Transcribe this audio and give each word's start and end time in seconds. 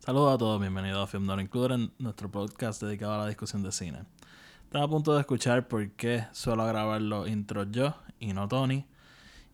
Saludos 0.00 0.34
a 0.34 0.38
todos, 0.38 0.58
bienvenidos 0.58 1.04
a 1.04 1.06
Film 1.06 1.26
Not 1.26 1.40
Included, 1.40 1.90
nuestro 1.98 2.30
podcast 2.30 2.82
dedicado 2.82 3.12
a 3.12 3.18
la 3.18 3.26
discusión 3.26 3.62
de 3.62 3.70
cine. 3.70 4.06
Estaba 4.64 4.86
a 4.86 4.88
punto 4.88 5.12
de 5.12 5.20
escuchar 5.20 5.68
por 5.68 5.90
qué 5.90 6.24
suelo 6.32 6.64
grabar 6.64 7.02
los 7.02 7.28
intros 7.28 7.66
yo 7.70 7.94
y 8.18 8.32
no 8.32 8.48
Tony. 8.48 8.86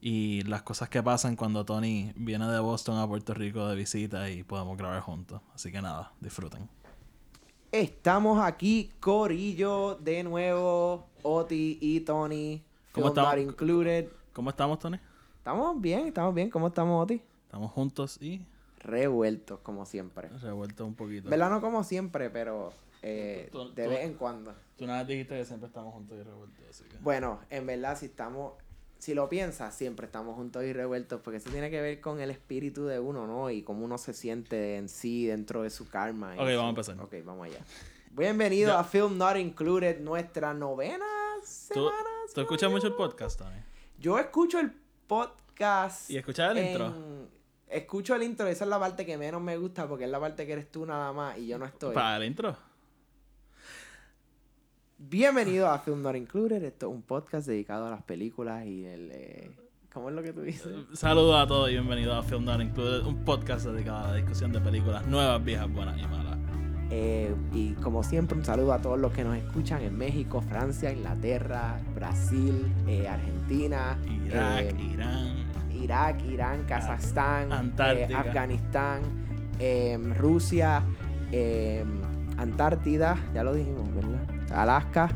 Y 0.01 0.43
las 0.43 0.63
cosas 0.63 0.89
que 0.89 1.03
pasan 1.03 1.35
cuando 1.35 1.65
Tony 1.65 2.13
viene 2.15 2.47
de 2.47 2.61
Boston 2.61 2.97
a 2.99 3.09
Puerto 3.09 3.35
Rico 3.35 3.67
de 3.67 3.75
visita 3.75 4.31
y 4.31 4.45
podemos 4.45 4.79
grabar 4.79 5.01
juntos. 5.01 5.41
Así 5.53 5.73
que 5.73 5.83
nada, 5.83 6.13
disfruten. 6.21 6.69
Estamos 7.73 8.41
aquí, 8.41 8.93
Corillo, 9.01 9.97
de 9.97 10.23
nuevo, 10.23 11.09
Oti 11.25 11.77
y 11.81 12.01
Tony. 12.03 12.63
¿Cómo 12.93 13.13
Film 13.13 13.27
Not? 13.27 13.39
Included. 13.41 14.09
¿Cómo 14.33 14.51
estamos, 14.51 14.79
Tony? 14.79 15.01
Estamos 15.39 15.81
bien, 15.81 16.07
estamos 16.07 16.33
bien. 16.33 16.51
¿Cómo 16.51 16.69
estamos, 16.69 17.03
Oti? 17.03 17.21
Estamos 17.49 17.73
juntos 17.73 18.23
y 18.23 18.47
Revueltos, 18.87 19.61
como 19.61 19.85
siempre. 19.87 20.29
revueltos 20.41 20.87
un 20.87 20.95
poquito. 20.95 21.29
¿Verdad? 21.29 21.51
No 21.51 21.61
como 21.61 21.83
siempre, 21.85 22.31
pero 22.31 22.73
eh, 23.03 23.49
Tú- 23.53 23.75
de 23.75 23.85
tú- 23.85 23.91
vez 23.91 24.05
en 24.05 24.15
cuando. 24.15 24.55
Tú 24.77 24.87
vez 24.87 25.07
dijiste 25.07 25.37
que 25.37 25.45
siempre 25.45 25.67
estamos 25.69 25.93
juntos 25.95 26.17
y 26.19 26.23
revueltos, 26.23 26.61
así 26.71 26.85
que... 26.85 26.97
Bueno, 26.99 27.41
en 27.51 27.67
verdad, 27.67 27.99
si 27.99 28.07
estamos... 28.07 28.53
Si 28.99 29.15
lo 29.15 29.29
piensas, 29.29 29.75
siempre 29.75 30.07
estamos 30.07 30.37
juntos 30.37 30.65
y 30.65 30.73
revueltos, 30.73 31.21
porque 31.23 31.37
eso 31.37 31.51
tiene 31.51 31.71
que 31.71 31.81
ver 31.83 32.01
con 32.01 32.21
el 32.21 32.31
espíritu 32.31 32.87
de 32.87 32.99
uno, 32.99 33.27
¿no? 33.27 33.51
Y 33.51 33.63
cómo 33.63 33.85
uno 33.85 33.99
se 33.99 34.15
siente 34.15 34.77
en 34.79 34.89
sí 34.89 35.27
dentro 35.27 35.63
de 35.63 35.69
su 35.71 35.87
karma. 35.89 36.33
Ok, 36.33 36.39
su- 36.39 36.57
vamos 36.57 36.65
a 36.65 36.69
empezar. 36.71 37.01
Ok, 37.01 37.15
vamos 37.25 37.47
allá. 37.47 37.59
Bienvenido 38.13 38.77
a 38.77 38.85
Film 38.85 39.19
Not 39.19 39.37
Included, 39.37 40.01
nuestra 40.01 40.55
novena 40.55 41.05
¿Tú, 41.41 41.47
semana. 41.47 42.09
¿Tú 42.35 42.41
escuchas 42.41 42.71
mucho 42.71 42.87
el 42.87 42.95
podcast, 42.95 43.39
Tony? 43.39 43.57
Yo 43.99 44.19
escucho 44.19 44.59
el 44.59 44.73
podcast. 45.07 46.11
¿Y 46.11 46.17
escuchas 46.17 46.57
el 46.57 46.65
intro? 46.67 46.95
Escucho 47.69 48.15
el 48.15 48.23
intro, 48.23 48.47
esa 48.47 48.65
es 48.65 48.71
la 48.71 48.79
parte 48.79 49.05
que 49.05 49.19
menos 49.19 49.43
me 49.43 49.57
gusta 49.57 49.89
porque 49.89 50.05
es 50.05 50.11
la 50.11 50.21
parte 50.21 50.47
que 50.47 50.53
eres 50.53 50.71
tú 50.71 50.87
nada 50.87 51.13
más 51.13 51.37
y 51.39 51.49
yo 51.49 51.59
no 51.59 51.65
estoy. 51.67 51.95
Para 51.95 52.17
el 52.19 52.25
intro. 52.25 52.57
Bienvenido 54.99 55.69
a 55.69 55.79
Film 55.79 56.01
Not 56.01 56.17
Included. 56.17 56.63
Esto 56.63 56.87
es 56.89 56.93
un 56.93 57.03
podcast 57.03 57.47
dedicado 57.47 57.87
a 57.87 57.91
las 57.91 58.03
películas 58.03 58.65
y 58.65 58.87
el. 58.87 59.11
eh, 59.13 59.51
¿Cómo 59.93 60.11
es 60.11 60.15
lo 60.15 60.23
que 60.23 60.33
tú 60.33 60.43
dices? 60.43 60.73
Saludos 60.93 61.37
a 61.43 61.47
todos 61.47 61.71
y 61.71 61.73
bienvenidos 61.73 62.17
a 62.17 62.23
Film 62.23 62.45
Not 62.45 62.61
Included, 62.61 63.05
un 63.05 63.25
podcast 63.25 63.67
dedicado 63.67 64.05
a 64.05 64.09
la 64.09 64.15
discusión 64.15 64.53
de 64.53 64.61
películas 64.61 65.07
nuevas, 65.07 65.43
viejas, 65.43 65.73
buenas 65.73 65.99
y 65.99 66.07
malas. 66.07 66.39
Eh, 66.91 67.35
y 67.53 67.73
como 67.75 68.03
siempre, 68.05 68.39
un 68.39 68.45
saludo 68.45 68.73
a 68.73 68.81
todos 68.81 68.99
los 68.99 69.13
que 69.13 69.25
nos 69.25 69.37
escuchan 69.37 69.83
en 69.83 69.97
México, 69.99 70.41
Francia, 70.41 70.93
Inglaterra, 70.93 71.81
Brasil, 71.95 72.73
eh, 72.87 73.09
Argentina, 73.09 73.99
Irak, 74.07 74.61
eh, 74.67 74.77
Irán, 74.93 75.46
Irak, 75.87 76.21
Irán, 76.25 76.65
Kazajstán, 76.67 77.73
eh, 77.79 78.09
Afganistán, 78.15 79.03
em, 79.61 80.13
Rusia, 80.15 80.83
em, 81.31 81.87
Antártida, 82.37 83.17
ya 83.33 83.43
lo 83.45 83.55
dijimos, 83.55 83.89
¿verdad? 83.95 84.21
Alaska. 84.53 85.09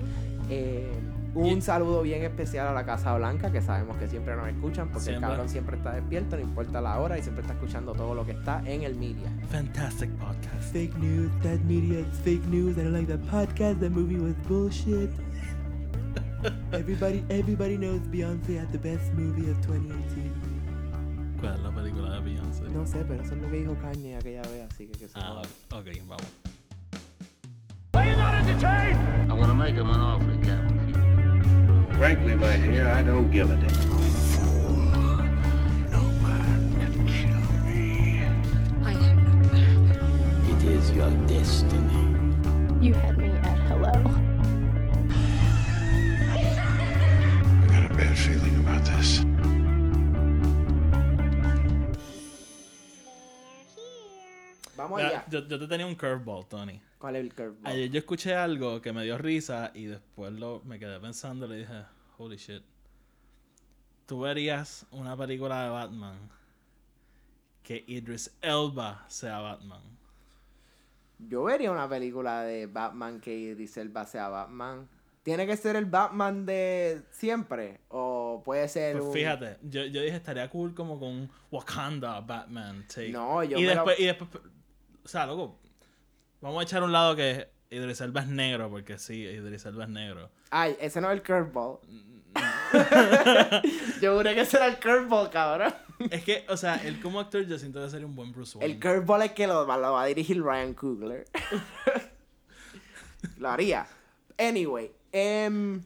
em, 0.48 1.10
un 1.34 1.58
Y- 1.58 1.62
saludo 1.62 2.02
bien 2.02 2.22
especial 2.24 2.66
a 2.68 2.72
la 2.72 2.84
Casa 2.84 3.14
Blanca, 3.16 3.52
que 3.52 3.60
sabemos 3.62 3.96
que 3.98 4.08
siempre 4.08 4.34
nos 4.34 4.48
escuchan, 4.48 4.88
porque 4.88 5.04
Siempre. 5.04 5.24
el 5.26 5.30
cabrón 5.30 5.48
siempre 5.48 5.76
está 5.76 5.92
despierto, 5.92 6.34
no 6.36 6.42
importa 6.42 6.80
la 6.80 6.98
hora, 6.98 7.18
y 7.18 7.22
siempre 7.22 7.42
está 7.42 7.54
escuchando 7.54 7.92
todo 7.92 8.14
lo 8.16 8.24
que 8.26 8.32
está 8.32 8.60
en 8.66 8.82
el 8.82 8.96
media. 8.96 9.28
fantastic 9.48 10.10
podcast. 10.18 10.72
Fake 10.72 10.96
news, 10.98 11.30
that 11.42 11.60
media 11.68 12.00
is 12.00 12.18
fake 12.24 12.44
news. 12.48 12.76
I 12.78 12.82
don't 12.82 12.92
like 12.94 13.06
that 13.06 13.22
podcast. 13.30 13.78
That 13.80 13.91
movie 13.92 14.18
was 14.18 14.34
bullshit. 14.48 15.10
everybody, 16.72 17.22
everybody 17.28 17.76
knows 17.76 18.00
Beyonce 18.10 18.58
had 18.58 18.68
the 18.72 18.78
best 18.78 19.12
movie 19.14 19.48
of 19.50 19.60
2018. 19.60 20.32
¿Cuál 21.41 21.55
es 21.55 21.60
la 21.60 21.70
película 21.70 22.10
de 22.14 22.20
Beyoncé? 22.20 22.62
No 22.70 22.86
sé, 22.86 23.05
pero 23.08 23.22
eso 23.22 23.34
es 23.34 23.41
lo 23.41 23.50
que 23.50 23.56
dijo 23.58 23.74
Kanye 23.80 24.16
aquella 24.16 24.42
vez, 24.42 24.69
así 24.70 24.86
que 24.86 24.92
que 24.98 25.08
se 25.08 25.19
Ah, 25.19 25.28
joda. 25.28 25.42
ok, 25.80 25.86
vamos. 26.06 26.27
I'm 29.28 29.38
gonna 29.38 29.55
make 29.55 29.74
him 29.74 29.88
an 29.91 30.00
offer, 30.00 30.36
Captain. 30.42 31.86
Frankly, 31.98 32.34
my 32.34 32.56
dear, 32.58 32.88
I 32.88 33.03
don't 33.03 33.31
give 33.31 33.50
a 33.50 33.56
damn. 33.56 33.91
I 38.84 38.93
am. 38.93 39.19
It 40.50 40.64
is 40.64 40.91
your 40.93 41.10
destiny. 41.26 42.16
You 42.81 42.94
had 42.94 43.16
me 43.19 43.26
at 43.31 43.59
hello. 43.69 43.93
I 46.32 47.66
got 47.69 47.91
a 47.91 47.94
bad 47.94 48.16
feeling 48.19 48.56
about 48.60 48.84
this. 48.84 49.25
Vamos 54.90 54.98
Mira, 55.04 55.08
allá. 55.20 55.26
yo, 55.30 55.46
yo 55.48 55.58
te 55.58 55.66
tenía 55.68 55.86
un 55.86 55.94
curveball, 55.94 56.46
Tony. 56.48 56.80
¿Cuál 56.98 57.16
es 57.16 57.22
el 57.22 57.34
curveball? 57.34 57.66
Ayer 57.66 57.90
yo 57.90 57.98
escuché 57.98 58.34
algo 58.34 58.80
que 58.80 58.92
me 58.92 59.04
dio 59.04 59.16
risa 59.18 59.70
y 59.74 59.84
después 59.86 60.32
lo, 60.32 60.60
me 60.64 60.78
quedé 60.78 60.98
pensando 61.00 61.46
y 61.46 61.48
le 61.50 61.56
dije, 61.58 61.84
holy 62.18 62.36
shit. 62.36 62.62
¿Tú 64.06 64.20
verías 64.20 64.86
una 64.90 65.16
película 65.16 65.62
de 65.64 65.70
Batman 65.70 66.30
que 67.62 67.84
Idris 67.86 68.36
Elba 68.42 69.04
sea 69.08 69.38
Batman? 69.38 69.82
Yo 71.18 71.44
vería 71.44 71.70
una 71.70 71.88
película 71.88 72.42
de 72.42 72.66
Batman 72.66 73.20
que 73.20 73.36
Idris 73.36 73.76
Elba 73.76 74.06
sea 74.06 74.28
Batman. 74.28 74.88
¿Tiene 75.22 75.46
que 75.46 75.56
ser 75.56 75.76
el 75.76 75.84
Batman 75.84 76.46
de 76.46 77.02
siempre? 77.10 77.80
¿O 77.88 78.40
puede 78.42 78.66
ser 78.68 78.94
Pues 78.96 79.04
un... 79.04 79.12
fíjate, 79.12 79.58
yo, 79.62 79.84
yo 79.84 80.00
dije 80.00 80.16
estaría 80.16 80.48
cool 80.48 80.74
como 80.74 80.98
con 80.98 81.30
Wakanda 81.50 82.20
Batman 82.22 82.86
take. 82.88 83.10
No, 83.10 83.44
yo 83.44 83.58
y 83.58 83.62
me 83.62 83.68
lo- 83.68 83.74
después, 83.74 84.00
y 84.00 84.06
después, 84.06 84.30
sea, 85.10 85.26
loco, 85.26 85.59
vamos 86.41 86.60
a 86.60 86.62
echar 86.65 86.82
un 86.82 86.93
lado 86.93 87.15
que 87.16 87.48
Idris 87.71 88.00
Elba 88.00 88.21
es 88.22 88.26
negro, 88.28 88.69
porque 88.71 88.98
sí, 88.98 89.22
Idris 89.22 89.65
Elba 89.66 89.84
es 89.84 89.91
negro. 89.91 90.31
Ay, 90.50 90.76
ese 90.81 91.00
no 91.00 91.10
es 91.10 91.15
el 91.19 91.22
curveball. 91.22 91.78
Yo 94.00 94.16
juré 94.16 94.34
que 94.34 94.41
ese 94.43 94.56
era 94.56 94.66
el 94.69 94.78
curveball, 94.78 95.31
cabrón. 95.31 95.75
Es 96.10 96.25
que, 96.25 96.44
o 96.49 96.56
sea, 96.56 96.76
él 96.76 97.00
como 97.00 97.20
actor 97.20 97.44
yo 97.44 97.59
siento 97.59 97.82
que 97.82 97.91
sería 97.91 98.06
un 98.06 98.16
buen 98.16 98.32
Bruce 98.32 98.56
Wayne. 98.56 98.72
El 98.75 98.81
curveball 98.81 99.22
es 99.22 99.32
que 99.32 99.47
lo, 99.47 99.66
va- 99.66 99.76
lo 99.76 99.93
va 99.93 100.03
a 100.03 100.06
dirigir 100.06 100.43
Ryan 100.43 100.72
Coogler. 100.75 101.26
lo 103.38 103.50
haría. 103.50 103.87
Anyway, 104.38 104.91
em, 105.12 105.82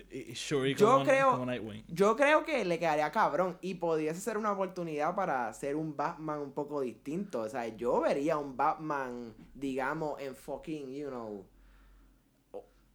Yo 0.76 1.02
creo- 1.04 1.30
como 1.32 1.46
Nightwing. 1.46 1.84
yo 1.88 2.14
creo 2.16 2.44
que 2.44 2.64
le 2.64 2.78
quedaría 2.78 3.10
cabrón 3.10 3.56
y 3.62 3.74
pudiese 3.74 4.20
ser 4.20 4.36
una 4.36 4.52
oportunidad 4.52 5.14
para 5.14 5.48
hacer 5.48 5.76
un 5.76 5.96
Batman 5.96 6.40
un 6.40 6.52
poco 6.52 6.80
distinto. 6.82 7.40
O 7.40 7.48
sea, 7.48 7.66
yo 7.68 8.00
vería 8.00 8.36
un 8.38 8.56
Batman, 8.56 9.32
digamos, 9.54 10.20
en 10.20 10.34
fucking, 10.36 10.92
you 10.92 11.08
know, 11.08 11.44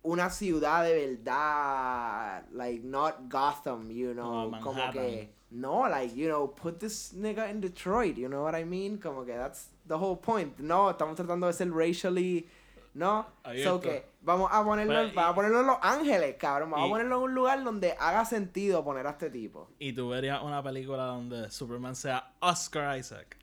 una 0.02 0.30
ciudad 0.30 0.84
de 0.86 1.08
verdad, 1.08 2.46
like 2.54 2.82
not 2.84 3.16
Gotham, 3.30 3.90
you 3.90 4.14
know, 4.14 4.50
No, 4.50 4.60
como 4.62 4.92
que 4.92 5.34
no, 5.52 5.88
like, 5.90 6.16
you 6.16 6.28
know, 6.28 6.48
put 6.54 6.80
this 6.80 7.14
nigga 7.16 7.50
in 7.50 7.60
Detroit, 7.60 8.16
you 8.18 8.28
know 8.30 8.44
what 8.44 8.56
I 8.56 8.64
mean? 8.64 8.98
Como 8.98 9.26
que 9.26 9.34
that's 9.34 9.70
the 9.88 9.96
whole 9.98 10.16
point. 10.18 10.58
No, 10.60 10.90
estamos 10.92 11.16
tratando 11.16 11.48
de 11.48 11.54
ser 11.54 11.72
racially, 11.72 12.48
no, 12.94 13.28
so 13.64 13.80
que 13.80 14.06
vamos 14.22 14.50
a 14.52 14.64
ponerlo, 14.64 14.94
Pero, 14.94 15.08
y- 15.08 15.12
vamos 15.12 15.32
a 15.32 15.36
ponerlo 15.36 15.60
en 15.62 15.68
Los 15.68 15.78
Ángeles, 15.82 16.36
cabrón, 16.38 16.72
vamos 16.72 16.88
y- 16.88 16.90
a 16.90 16.94
ponerlo 16.94 17.18
en 17.18 17.24
un 17.24 17.34
lugar 17.36 17.64
donde 17.64 17.96
haga 18.00 18.26
sentido 18.26 18.84
poner 18.84 19.08
a 19.08 19.12
este 19.12 19.30
tipo. 19.30 19.70
Y 19.80 19.94
tú 19.94 20.10
verías 20.10 20.42
una 20.42 20.62
película 20.64 21.04
donde 21.04 21.50
Superman 21.52 21.96
sea 21.96 22.34
Oscar 22.40 22.98
Isaac. 22.98 23.38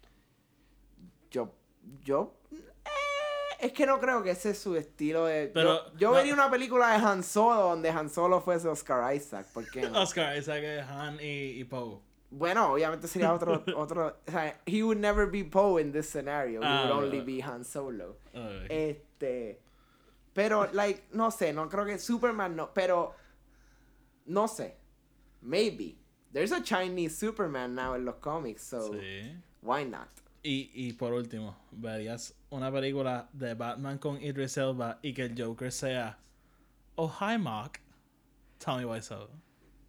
Yo, 1.31 1.51
yo, 2.05 2.35
eh, 2.53 2.59
es 3.61 3.73
que 3.73 3.87
no 3.87 3.99
creo 3.99 4.23
que 4.23 4.31
ese 4.31 4.51
es 4.51 4.59
su 4.59 4.77
estilo 4.77 5.27
de. 5.27 5.49
Pero, 5.53 5.87
yo 5.93 5.99
yo 5.99 6.09
no. 6.11 6.15
vería 6.17 6.35
una 6.35 6.51
película 6.51 6.89
de 6.91 7.05
Han 7.05 7.23
Solo 7.23 7.63
donde 7.63 7.91
Han 7.91 8.11
Solo 8.11 8.41
fuese 8.41 8.69
Oscar 8.69 9.15
Isaac, 9.15 9.47
¿por 9.53 9.69
qué 9.71 9.83
no? 9.91 10.03
Oscar 10.03 10.37
Isaac 10.37 10.63
es 10.63 10.87
Han 10.87 11.19
y, 11.21 11.61
y 11.61 11.65
Poe. 11.65 12.01
Bueno, 12.29 12.73
obviamente 12.73 13.07
sería 13.07 13.33
otro, 13.33 13.63
otro, 13.77 14.17
o 14.27 14.31
sea, 14.31 14.61
he 14.67 14.83
would 14.83 14.99
never 14.99 15.27
be 15.31 15.45
Poe 15.45 15.81
in 15.81 15.93
this 15.93 16.09
scenario, 16.09 16.61
he 16.61 16.67
Ah, 16.67 16.83
would 16.91 17.05
only 17.05 17.21
ah. 17.21 17.25
be 17.25 17.43
Han 17.43 17.65
Solo. 17.65 18.17
Ay. 18.35 19.01
Este, 19.19 19.59
pero, 20.35 20.69
like, 20.73 21.05
no 21.13 21.31
sé, 21.31 21.53
no 21.53 21.69
creo 21.69 21.87
que 21.87 21.99
Superman 21.99 22.55
no, 22.57 22.71
pero, 22.75 23.15
no 24.27 24.47
sé, 24.47 24.77
maybe. 25.41 25.97
There's 26.33 26.53
a 26.53 26.63
Chinese 26.63 27.17
Superman 27.17 27.75
now 27.75 27.95
en 27.95 28.05
los 28.05 28.17
cómics, 28.17 28.63
so 28.63 28.93
Sí. 28.93 29.33
why 29.63 29.85
not? 29.85 30.09
Y, 30.43 30.71
y 30.75 30.93
por 30.93 31.13
último, 31.15 31.57
verías 31.73 32.35
una 32.51 32.71
película 32.71 33.29
de 33.33 33.55
Batman 33.55 33.99
con 33.99 34.21
Idris 34.23 34.57
Elba 34.59 34.99
y 35.03 35.13
que 35.15 35.23
el 35.25 35.35
Joker 35.37 35.73
sea 35.73 36.19
Oh, 36.99 37.09
hi, 37.09 37.37
Mark. 37.37 37.81
Tell 38.59 38.77
me 38.79 38.85
why 38.85 39.01
so. 39.01 39.29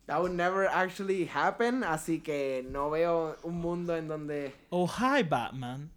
That 0.07 0.21
would 0.21 0.33
never 0.33 0.65
actually 0.67 1.25
happen, 1.25 1.83
así 1.83 2.21
que 2.23 2.63
no 2.69 2.89
veo 2.89 3.35
un 3.43 3.61
mundo 3.61 3.93
en 3.95 4.07
donde... 4.07 4.53
Oh, 4.71 4.87
hi, 4.87 5.21
Batman. 5.21 5.89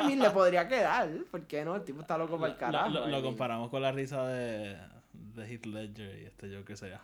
I 0.00 0.06
mean, 0.06 0.18
le 0.20 0.30
podría 0.30 0.66
quedar, 0.68 1.08
¿por 1.30 1.42
qué 1.46 1.64
no? 1.64 1.76
El 1.76 1.84
tipo 1.84 2.00
está 2.00 2.16
loco 2.18 2.38
para 2.38 2.52
el 2.52 2.58
carajo. 2.58 2.88
lo, 2.90 3.22
comparamos 3.22 3.70
con 3.70 3.82
la 3.82 3.92
risa 3.92 4.26
de, 4.26 4.76
de 5.12 5.46
Heath 5.46 5.66
Ledger 5.66 6.18
y 6.20 6.24
este 6.26 6.54
Joker 6.56 6.76
sea 6.76 7.00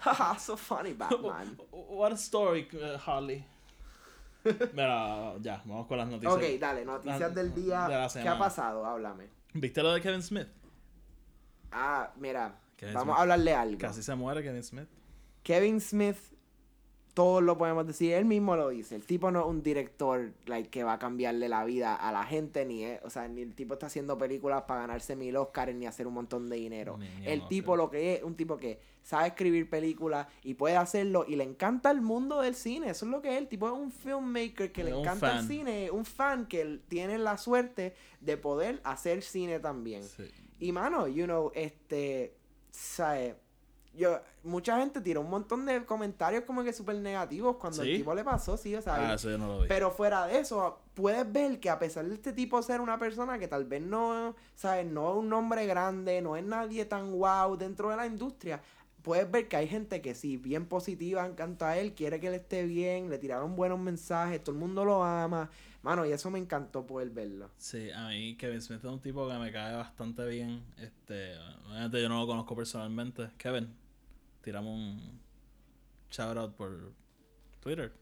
Haha, 0.00 0.38
so 0.38 0.56
funny, 0.56 0.92
Batman. 0.92 1.56
What 1.70 2.12
a 2.12 2.16
story, 2.16 2.68
uh, 2.74 2.98
Harley. 3.04 3.44
Mira, 4.72 5.34
ya, 5.40 5.60
vamos 5.64 5.86
con 5.86 5.98
las 5.98 6.08
noticias. 6.08 6.32
Ok, 6.34 6.42
dale, 6.60 6.84
noticias 6.84 7.18
La- 7.20 7.28
del 7.30 7.52
día. 7.54 7.88
de 7.88 7.94
la 7.96 8.08
¿Qué 8.08 8.28
ha 8.28 8.38
pasado? 8.38 8.86
Háblame. 8.86 9.28
¿Viste 9.52 9.82
lo 9.82 9.92
de 9.92 10.00
Kevin 10.00 10.22
Smith? 10.22 10.48
Ah, 11.72 12.10
mira, 12.16 12.54
Kevin 12.76 12.94
vamos 12.94 13.06
Smith. 13.14 13.18
a 13.18 13.22
hablarle 13.22 13.54
algo. 13.54 13.78
Casi 13.78 14.02
se 14.02 14.14
muere 14.14 14.42
Kevin 14.42 14.62
Smith. 14.62 14.88
Kevin 15.42 15.80
Smith, 15.80 16.18
todos 17.16 17.42
lo 17.42 17.56
podemos 17.56 17.86
decir, 17.86 18.12
él 18.12 18.26
mismo 18.26 18.56
lo 18.56 18.68
dice. 18.68 18.94
El 18.94 19.02
tipo 19.02 19.30
no 19.30 19.40
es 19.40 19.46
un 19.46 19.62
director 19.62 20.34
like, 20.44 20.68
que 20.68 20.84
va 20.84 20.92
a 20.92 20.98
cambiarle 20.98 21.48
la 21.48 21.64
vida 21.64 21.94
a 21.94 22.12
la 22.12 22.24
gente, 22.24 22.66
ni 22.66 22.84
es, 22.84 23.00
o 23.04 23.08
sea, 23.08 23.26
ni 23.26 23.40
el 23.40 23.54
tipo 23.54 23.72
está 23.72 23.86
haciendo 23.86 24.18
películas 24.18 24.64
para 24.64 24.82
ganarse 24.82 25.16
mil 25.16 25.34
Oscars 25.38 25.74
ni 25.74 25.86
hacer 25.86 26.06
un 26.06 26.12
montón 26.12 26.50
de 26.50 26.56
dinero. 26.56 26.98
El 27.24 27.48
tipo 27.48 27.74
lo 27.74 27.88
que 27.88 28.16
es, 28.16 28.22
un 28.22 28.34
tipo 28.36 28.58
que 28.58 28.80
sabe 29.02 29.28
escribir 29.28 29.70
películas 29.70 30.26
y 30.42 30.52
puede 30.52 30.76
hacerlo 30.76 31.24
y 31.26 31.36
le 31.36 31.44
encanta 31.44 31.90
el 31.90 32.02
mundo 32.02 32.42
del 32.42 32.54
cine. 32.54 32.90
Eso 32.90 33.06
es 33.06 33.10
lo 33.10 33.22
que 33.22 33.30
es. 33.30 33.38
El 33.38 33.48
tipo 33.48 33.66
es 33.66 33.72
un 33.72 33.90
filmmaker 33.90 34.70
que 34.70 34.84
le 34.84 34.90
encanta 34.90 35.38
el 35.38 35.46
cine, 35.46 35.90
un 35.90 36.04
fan 36.04 36.44
que 36.44 36.80
tiene 36.86 37.16
la 37.16 37.38
suerte 37.38 37.94
de 38.20 38.36
poder 38.36 38.82
hacer 38.84 39.22
cine 39.22 39.58
también. 39.58 40.02
Sí. 40.02 40.30
Y 40.60 40.70
mano, 40.70 41.08
you 41.08 41.24
know, 41.24 41.50
este, 41.54 42.36
¿sabes? 42.70 43.36
Yo, 43.96 44.20
mucha 44.44 44.78
gente 44.78 45.00
tiró 45.00 45.22
un 45.22 45.30
montón 45.30 45.64
de 45.66 45.84
comentarios 45.84 46.44
como 46.44 46.62
que 46.62 46.72
súper 46.72 46.96
negativos 46.96 47.56
cuando 47.56 47.82
¿Sí? 47.82 47.90
el 47.92 47.96
tipo 47.98 48.14
le 48.14 48.22
pasó, 48.24 48.56
sí, 48.56 48.74
o 48.74 48.82
sea, 48.82 49.10
Ah, 49.10 49.14
eso 49.14 49.30
yo 49.30 49.38
no 49.38 49.46
lo 49.48 49.60
vi. 49.62 49.68
pero 49.68 49.90
fuera 49.90 50.26
de 50.26 50.38
eso, 50.38 50.78
puedes 50.94 51.30
ver 51.32 51.58
que 51.60 51.70
a 51.70 51.78
pesar 51.78 52.04
de 52.06 52.14
este 52.14 52.32
tipo 52.32 52.60
ser 52.62 52.80
una 52.80 52.98
persona 52.98 53.38
que 53.38 53.48
tal 53.48 53.64
vez 53.64 53.82
no, 53.82 54.34
¿sabes? 54.54 54.86
No 54.86 55.12
es 55.12 55.16
un 55.18 55.28
nombre 55.28 55.66
grande, 55.66 56.20
no 56.22 56.36
es 56.36 56.44
nadie 56.44 56.84
tan 56.84 57.12
wow 57.18 57.56
dentro 57.56 57.90
de 57.90 57.96
la 57.96 58.06
industria, 58.06 58.60
puedes 59.02 59.30
ver 59.30 59.46
que 59.48 59.56
hay 59.56 59.68
gente 59.68 60.02
que 60.02 60.14
sí, 60.14 60.36
bien 60.36 60.66
positiva 60.66 61.24
en 61.24 61.34
cuanto 61.34 61.64
a 61.64 61.78
él, 61.78 61.94
quiere 61.94 62.18
que 62.20 62.26
él 62.28 62.34
esté 62.34 62.64
bien, 62.64 63.08
le 63.08 63.18
tiraron 63.18 63.54
buenos 63.56 63.78
mensajes, 63.78 64.42
todo 64.42 64.52
el 64.54 64.60
mundo 64.60 64.84
lo 64.84 65.02
ama. 65.04 65.48
Mano, 65.82 66.04
y 66.04 66.10
eso 66.10 66.28
me 66.32 66.40
encantó 66.40 66.84
poder 66.84 67.10
verlo. 67.10 67.48
Sí, 67.58 67.88
a 67.92 68.08
mí 68.08 68.36
Kevin 68.36 68.60
Smith 68.60 68.80
es 68.80 68.84
un 68.90 69.00
tipo 69.00 69.28
que 69.28 69.34
me 69.38 69.52
cae 69.52 69.76
bastante 69.76 70.26
bien. 70.26 70.64
Este, 70.78 71.36
obviamente 71.68 72.02
yo 72.02 72.08
no 72.08 72.18
lo 72.18 72.26
conozco 72.26 72.56
personalmente. 72.56 73.30
Kevin, 73.38 73.72
tiramos 74.46 74.72
un 74.78 75.20
shout 76.08 76.36
out 76.38 76.54
por 76.54 76.92
Twitter. 77.60 77.92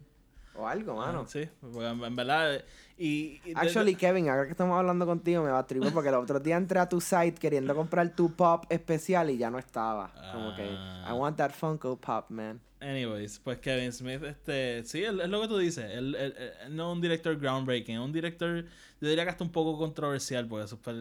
O 0.57 0.69
algo, 0.69 0.95
mano. 0.97 1.27
Sí, 1.27 1.49
porque 1.59 1.85
en, 1.87 2.15
verdad. 2.15 2.63
Y, 2.99 3.41
y 3.45 3.55
de- 3.55 3.61
Actually, 3.61 3.97
Kevin, 3.97 4.29
ahora 4.29 4.45
que 4.45 4.51
estamos 4.53 4.79
hablando 4.79 5.05
contigo, 5.07 5.43
me 5.43 5.51
va 5.51 5.61
a 5.61 5.67
tribar 5.67 5.93
porque 5.93 6.11
el 6.11 6.15
otro 6.17 6.39
día 6.39 6.57
entré 6.59 6.79
a 6.79 6.89
tu 6.89 7.01
site 7.01 7.35
queriendo 7.41 7.75
comprar 7.75 8.15
tu 8.15 8.31
pop 8.37 8.65
especial 8.69 9.31
y 9.31 9.39
ya 9.39 9.51
no 9.51 9.59
estaba. 9.59 10.13
Como 10.33 10.55
que, 10.55 10.69
Ah. 10.71 11.09
I 11.09 11.13
want 11.19 11.39
that 11.39 11.51
Funko 11.53 11.97
Pop, 11.99 12.29
man. 12.31 12.61
Anyways, 12.81 13.39
pues 13.41 13.59
Kevin 13.61 13.91
Smith, 13.93 14.23
este, 14.23 14.85
sí, 14.85 15.03
es 15.03 15.13
lo 15.15 15.41
que 15.41 15.49
tú 15.49 15.57
dices. 15.59 15.87
Él, 15.91 16.15
él- 16.15 16.35
no 16.71 16.91
es 16.91 16.97
un 16.97 17.01
director 17.01 17.37
groundbreaking, 17.39 17.95
es 17.97 18.01
un 18.01 18.13
director, 18.13 18.65
yo 19.01 19.09
diría 19.09 19.25
que 19.25 19.31
hasta 19.31 19.43
un 19.43 19.51
poco 19.51 19.77
controversial 19.79 20.47
porque 20.47 20.65
es 20.65 20.71
super 20.71 20.97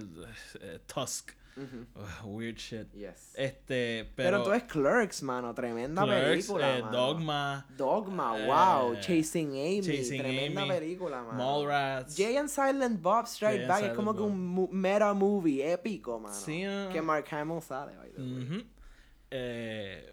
eh, 0.62 0.80
Tusk. 0.92 1.32
Weird 2.24 2.58
shit. 2.58 2.92
Yes. 2.94 3.34
Este, 3.36 4.06
Pero, 4.16 4.16
pero. 4.16 4.38
entonces 4.38 4.64
Clerks, 4.64 5.22
mano, 5.24 5.54
tremenda 5.54 6.04
Clerks, 6.04 6.30
película. 6.48 6.78
eh, 6.78 6.82
mano. 6.82 6.98
Dogma, 6.98 7.68
Dogma, 7.78 8.38
eh, 8.40 8.48
wow. 8.48 8.96
Chasing 9.00 9.50
Amy, 9.52 9.82
Chasing 9.82 10.20
tremenda 10.22 10.62
Amy, 10.64 10.72
película, 10.72 11.22
mano. 11.22 11.38
Mallrats. 11.38 12.16
Jay 12.18 12.38
and 12.38 12.50
Silent 12.50 13.00
Bob 13.02 13.26
Strike 13.28 13.60
Jay 13.60 13.68
Back 13.68 13.84
es 13.84 13.94
como 13.94 14.16
que 14.16 14.22
un 14.22 14.70
meta 14.72 15.14
movie 15.14 15.62
épico, 15.72 16.20
mano. 16.20 16.34
Sí, 16.36 16.64
ah. 16.64 16.90
Que 16.92 17.02
Mark 17.02 17.26
Hamill 17.32 17.62
sale, 17.62 17.96
by 17.98 18.10
the 18.12 18.22
way. 18.22 18.68
Eh, 19.30 20.10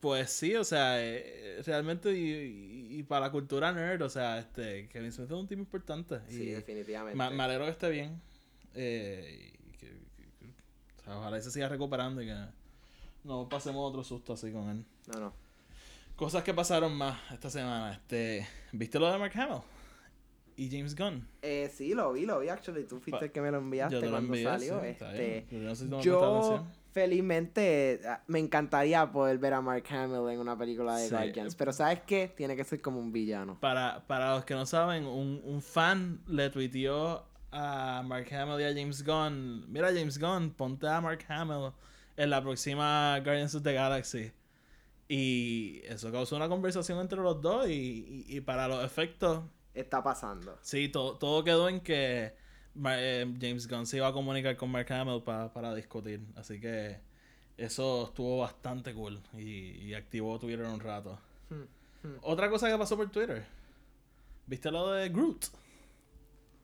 pues 0.00 0.30
sí, 0.30 0.54
o 0.56 0.64
sea, 0.64 1.02
eh, 1.02 1.62
realmente 1.64 2.10
y, 2.12 3.02
para 3.04 3.26
la 3.26 3.30
cultura 3.32 3.72
nerd, 3.72 4.02
o 4.02 4.08
sea, 4.08 4.38
este, 4.38 4.88
Kevin 4.88 5.12
Smith 5.12 5.26
es 5.30 5.32
un 5.36 5.46
tipo 5.48 5.60
importante. 5.60 6.20
Sí, 6.28 6.42
y 6.42 6.50
definitivamente. 6.52 7.16
me, 7.18 7.30
me 7.30 7.42
alegro 7.42 7.64
que 7.64 7.70
esté 7.70 7.90
bien. 7.90 8.20
Eh, 8.74 9.52
y 9.66 9.72
que, 9.72 9.86
que- 10.16 10.30
que- 10.38 10.54
o 11.02 11.04
sea, 11.04 11.18
ojalá 11.18 11.38
y 11.38 11.42
se 11.42 11.50
siga 11.50 11.68
recuperando 11.68 12.22
y 12.22 12.26
que 12.26 12.36
no 13.24 13.48
pasemos 13.48 13.88
otro 13.88 14.02
susto 14.04 14.32
así 14.32 14.50
con 14.52 14.68
él. 14.68 14.84
No, 15.12 15.20
no. 15.20 15.32
Cosas 16.16 16.42
que 16.42 16.54
pasaron 16.54 16.94
más 16.94 17.18
esta 17.32 17.50
semana. 17.50 17.92
Este, 17.92 18.46
¿Viste 18.72 18.98
lo 18.98 19.10
de 19.10 19.18
Mark 19.18 19.32
Hamill? 19.34 19.62
Y 20.56 20.70
James 20.70 20.94
Gunn. 20.94 21.26
Eh, 21.40 21.70
sí, 21.74 21.94
lo 21.94 22.12
vi, 22.12 22.26
lo 22.26 22.38
vi, 22.40 22.48
actually. 22.48 22.84
Tú 22.84 23.00
fuiste 23.00 23.24
el 23.26 23.32
que 23.32 23.40
me 23.40 23.50
lo 23.50 23.58
enviaste 23.58 24.00
lo 24.02 24.10
cuando 24.10 24.18
envié, 24.34 24.44
salió. 24.44 24.80
sí, 24.80 24.86
este. 24.86 25.46
Yo 25.50 25.58
no 25.60 25.74
sé 25.74 26.58
si 26.58 26.64
felizmente, 26.92 28.00
ah, 28.06 28.22
me 28.26 28.38
encantaría 28.38 29.10
poder 29.10 29.38
ver 29.38 29.54
a 29.54 29.62
Mark 29.62 29.84
Hamill 29.88 30.28
en 30.30 30.38
una 30.38 30.56
película 30.58 30.96
de 30.98 31.08
Sí. 31.08 31.14
Guardians. 31.14 31.54
Pero 31.54 31.72
¿sabes 31.72 32.00
qué? 32.06 32.32
Tiene 32.36 32.54
que 32.54 32.64
ser 32.64 32.82
como 32.82 32.98
un 33.00 33.12
villano. 33.12 33.58
Para, 33.60 34.06
para 34.06 34.34
los 34.34 34.44
que 34.44 34.54
no 34.54 34.66
saben, 34.66 35.06
un, 35.06 35.40
un 35.42 35.62
fan 35.62 36.20
le 36.28 36.50
tuiteó 36.50 37.24
a 37.52 38.02
Mark 38.04 38.26
Hamill 38.34 38.60
y 38.60 38.64
a 38.64 38.72
James 38.74 39.04
Gunn. 39.04 39.70
Mira, 39.70 39.88
James 39.88 40.18
Gunn, 40.18 40.50
ponte 40.50 40.86
a 40.88 41.00
Mark 41.00 41.24
Hamill 41.28 41.72
en 42.16 42.30
la 42.30 42.40
próxima 42.42 43.18
Guardians 43.20 43.54
of 43.54 43.62
the 43.62 43.72
Galaxy. 43.72 44.32
Y 45.08 45.82
eso 45.84 46.10
causó 46.10 46.36
una 46.36 46.48
conversación 46.48 46.98
entre 47.00 47.18
los 47.20 47.40
dos. 47.42 47.68
Y, 47.68 48.24
y- 48.28 48.36
y 48.36 48.40
para 48.40 48.68
los 48.68 48.84
efectos, 48.84 49.44
Está 49.74 50.02
pasando. 50.02 50.58
sí, 50.62 50.88
to- 50.88 51.16
todo 51.18 51.44
quedó 51.44 51.68
en 51.68 51.80
que 51.80 52.34
eh, 52.84 53.34
James 53.40 53.68
Gunn 53.68 53.86
se 53.86 53.98
iba 53.98 54.08
a 54.08 54.12
comunicar 54.12 54.56
con 54.56 54.70
Mark 54.70 54.90
Hamill 54.92 55.22
pa- 55.22 55.52
para 55.52 55.74
discutir. 55.74 56.20
Así 56.36 56.60
que 56.60 56.98
eso 57.58 58.06
estuvo 58.06 58.38
bastante 58.38 58.94
cool. 58.94 59.20
Y, 59.36 59.42
y 59.88 59.94
activó 59.94 60.38
Twitter 60.38 60.64
un 60.66 60.80
rato. 60.80 61.18
Hmm, 61.50 62.16
Otra 62.22 62.48
cosa 62.48 62.70
que 62.70 62.78
pasó 62.78 62.96
por 62.96 63.10
Twitter. 63.10 63.44
¿Viste 64.46 64.70
lo 64.70 64.90
de 64.92 65.08
Groot? 65.08 65.46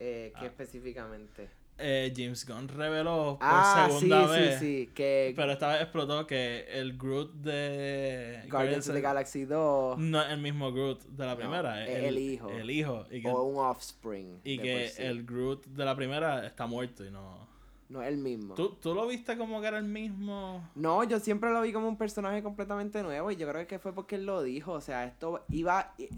Eh, 0.00 0.32
Ah. 0.34 0.40
¿Qué 0.40 0.46
específicamente? 0.46 1.48
Eh, 1.80 2.12
James 2.16 2.44
Gunn 2.44 2.66
reveló 2.66 3.36
por 3.38 3.48
Ah, 3.48 3.86
sí, 3.88 3.98
segunda 4.00 4.24
sí, 4.34 4.40
vez. 4.40 4.58
sí. 4.58 4.90
Que 4.94 5.32
Pero 5.36 5.52
esta 5.52 5.68
vez 5.68 5.82
explotó 5.82 6.26
que 6.26 6.66
el 6.72 6.98
Groot 6.98 7.34
de 7.34 8.42
Guardians 8.50 8.88
of 8.88 8.94
the 8.96 9.00
Galaxy 9.00 9.44
2 9.44 9.96
no 9.98 10.20
es 10.20 10.28
el 10.30 10.40
mismo 10.40 10.72
Groot 10.72 11.04
de 11.04 11.24
la 11.24 11.32
No, 11.34 11.38
primera. 11.38 11.86
es 11.86 12.02
el 12.04 12.18
hijo. 12.18 12.50
El 12.50 12.68
hijo. 12.70 13.06
Y 13.12 13.22
que, 13.22 13.28
o 13.28 13.42
un 13.44 13.58
offspring. 13.58 14.40
y 14.42 14.58
que 14.58 14.88
sí. 14.88 15.02
el 15.02 15.24
Groot 15.24 15.66
de 15.66 15.84
la 15.84 15.94
primera 15.94 16.44
está 16.46 16.66
muerto 16.66 17.04
y 17.04 17.10
no. 17.12 17.46
No 17.88 18.02
es 18.02 18.08
el 18.08 18.18
mismo. 18.18 18.54
¿Tú, 18.54 18.70
¿Tú 18.82 18.92
lo 18.92 19.06
viste 19.06 19.38
como 19.38 19.60
que 19.60 19.68
era 19.68 19.78
el 19.78 19.84
mismo? 19.84 20.68
No, 20.74 21.04
yo 21.04 21.20
siempre 21.20 21.50
lo 21.50 21.62
vi 21.62 21.72
como 21.72 21.88
un 21.88 21.96
personaje 21.96 22.42
completamente 22.42 23.02
nuevo 23.04 23.30
y 23.30 23.36
yo 23.36 23.48
creo 23.48 23.66
que 23.68 23.78
fue 23.78 23.94
porque 23.94 24.16
él 24.16 24.26
lo 24.26 24.42
dijo, 24.42 24.72
o 24.72 24.80
sea, 24.80 25.04
esto 25.04 25.44
iba 25.48 25.94
eh, 25.96 26.08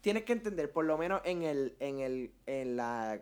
tienes 0.00 0.24
que 0.24 0.32
entender, 0.32 0.72
por 0.72 0.86
lo 0.86 0.96
menos 0.98 1.20
en 1.24 1.42
el 1.42 1.76
en 1.78 2.00
el 2.00 2.30
en 2.46 2.76
la 2.76 3.20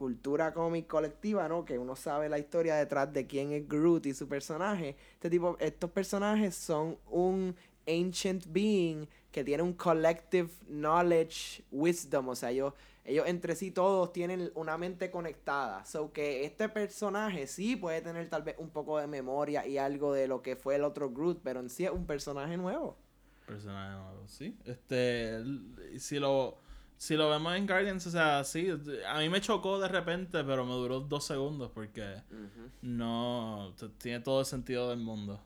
cultura 0.00 0.54
cómic 0.54 0.86
colectiva, 0.86 1.46
¿no? 1.46 1.66
Que 1.66 1.78
uno 1.78 1.94
sabe 1.94 2.30
la 2.30 2.38
historia 2.38 2.74
detrás 2.76 3.12
de 3.12 3.26
quién 3.26 3.52
es 3.52 3.68
Groot 3.68 4.06
y 4.06 4.14
su 4.14 4.26
personaje. 4.26 4.96
Este 5.12 5.28
tipo 5.28 5.58
estos 5.60 5.90
personajes 5.90 6.54
son 6.54 6.96
un 7.10 7.54
ancient 7.86 8.46
being 8.48 9.06
que 9.30 9.44
tiene 9.44 9.62
un 9.62 9.74
collective 9.74 10.48
knowledge, 10.68 11.62
wisdom, 11.70 12.28
o 12.30 12.34
sea, 12.34 12.50
ellos 12.50 12.72
ellos 13.04 13.26
entre 13.26 13.54
sí 13.54 13.72
todos 13.72 14.10
tienen 14.10 14.50
una 14.54 14.78
mente 14.78 15.10
conectada. 15.10 15.84
So 15.84 16.10
que 16.14 16.46
este 16.46 16.70
personaje 16.70 17.46
sí 17.46 17.76
puede 17.76 18.00
tener 18.00 18.30
tal 18.30 18.42
vez 18.42 18.54
un 18.56 18.70
poco 18.70 18.96
de 18.96 19.06
memoria 19.06 19.66
y 19.66 19.76
algo 19.76 20.14
de 20.14 20.28
lo 20.28 20.40
que 20.40 20.56
fue 20.56 20.76
el 20.76 20.84
otro 20.84 21.10
Groot, 21.10 21.42
pero 21.42 21.60
en 21.60 21.68
sí 21.68 21.84
es 21.84 21.90
un 21.90 22.06
personaje 22.06 22.56
nuevo. 22.56 22.96
Personaje 23.44 23.96
nuevo, 23.96 24.26
sí. 24.28 24.56
Este, 24.64 25.42
si 25.98 26.18
lo, 26.18 26.56
si 27.02 27.16
lo 27.16 27.30
vemos 27.30 27.56
en 27.56 27.66
Guardians, 27.66 28.06
o 28.06 28.10
sea, 28.10 28.44
sí, 28.44 28.68
a 29.08 29.18
mí 29.20 29.30
me 29.30 29.40
chocó 29.40 29.80
de 29.80 29.88
repente, 29.88 30.44
pero 30.44 30.66
me 30.66 30.72
duró 30.74 31.00
dos 31.00 31.24
segundos 31.24 31.70
porque 31.74 32.16
no, 32.82 33.74
tiene 33.98 34.20
todo 34.20 34.40
el 34.40 34.46
sentido 34.46 34.90
del 34.90 34.98
mundo. 34.98 35.40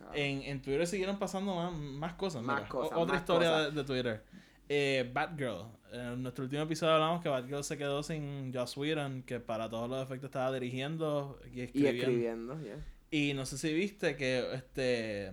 Ah. 0.00 0.10
En, 0.14 0.42
en 0.42 0.60
Twitter 0.60 0.86
siguieron 0.88 1.16
pasando 1.18 1.54
más, 1.54 1.72
más 1.72 2.14
cosas. 2.14 2.42
Más 2.42 2.56
mira. 2.56 2.68
cosas, 2.68 2.96
O- 2.96 3.00
Otra 3.02 3.14
más 3.14 3.22
historia 3.22 3.48
cosas. 3.50 3.74
de, 3.74 3.80
de 3.80 3.86
Twitter. 3.86 4.24
Eh, 4.68 5.10
Batgirl. 5.12 5.66
En 5.92 6.22
nuestro 6.22 6.44
último 6.44 6.62
episodio 6.62 6.94
hablamos 6.94 7.22
que 7.22 7.28
Batgirl 7.28 7.62
se 7.64 7.78
quedó 7.78 8.02
sin 8.02 8.52
Joss 8.52 8.76
Whedon, 8.76 9.22
que 9.22 9.38
para 9.40 9.70
todos 9.70 9.88
los 9.88 10.02
efectos 10.02 10.28
estaba 10.28 10.52
dirigiendo 10.52 11.40
y 11.52 11.60
Y 11.60 11.62
escribiendo. 11.62 12.00
escribiendo, 12.02 12.60
yeah. 12.62 12.84
Y 13.10 13.34
no 13.34 13.46
sé 13.46 13.56
si 13.56 13.72
viste 13.72 14.16
que 14.16 14.52
este 14.52 15.32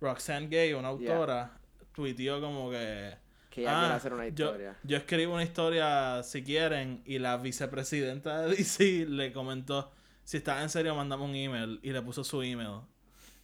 Roxanne 0.00 0.46
Gay, 0.46 0.72
una 0.74 0.88
autora, 0.88 1.58
tuiteó 1.92 2.40
como 2.40 2.70
que 2.70 3.14
Que 3.52 3.60
ella 3.62 3.70
quiere 3.78 3.92
"Ah, 3.92 3.96
hacer 3.96 4.12
una 4.14 4.26
historia. 4.26 4.76
Yo, 4.82 4.96
escribo 4.96 5.34
una 5.34 5.42
historia 5.42 6.22
si 6.22 6.42
quieren 6.42 7.02
y 7.04 7.18
la 7.18 7.36
vicepresidenta 7.36 8.40
de 8.42 8.56
DC 8.56 9.04
le 9.08 9.32
comentó 9.32 9.90
si 10.24 10.38
está 10.38 10.62
en 10.62 10.70
serio 10.70 10.94
mandame 10.94 11.22
un 11.24 11.34
email 11.34 11.78
y 11.82 11.90
le 11.92 12.00
puso 12.00 12.24
su 12.24 12.40
email 12.42 12.80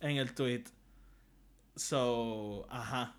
en 0.00 0.16
el 0.16 0.34
tweet. 0.34 0.64
So, 1.76 2.66
ajá. 2.70 3.14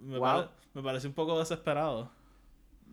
Me, 0.00 0.18
Wow. 0.18 0.20
pare- 0.22 0.48
me 0.74 0.82
parece 0.82 1.06
un 1.06 1.14
poco 1.14 1.38
desesperado. 1.38 2.10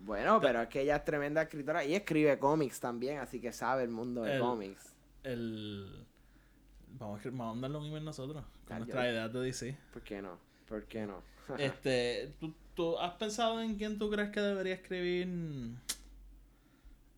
Bueno, 0.03 0.39
pero 0.39 0.61
es 0.61 0.67
que 0.69 0.81
ella 0.81 0.97
es 0.97 1.05
tremenda 1.05 1.41
escritora 1.41 1.83
y 1.83 1.95
escribe 1.95 2.37
cómics 2.37 2.79
también, 2.79 3.17
así 3.19 3.39
que 3.41 3.51
sabe 3.51 3.83
el 3.83 3.89
mundo 3.89 4.21
de 4.23 4.35
El- 4.35 4.41
cómics. 4.41 4.93
El 5.23 6.05
vamos 6.99 7.19
a, 7.19 7.23
escri- 7.23 7.31
vamos 7.31 7.51
a 7.51 7.53
mandarle 7.53 7.77
un 7.77 7.85
email 7.87 8.05
nosotros 8.05 8.43
con 8.67 8.77
nuestra 8.77 9.05
yo- 9.05 9.11
idea 9.11 9.27
de 9.29 9.39
DC. 9.39 9.77
¿Por 9.91 10.01
qué 10.03 10.21
no? 10.21 10.37
¿Por 10.67 10.83
qué 10.85 11.05
no? 11.07 11.21
Este, 11.57 12.33
¿tú, 12.39 12.53
¿Tú 12.75 12.97
has 12.99 13.13
pensado 13.13 13.61
en 13.61 13.75
quién 13.75 13.97
tú 13.97 14.09
crees 14.09 14.31
que 14.31 14.41
debería 14.41 14.73
escribir 14.75 15.27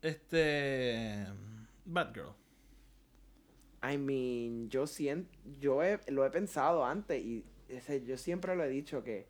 este 0.01 1.25
Batgirl? 1.85 2.33
I 3.83 3.97
mean, 3.97 4.69
yo 4.69 4.87
siento, 4.87 5.29
yo 5.59 5.83
he- 5.83 5.99
lo 6.11 6.25
he 6.25 6.29
pensado 6.29 6.85
antes 6.85 7.23
y 7.23 7.43
ese, 7.69 8.03
yo 8.05 8.17
siempre 8.17 8.55
lo 8.55 8.63
he 8.63 8.69
dicho 8.69 9.03
que 9.03 9.27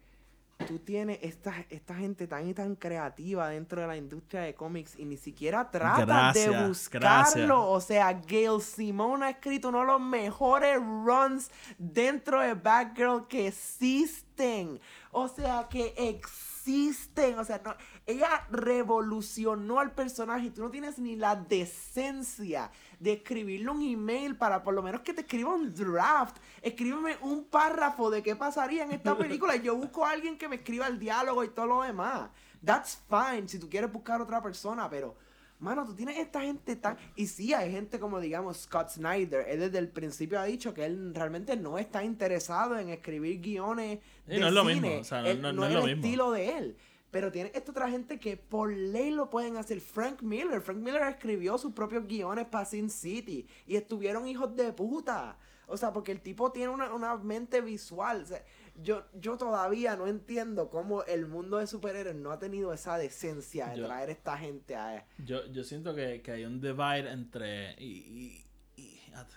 tú 0.65 0.79
tienes 0.79 1.19
esta, 1.21 1.53
esta 1.69 1.95
gente 1.95 2.27
tan 2.27 2.47
y 2.47 2.53
tan 2.53 2.75
creativa 2.75 3.49
dentro 3.49 3.81
de 3.81 3.87
la 3.87 3.95
industria 3.95 4.41
de 4.41 4.55
cómics 4.55 4.97
y 4.97 5.05
ni 5.05 5.17
siquiera 5.17 5.69
trata 5.69 6.31
de 6.33 6.67
buscarlo. 6.67 7.07
gracias. 7.07 7.49
O 7.51 7.79
sea, 7.81 8.21
Gail 8.25 8.61
Simone 8.61 9.25
ha 9.25 9.29
escrito 9.29 9.69
uno 9.69 9.81
de 9.81 9.85
los 9.85 10.01
mejores 10.01 10.77
runs 10.77 11.51
dentro 11.77 12.41
de 12.41 12.53
Batgirl 12.53 13.27
que 13.27 13.47
existen. 13.47 14.79
O 15.11 15.27
sea, 15.27 15.67
que 15.69 15.93
existen. 15.97 17.39
O 17.39 17.43
sea, 17.43 17.61
no, 17.63 17.75
ella 18.07 18.47
revolucionó 18.49 19.79
al 19.79 19.91
personaje 19.91 20.47
y 20.47 20.49
tú 20.49 20.61
no 20.61 20.71
tienes 20.71 20.97
ni 20.97 21.15
la 21.17 21.35
decencia 21.35 22.71
de 22.99 23.13
escribirle 23.13 23.69
un 23.69 23.81
email 23.81 24.35
para 24.37 24.63
por 24.63 24.73
lo 24.73 24.81
menos 24.81 25.01
que 25.01 25.13
te 25.13 25.21
escriba 25.21 25.53
un 25.53 25.73
draft. 25.73 26.37
Escríbeme 26.61 27.17
un 27.21 27.43
párrafo 27.43 28.09
de 28.09 28.23
qué 28.23 28.35
pasaría 28.35 28.83
en 28.83 28.91
esta 28.93 29.17
película 29.17 29.55
y 29.55 29.61
yo 29.61 29.75
busco 29.75 30.05
a 30.05 30.11
alguien 30.11 30.37
que 30.37 30.47
me 30.47 30.55
escriba 30.55 30.87
el 30.87 30.97
diálogo 30.99 31.43
y 31.43 31.49
todo 31.49 31.67
lo 31.67 31.81
demás. 31.83 32.29
That's 32.63 32.99
fine 33.09 33.47
si 33.47 33.59
tú 33.59 33.69
quieres 33.69 33.91
buscar 33.91 34.21
otra 34.21 34.41
persona, 34.41 34.89
pero 34.89 35.15
mano, 35.59 35.85
tú 35.85 35.93
tienes 35.93 36.17
esta 36.17 36.41
gente 36.41 36.75
tan 36.75 36.97
y 37.15 37.27
sí 37.27 37.53
hay 37.53 37.71
gente 37.71 37.99
como 37.99 38.19
digamos 38.19 38.57
Scott 38.57 38.89
Snyder, 38.89 39.45
él 39.49 39.59
desde 39.59 39.79
el 39.79 39.89
principio 39.89 40.39
ha 40.39 40.45
dicho 40.45 40.73
que 40.73 40.85
él 40.85 41.13
realmente 41.13 41.55
no 41.57 41.77
está 41.77 42.03
interesado 42.03 42.77
en 42.79 42.89
escribir 42.89 43.41
guiones 43.41 43.99
Sí, 44.27 44.31
de 44.33 44.39
no 44.39 44.47
es 44.47 44.53
lo 44.53 44.63
mismo, 44.63 44.89
o 44.99 45.03
sea, 45.03 45.21
no- 45.21 45.27
Él- 45.27 45.41
no- 45.41 45.51
no 45.53 45.61
no 45.61 45.67
es 45.67 45.75
el 45.75 45.83
mismo. 45.83 46.03
estilo 46.05 46.31
de 46.31 46.57
él. 46.57 46.77
Pero 47.11 47.31
tiene 47.31 47.51
esta 47.55 47.71
otra 47.71 47.89
gente 47.89 48.19
que 48.19 48.35
por 48.37 48.71
ley 48.71 49.11
lo 49.11 49.29
pueden 49.29 49.55
hacer. 49.57 49.79
Frank 49.81 50.21
Miller. 50.21 50.61
Frank 50.61 50.77
Miller 50.79 51.03
escribió 51.03 51.57
sus 51.57 51.73
propios 51.73 52.05
guiones 52.05 52.45
para 52.47 52.65
Sin 52.65 52.89
City. 52.89 53.47
Y 53.65 53.75
estuvieron 53.77 54.27
hijos 54.27 54.55
de 54.55 54.73
puta. 54.73 55.37
O 55.67 55.75
sea, 55.77 55.91
porque 55.93 56.11
el 56.13 56.21
tipo 56.21 56.51
tiene 56.51 56.69
una, 56.69 56.93
una 56.93 57.15
mente 57.17 57.61
visual. 57.61 58.23
O 58.23 58.25
sea, 58.25 58.43
yo, 58.81 59.05
yo 59.19 59.37
todavía 59.37 59.95
no 59.95 60.07
entiendo 60.07 60.69
cómo 60.69 61.03
el 61.03 61.27
mundo 61.27 61.57
de 61.57 61.67
superhéroes 61.67 62.15
no 62.15 62.31
ha 62.31 62.39
tenido 62.39 62.71
esa 62.73 62.97
decencia 62.97 63.67
de 63.69 63.77
Yo- 63.79 63.85
traer 63.85 64.09
esta 64.09 64.37
gente 64.37 64.75
a... 64.75 65.05
Yo, 65.17 65.45
yo 65.47 65.63
siento 65.63 65.95
que, 65.95 66.21
que 66.21 66.31
hay 66.31 66.45
un 66.45 66.59
divide 66.61 67.09
entre. 67.11 67.71
Y, 67.81 68.45
y, 68.77 68.81
y- 68.81 69.11
at- 69.13 69.27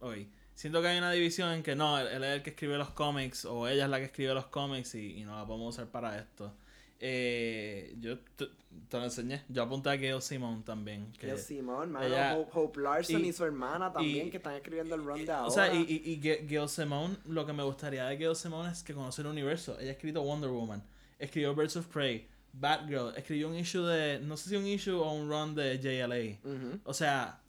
ok, 0.00 0.14
Siento 0.54 0.80
que 0.80 0.88
hay 0.88 0.98
una 0.98 1.10
división 1.10 1.50
en 1.52 1.62
que 1.62 1.74
no, 1.74 1.98
él, 1.98 2.06
él 2.08 2.24
es 2.24 2.36
el 2.36 2.42
que 2.42 2.50
escribe 2.50 2.78
los 2.78 2.90
cómics 2.90 3.44
o 3.44 3.66
ella 3.68 3.84
es 3.84 3.90
la 3.90 3.98
que 3.98 4.04
escribe 4.04 4.34
los 4.34 4.46
cómics 4.46 4.94
y, 4.94 5.18
y 5.18 5.24
no 5.24 5.36
la 5.36 5.46
podemos 5.46 5.74
usar 5.74 5.88
para 5.88 6.16
esto. 6.18 6.54
Eh, 7.00 7.94
yo 8.00 8.18
te, 8.36 8.46
te 8.88 8.96
lo 8.96 9.04
enseñé. 9.04 9.42
Yo 9.48 9.62
apunté 9.64 9.90
a 9.90 9.96
Gail 9.96 10.22
Simone 10.22 10.62
también. 10.64 11.12
Que, 11.18 11.26
Gail 11.26 11.38
Simone, 11.38 11.86
mano, 11.92 12.06
ella- 12.06 12.34
Hope, 12.36 12.50
Hope 12.54 12.80
Larson 12.80 13.24
y, 13.24 13.28
y- 13.28 13.32
su 13.32 13.44
hermana 13.44 13.92
también 13.92 14.28
y- 14.28 14.30
que 14.30 14.36
están 14.38 14.54
escribiendo 14.54 14.94
el 14.94 15.04
run 15.04 15.24
de 15.24 15.32
ahora. 15.32 15.46
O 15.48 15.50
sea, 15.50 15.74
y, 15.74 15.82
y, 15.82 16.12
y 16.12 16.20
Ga- 16.20 16.46
Gail 16.48 16.68
Simone, 16.68 17.16
lo 17.26 17.44
que 17.44 17.52
me 17.52 17.62
gustaría 17.62 18.04
de 18.06 18.16
Gail 18.16 18.36
Simone 18.36 18.70
es 18.70 18.82
que 18.82 18.94
conoce 18.94 19.20
el 19.22 19.26
universo. 19.28 19.78
Ella 19.78 19.90
ha 19.90 19.92
escrito 19.92 20.22
Wonder 20.22 20.50
Woman, 20.50 20.82
escribió 21.18 21.54
Birds 21.54 21.76
of 21.76 21.86
Prey, 21.88 22.26
Batgirl, 22.52 23.12
escribió 23.16 23.48
un 23.48 23.56
issue 23.56 23.82
de, 23.84 24.20
no 24.20 24.36
sé 24.36 24.50
si 24.50 24.56
un 24.56 24.66
issue 24.66 24.94
o 24.94 25.10
un 25.12 25.28
run 25.28 25.54
de 25.54 25.78
JLA. 25.78 26.38
Ujú. 26.48 26.80
O 26.84 26.94
sea, 26.94 27.40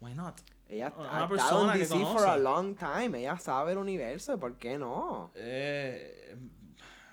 why 0.00 0.14
not? 0.14 0.36
Ella 0.72 0.90
una 0.96 1.24
ha 1.24 1.26
estado 1.26 1.70
en 1.72 1.78
DC 1.80 1.94
for 2.06 2.26
a 2.26 2.36
long 2.38 2.74
time. 2.74 3.18
Ella 3.18 3.36
sabe 3.38 3.72
el 3.72 3.78
universo, 3.78 4.38
¿por 4.40 4.56
qué 4.56 4.78
no? 4.78 5.30
Eh, 5.34 6.34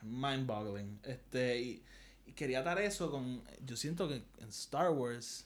mind 0.01 0.47
boggling. 0.47 0.99
Este, 1.03 1.59
y, 1.59 1.83
y 2.25 2.31
quería 2.31 2.59
atar 2.61 2.79
eso 2.79 3.11
con, 3.11 3.43
yo 3.65 3.75
siento 3.75 4.07
que 4.07 4.23
en 4.39 4.47
Star 4.47 4.91
Wars 4.91 5.45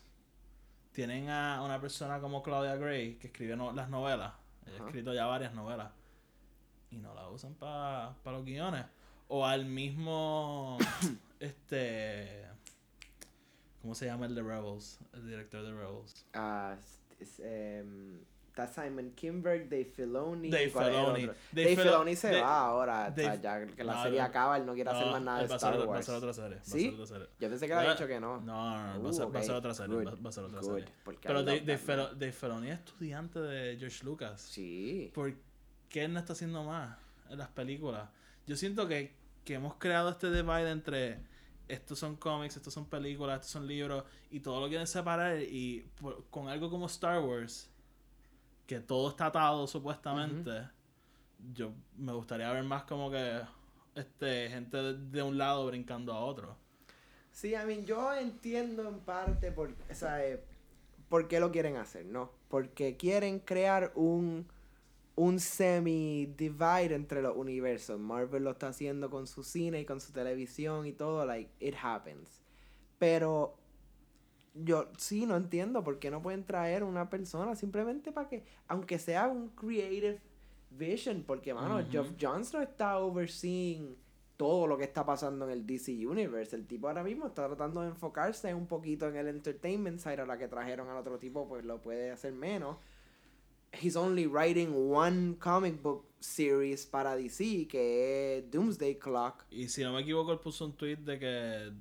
tienen 0.91 1.27
a 1.31 1.63
una 1.63 1.81
persona 1.81 2.19
como 2.19 2.43
Claudia 2.43 2.75
Gray 2.75 3.15
que 3.15 3.27
escribe 3.27 3.55
no- 3.55 3.71
las 3.73 3.89
novelas. 3.89 4.33
Ella 4.67 4.83
ha 4.83 4.85
escrito 4.85 5.11
ya 5.13 5.25
varias 5.25 5.53
novelas. 5.55 5.91
Y 6.91 6.97
no 6.97 7.15
la 7.15 7.27
usan 7.29 7.55
para 7.55 8.13
los 8.25 8.45
guiones. 8.45 8.85
O 9.27 9.43
al 9.43 9.65
mismo, 9.65 10.77
este, 11.39 12.45
¿cómo 13.81 13.95
se 13.95 14.05
llama 14.05 14.27
el 14.27 14.35
de 14.35 14.43
Rebels? 14.43 14.99
El 15.13 15.27
director 15.27 15.63
de 15.63 15.71
Rebels. 15.73 16.27
Ah, 16.35 16.75
em, 17.39 18.19
está 18.47 18.67
Simon 18.67 19.11
Kimberg, 19.15 19.63
Dave 19.69 19.85
Filoni. 19.85 20.49
Dave 20.51 20.71
¿cuál 20.71 20.89
es 20.89 20.93
el 20.95 20.99
Filoni. 21.01 21.25
Dave 21.25 21.37
Dave, 21.53 21.69
Filo- 21.75 21.83
Filoni 21.83 22.15
se 22.15 22.27
Dave- 22.27 22.41
va 22.41 22.59
ahora. 22.67 23.09
Dave- 23.11 23.39
ya 23.41 23.65
que 23.65 23.83
la 23.83 23.93
no, 23.95 24.03
serie 24.03 24.21
acaba, 24.21 24.57
él 24.57 24.65
no 24.65 24.73
quiere 24.75 24.89
hacer 24.91 25.05
No, 25.07 25.11
más 25.13 25.21
nada 25.23 25.37
de 25.39 25.43
Star 25.45 25.57
hacer- 25.57 25.79
Va 25.79 25.83
a 25.83 25.87
Wars. 25.87 26.05
ser 26.05 26.15
otra 26.15 26.33
serie. 26.33 26.57
¿Sí? 26.61 26.89
otra 26.93 27.05
serie. 27.07 27.27
Yo 27.39 27.49
pensé 27.49 27.67
que 27.67 27.73
había 27.73 27.87
Va- 27.89 27.93
dicho 27.95 28.07
que 28.07 28.19
no. 28.19 28.41
No, 28.41 28.43
no, 28.43 28.93
no, 28.97 29.03
va, 29.03 29.07
a 29.07 29.09
Uh, 29.09 29.13
ser, 29.13 29.35
va 29.35 29.39
a 29.39 29.43
ser 29.43 29.55
otra 29.55 29.73
serie. 29.73 29.95
good, 29.95 30.23
Va, 30.25 30.29
a 30.29 30.31
ser 30.31 30.43
otra 30.43 30.59
good, 30.61 30.69
serie. 30.75 30.85
porque 31.03 31.27
Pero. 31.27 31.43
Dave 31.43 32.31
Filoni 32.31 32.69
es 32.69 32.79
estudiante 32.79 33.39
de 33.39 33.77
George 33.79 34.03
Lucas. 34.05 34.41
Sí. 34.41 35.11
¿Por 35.15 35.33
qué 35.89 36.03
él 36.05 36.13
no 36.13 36.19
está 36.19 36.33
haciendo 36.33 36.63
más 36.63 36.97
en 37.29 37.37
las 37.39 37.49
películas? 37.49 38.07
Yo 38.45 38.55
siento 38.55 38.87
que, 38.87 39.15
que 39.45 39.55
hemos 39.55 39.75
creado 39.75 40.09
este 40.11 40.29
divide 40.31 40.69
entre 40.69 41.19
estos 41.67 41.99
son 41.99 42.15
cómics, 42.17 42.57
estos 42.57 42.73
son 42.73 42.85
películas, 42.85 43.35
estos 43.37 43.51
son 43.51 43.67
libros 43.67 44.03
y 44.31 44.39
todo 44.39 44.59
lo 44.61 44.67
quieren 44.67 44.87
separar 44.87 45.39
y 45.41 45.81
por- 45.99 46.25
con 46.29 46.47
algo 46.47 46.69
como 46.69 46.85
Star 46.87 47.21
Wars 47.23 47.69
que 48.67 48.79
todo 48.79 49.09
está 49.09 49.27
atado 49.27 49.67
supuestamente 49.67 50.69
yo 51.53 51.73
me 51.97 52.13
gustaría 52.13 52.51
ver 52.51 52.63
más 52.63 52.83
como 52.83 53.11
que 53.11 53.41
este 53.95 54.49
gente 54.49 54.77
de, 54.77 55.21
un 55.23 55.37
lado 55.37 55.65
brincando 55.67 56.13
a 56.13 56.19
otro 56.21 56.57
Sí, 57.31 57.53
I 57.55 57.65
mean, 57.65 57.83
yo 57.85 58.13
entiendo 58.13 58.87
en 58.87 58.99
parte 58.99 59.51
por, 59.51 59.71
o 59.89 59.95
sea, 59.95 60.23
eh, 60.23 60.43
por 61.09 61.27
qué 61.27 61.39
lo 61.39 61.51
quieren 61.51 61.77
hacer, 61.77 62.05
¿no? 62.05 62.31
Porque 62.47 62.95
quieren 62.95 63.39
crear 63.39 63.91
un, 63.95 64.47
un 65.15 65.39
semi-divide 65.39 66.95
entre 66.95 67.21
los 67.21 67.35
universos. 67.35 67.99
Marvel 67.99 68.43
lo 68.43 68.51
está 68.51 68.69
haciendo 68.69 69.09
con 69.09 69.27
su 69.27 69.43
cine 69.43 69.81
y 69.81 69.85
con 69.85 70.01
su 70.01 70.11
televisión 70.11 70.85
y 70.85 70.93
todo, 70.93 71.25
like, 71.25 71.51
it 71.59 71.75
happens. 71.81 72.43
Pero 72.97 73.57
yo 74.55 74.91
sí 74.97 75.25
no 75.25 75.35
entiendo 75.35 75.83
por 75.83 75.99
qué 75.99 76.09
no 76.11 76.21
pueden 76.21 76.45
traer 76.45 76.83
una 76.83 77.09
persona 77.09 77.55
simplemente 77.55 78.11
para 78.11 78.29
que, 78.29 78.43
aunque 78.67 78.99
sea 78.99 79.27
un 79.27 79.49
creative 79.49 80.21
vision, 80.71 81.23
porque, 81.23 81.53
mano, 81.53 81.77
Ujú. 81.77 81.91
Geoff 81.91 82.11
Johns 82.19 82.53
no 82.53 82.61
está 82.61 82.97
overseeing 82.97 83.95
todo 84.37 84.65
lo 84.65 84.77
que 84.77 84.83
está 84.83 85.05
pasando 85.05 85.45
en 85.45 85.51
el 85.51 85.65
DC 85.65 86.05
Universe. 86.05 86.55
El 86.55 86.65
tipo 86.65 86.87
ahora 86.87 87.03
mismo 87.03 87.27
está 87.27 87.45
tratando 87.47 87.81
de 87.81 87.89
enfocarse 87.89 88.53
un 88.53 88.65
poquito 88.67 89.07
en 89.07 89.15
el 89.15 89.27
entertainment 89.27 89.99
side. 89.99 90.21
A 90.21 90.25
la 90.25 90.37
que 90.37 90.47
trajeron 90.47 90.89
al 90.89 90.97
otro 90.97 91.19
tipo, 91.19 91.47
pues 91.47 91.63
lo 91.63 91.81
puede 91.81 92.11
hacer 92.11 92.33
menos. 92.33 92.77
He's 93.81 93.95
only 93.95 94.27
writing 94.27 94.71
one 94.91 95.35
comic 95.39 95.81
book 95.81 96.05
series 96.19 96.85
para 96.85 97.15
DC, 97.15 97.67
que 97.67 98.37
es 98.37 98.51
Doomsday 98.51 98.97
Clock. 98.99 99.45
y 99.51 99.67
si 99.67 99.83
no 99.83 99.91
me 99.93 100.01
equivoco 100.01 100.31
él 100.31 100.39
puso 100.39 100.65
un 100.65 100.73
tweet 100.73 100.97
de 100.97 101.19
que 101.19 101.71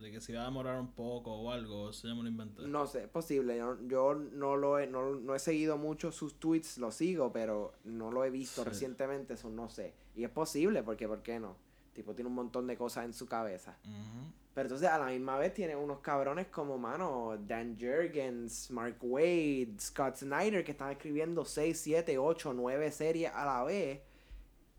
de 0.00 0.10
que 0.10 0.20
se 0.22 0.32
iba 0.32 0.40
a 0.40 0.44
demorar 0.46 0.80
un 0.80 0.92
poco 0.92 1.30
o 1.32 1.50
algo 1.50 1.90
eso 1.90 2.08
ya 2.08 2.14
me 2.14 2.22
lo 2.22 2.28
inventé 2.28 2.62
No 2.66 2.86
sé, 2.86 3.02
es 3.02 3.08
posible. 3.08 3.58
Yo, 3.58 3.76
yo 3.86 4.14
no 4.14 4.56
lo 4.56 4.78
he, 4.78 4.86
no, 4.86 5.14
no 5.16 5.34
he 5.34 5.38
seguido 5.38 5.76
mucho 5.76 6.10
sus 6.10 6.40
tweets, 6.40 6.78
lo 6.78 6.90
sigo, 6.90 7.30
pero 7.32 7.74
no 7.84 8.10
lo 8.10 8.24
he 8.24 8.30
visto 8.30 8.62
Sí. 8.62 8.68
recientemente, 8.70 9.34
eso 9.34 9.50
no 9.50 9.68
sé. 9.68 9.92
Y 10.16 10.24
es 10.24 10.30
posible, 10.30 10.82
porque 10.82 11.06
¿por 11.06 11.20
qué 11.22 11.38
no? 11.38 11.54
Tipo, 11.92 12.14
tiene 12.14 12.28
un 12.30 12.34
montón 12.36 12.66
de 12.66 12.78
cosas 12.78 13.04
en 13.04 13.12
su 13.12 13.26
cabeza. 13.26 13.76
Ujú. 13.84 14.32
Pero 14.54 14.66
entonces 14.66 14.88
a 14.88 14.98
la 14.98 15.06
misma 15.06 15.38
vez 15.38 15.54
tiene 15.54 15.76
unos 15.76 16.00
cabrones 16.00 16.48
como, 16.48 16.76
mano, 16.76 17.38
Dan 17.46 17.76
Jurgens, 17.78 18.70
Mark 18.70 18.96
Wade, 19.00 19.74
Scott 19.78 20.16
Snyder, 20.16 20.64
que 20.64 20.72
están 20.72 20.90
escribiendo 20.90 21.44
6, 21.44 21.78
7, 21.78 22.18
8, 22.18 22.52
9 22.52 22.90
series 22.90 23.32
a 23.32 23.44
la 23.44 23.62
vez. 23.62 24.00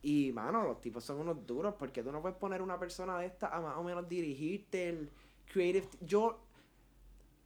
Y, 0.02 0.32
mano, 0.34 0.64
los 0.64 0.82
tipos 0.82 1.04
son 1.04 1.20
unos 1.20 1.46
duros, 1.46 1.76
porque 1.78 2.04
tú 2.04 2.12
no 2.12 2.22
puedes 2.22 2.38
poner 2.38 2.62
una 2.62 2.80
persona 2.80 3.18
de 3.20 3.28
esta 3.28 3.48
a 3.48 3.62
más 3.62 3.78
o 3.78 3.84
menos 3.84 4.10
dirigirte 4.10 4.90
el 4.90 5.10
creative... 5.52 5.88
Yo, 6.02 6.40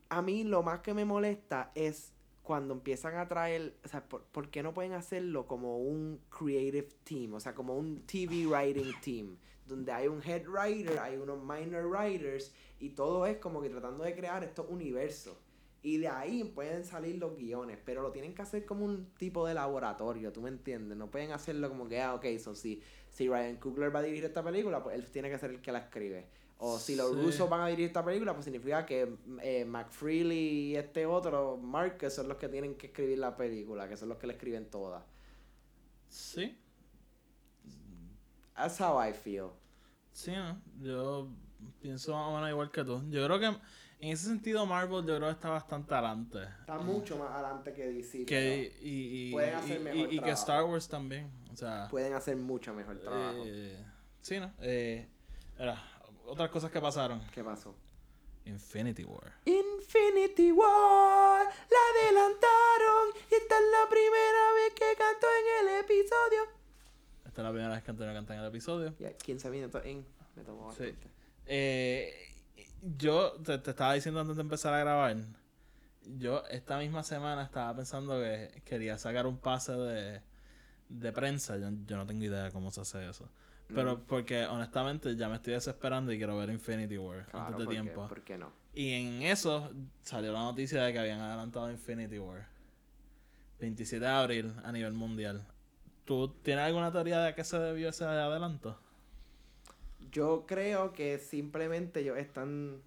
a 0.08 0.20
mí 0.20 0.42
lo 0.42 0.62
más 0.62 0.80
que 0.80 0.94
me 0.94 1.04
molesta 1.04 1.70
es 1.74 2.12
cuando 2.42 2.74
empiezan 2.74 3.16
a 3.16 3.28
traer, 3.28 3.76
o 3.84 3.88
sea, 3.88 4.08
¿por, 4.08 4.22
por 4.24 4.48
qué 4.50 4.62
no 4.62 4.72
pueden 4.72 4.94
hacerlo 4.94 5.46
como 5.46 5.78
un 5.78 6.20
creative 6.30 6.88
team? 7.04 7.34
O 7.34 7.40
sea, 7.40 7.54
como 7.54 7.76
un 7.76 8.02
TV 8.06 8.46
writing 8.46 8.92
team, 9.00 9.36
donde 9.66 9.92
hay 9.92 10.08
un 10.08 10.22
head 10.22 10.46
writer, 10.48 10.98
hay 10.98 11.16
unos 11.16 11.42
minor 11.42 11.86
writers, 11.86 12.52
y 12.78 12.90
todo 12.90 13.26
es 13.26 13.38
como 13.38 13.60
que 13.60 13.68
tratando 13.70 14.04
de 14.04 14.14
crear 14.14 14.44
estos 14.44 14.66
universos. 14.68 15.36
Y 15.82 15.98
de 15.98 16.08
ahí 16.08 16.42
pueden 16.42 16.84
salir 16.84 17.16
los 17.16 17.36
guiones, 17.36 17.78
pero 17.84 18.02
lo 18.02 18.10
tienen 18.10 18.34
que 18.34 18.42
hacer 18.42 18.64
como 18.66 18.84
un 18.84 19.06
tipo 19.18 19.46
de 19.46 19.54
laboratorio, 19.54 20.32
¿tú 20.32 20.42
me 20.42 20.48
entiendes? 20.48 20.96
No 20.98 21.10
pueden 21.10 21.30
hacerlo 21.30 21.68
como 21.68 21.88
que, 21.88 22.00
ah, 22.00 22.14
ok, 22.14 22.24
so 22.38 22.54
si, 22.56 22.82
si 23.08 23.28
Ryan 23.28 23.56
Coogler 23.56 23.94
va 23.94 24.00
a 24.00 24.02
dirigir 24.02 24.24
esta 24.24 24.42
película, 24.42 24.82
pues 24.82 24.96
él 24.96 25.08
tiene 25.10 25.30
que 25.30 25.38
ser 25.38 25.50
el 25.50 25.60
que 25.60 25.70
la 25.70 25.78
escribe. 25.78 26.26
O 26.58 26.78
si 26.78 26.96
los 26.96 27.12
Sí. 27.12 27.22
rusos 27.22 27.48
van 27.48 27.60
a 27.60 27.66
dirigir 27.68 27.86
esta 27.88 28.04
película, 28.04 28.32
pues 28.32 28.44
significa 28.46 28.84
que 28.84 29.14
eh, 29.42 29.64
McFreely 29.64 30.34
y 30.70 30.76
este 30.76 31.06
otro, 31.06 31.56
Mark, 31.58 31.98
que 31.98 32.10
son 32.10 32.28
los 32.28 32.38
que 32.38 32.48
tienen 32.48 32.74
que 32.76 32.86
escribir 32.88 33.18
la 33.18 33.36
película, 33.36 33.88
que 33.88 33.96
son 33.96 34.08
los 34.08 34.18
que 34.18 34.26
la 34.26 34.32
escriben 34.32 34.68
todas. 34.70 35.04
sí 36.08 36.56
That's 38.56 38.80
how 38.80 38.98
I 39.02 39.12
feel. 39.12 39.50
Sí, 40.12 40.32
¿no? 40.32 40.60
Yo 40.80 41.28
pienso 41.80 42.12
más 42.14 42.28
o 42.28 42.34
menos 42.34 42.50
igual 42.50 42.70
que 42.70 42.84
tú. 42.84 43.02
Yo 43.10 43.24
creo 43.26 43.38
que 43.38 43.46
en 43.46 44.12
ese 44.12 44.26
sentido 44.26 44.64
Marvel 44.66 45.04
yo 45.06 45.16
creo 45.16 45.28
que 45.28 45.34
está 45.34 45.50
bastante 45.50 45.92
adelante. 45.94 46.38
Está 46.60 46.78
mucho 46.78 47.16
más 47.18 47.30
adelante 47.32 47.72
que 47.74 47.86
DC. 47.88 48.24
Que, 48.26 48.76
y, 48.80 49.28
y, 49.28 49.32
Pueden 49.32 49.54
hacer 49.54 49.80
y- 49.80 49.84
mejor 49.84 50.12
y- 50.12 50.16
y 50.16 50.20
que. 50.20 50.30
Star 50.30 50.64
Wars 50.64 50.88
también. 50.88 51.30
O 51.52 51.56
sea, 51.56 51.88
pueden 51.90 52.14
hacer 52.14 52.36
mucho 52.36 52.72
mejor 52.74 52.98
trabajo. 52.98 53.42
eh, 53.44 53.84
sí, 54.22 54.38
¿no? 54.40 54.52
Eh, 54.60 55.08
era, 55.58 55.82
otras 56.26 56.50
cosas 56.50 56.70
que 56.70 56.80
pasaron. 56.80 57.20
¿Qué 57.32 57.42
pasó? 57.44 57.74
Infinity 58.44 59.04
War. 59.04 59.32
Infinity 59.44 60.52
War, 60.52 61.44
la 61.44 62.00
adelantaron 62.00 63.08
y 63.30 63.34
esta 63.34 63.54
es 63.58 63.64
la 63.72 63.88
primera 63.88 64.52
vez 64.54 64.72
que 64.74 64.96
cantó 64.96 65.26
en 65.26 65.66
el 65.68 65.80
episodio. 65.80 66.42
Esta 67.36 67.42
es 67.42 67.48
la 67.48 67.52
primera 67.52 67.74
vez 67.74 67.84
que 67.84 67.90
Antonio 67.90 68.14
canta 68.14 68.32
en 68.32 68.40
el 68.40 68.46
episodio. 68.46 68.94
Ya, 68.98 69.12
15 69.12 69.50
minutos 69.50 69.82
en. 69.84 70.06
Me 70.36 70.42
tomó 70.42 70.72
Sí. 70.72 70.94
Eh, 71.44 72.10
yo 72.96 73.32
te, 73.44 73.58
te 73.58 73.72
estaba 73.72 73.92
diciendo 73.92 74.22
antes 74.22 74.36
de 74.36 74.40
empezar 74.40 74.72
a 74.72 74.78
grabar. 74.78 75.18
Yo 76.16 76.46
esta 76.46 76.78
misma 76.78 77.02
semana 77.02 77.42
estaba 77.42 77.76
pensando 77.76 78.18
que 78.18 78.62
quería 78.64 78.96
sacar 78.96 79.26
un 79.26 79.36
pase 79.36 79.72
de, 79.72 80.22
de 80.88 81.12
prensa. 81.12 81.58
Yo, 81.58 81.68
yo 81.84 81.98
no 81.98 82.06
tengo 82.06 82.24
idea 82.24 82.44
de 82.44 82.52
cómo 82.52 82.70
se 82.70 82.80
hace 82.80 83.06
eso. 83.06 83.28
Pero 83.68 84.02
porque 84.06 84.46
honestamente 84.46 85.14
ya 85.14 85.28
me 85.28 85.34
estoy 85.34 85.52
desesperando 85.52 86.12
y 86.12 86.16
quiero 86.16 86.38
ver 86.38 86.48
Infinity 86.48 86.96
War 86.96 87.26
Claro, 87.26 87.48
antes 87.48 87.66
de 87.66 87.70
tiempo. 87.70 88.08
¿Por 88.08 88.22
qué 88.24 88.38
no? 88.38 88.50
Y 88.72 88.92
en 88.92 89.20
eso 89.24 89.70
salió 90.00 90.32
la 90.32 90.40
noticia 90.40 90.82
de 90.84 90.90
que 90.90 91.00
habían 91.00 91.20
adelantado 91.20 91.70
Infinity 91.70 92.18
War. 92.18 92.48
27 93.60 94.02
de 94.02 94.10
abril 94.10 94.54
a 94.64 94.72
nivel 94.72 94.94
mundial. 94.94 95.46
¿Tú 96.06 96.28
tienes 96.42 96.64
alguna 96.64 96.90
teoría 96.90 97.18
de 97.20 97.28
a 97.28 97.34
qué 97.34 97.44
se 97.44 97.58
debió 97.58 97.90
ese 97.90 98.04
adelanto? 98.04 98.78
Yo 100.10 100.44
creo 100.46 100.92
que 100.92 101.18
simplemente 101.18 102.00
ellos 102.00 102.16
están. 102.16 102.80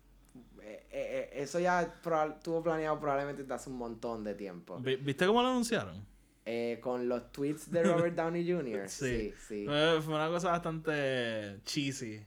eh, 0.61 0.85
eh, 0.89 0.89
eh, 0.91 1.29
eso 1.33 1.59
ya 1.59 2.01
proba- 2.03 2.35
estuvo 2.37 2.63
planeado 2.63 2.99
probablemente 2.99 3.41
desde 3.43 3.53
hace 3.55 3.69
un 3.69 3.77
montón 3.77 4.23
de 4.23 4.35
tiempo. 4.35 4.79
Vi- 4.79 4.95
¿Viste 4.97 5.25
cómo 5.27 5.41
lo 5.41 5.49
anunciaron? 5.49 6.05
Eh, 6.45 6.79
con 6.81 7.07
los 7.09 7.31
tweets 7.31 7.69
de 7.71 7.83
Robert 8.07 8.15
Downey 8.15 8.49
Jr. 8.49 8.87
sí, 8.89 9.33
sí. 9.47 9.65
Fue 9.65 9.97
una 10.15 10.27
cosa 10.29 10.49
bastante 10.51 11.59
cheesy. 11.65 12.25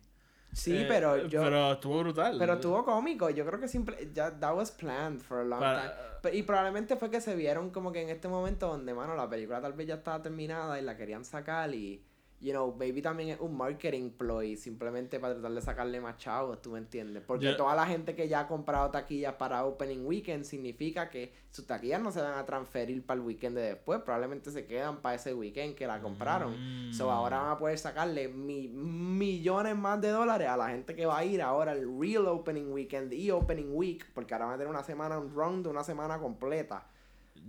Sí, 0.52 0.76
Eh, 0.76 0.84
pero 0.86 1.16
yo. 1.26 1.42
Pero 1.42 1.72
estuvo 1.72 2.00
brutal. 2.00 2.36
Pero 2.38 2.52
estuvo 2.54 2.84
cómico. 2.84 3.30
Yo 3.30 3.46
creo 3.46 3.58
que 3.58 3.68
simple. 3.68 4.10
Ya, 4.12 4.38
that 4.38 4.54
was 4.54 4.70
planned 4.70 5.20
for 5.20 5.38
a 5.38 5.44
long 5.44 5.60
Para- 5.60 5.96
time. 6.20 6.36
Y 6.36 6.42
probablemente 6.42 6.96
fue 6.96 7.10
que 7.10 7.20
se 7.20 7.34
vieron 7.34 7.70
como 7.70 7.90
que 7.90 8.02
en 8.02 8.10
este 8.10 8.28
momento 8.28 8.68
donde, 8.68 8.94
mano, 8.94 9.16
la 9.16 9.28
película 9.28 9.60
tal 9.60 9.72
vez 9.72 9.86
ya 9.88 9.94
estaba 9.94 10.22
terminada 10.22 10.78
y 10.78 10.82
la 10.82 10.96
querían 10.96 11.24
sacar 11.24 11.74
y. 11.74 12.04
You 12.42 12.50
know, 12.52 12.72
Baby 12.72 13.02
también 13.02 13.28
es 13.28 13.40
un 13.40 13.56
marketing 13.56 14.10
ploy 14.10 14.56
simplemente 14.56 15.20
para 15.20 15.34
tratar 15.34 15.52
de 15.52 15.62
sacarle 15.62 16.00
más 16.00 16.16
chavos, 16.16 16.60
¿tú 16.60 16.72
me 16.72 16.78
entiendes? 16.80 17.22
Porque 17.24 17.46
toda 17.56 17.76
la 17.76 17.86
gente 17.86 18.16
que 18.16 18.26
ya 18.26 18.40
ha 18.40 18.48
comprado 18.48 18.90
taquillas 18.90 19.34
para 19.34 19.64
Opening 19.64 20.04
Weekend 20.04 20.42
significa 20.44 21.08
que 21.08 21.32
sus 21.52 21.68
taquillas 21.68 22.02
no 22.02 22.10
se 22.10 22.20
van 22.20 22.36
a 22.36 22.44
transferir 22.44 23.06
para 23.06 23.20
el 23.20 23.26
weekend 23.26 23.56
de 23.56 23.62
después, 23.62 24.00
probablemente 24.02 24.50
se 24.50 24.66
quedan 24.66 24.96
para 24.96 25.14
ese 25.14 25.32
weekend 25.34 25.76
que 25.76 25.86
la 25.86 26.00
compraron. 26.00 26.88
Mm. 26.88 26.92
So 26.92 27.12
ahora 27.12 27.38
van 27.38 27.50
a 27.50 27.58
poder 27.58 27.78
sacarle 27.78 28.26
mi- 28.26 28.66
millones 28.68 29.76
más 29.76 30.00
de 30.00 30.08
dólares 30.08 30.48
a 30.48 30.56
la 30.56 30.68
gente 30.70 30.96
que 30.96 31.06
va 31.06 31.18
a 31.18 31.24
ir 31.24 31.40
ahora 31.42 31.72
el 31.72 31.86
real 32.00 32.26
opening 32.26 32.72
weekend 32.72 33.12
y 33.12 33.30
opening 33.30 33.70
week, 33.72 34.12
porque 34.14 34.34
ahora 34.34 34.46
van 34.46 34.54
a 34.54 34.58
tener 34.58 34.70
una 34.70 34.82
semana, 34.82 35.16
un 35.18 35.32
run 35.32 35.62
de 35.62 35.68
una 35.68 35.84
semana 35.84 36.18
completa. 36.18 36.88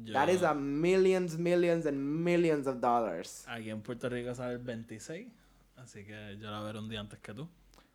Yo- 0.04 0.14
That 0.14 0.30
is 0.30 0.42
a 0.44 0.54
millions, 0.54 1.38
millions 1.38 1.86
and 1.86 1.98
millions 1.98 2.68
of 2.68 2.80
dollars. 2.82 3.44
Aquí 3.48 3.70
en 3.70 3.82
Puerto 3.82 4.10
Rico 4.10 4.34
sale 4.36 4.54
el 4.54 4.60
26. 4.60 5.28
Así 5.78 6.04
que 6.06 6.38
yo 6.40 6.50
la 6.52 6.62
veré 6.62 6.80
un 6.80 6.90
día 6.90 7.00
antes 7.00 7.20
que 7.20 7.34
tú. 7.34 7.48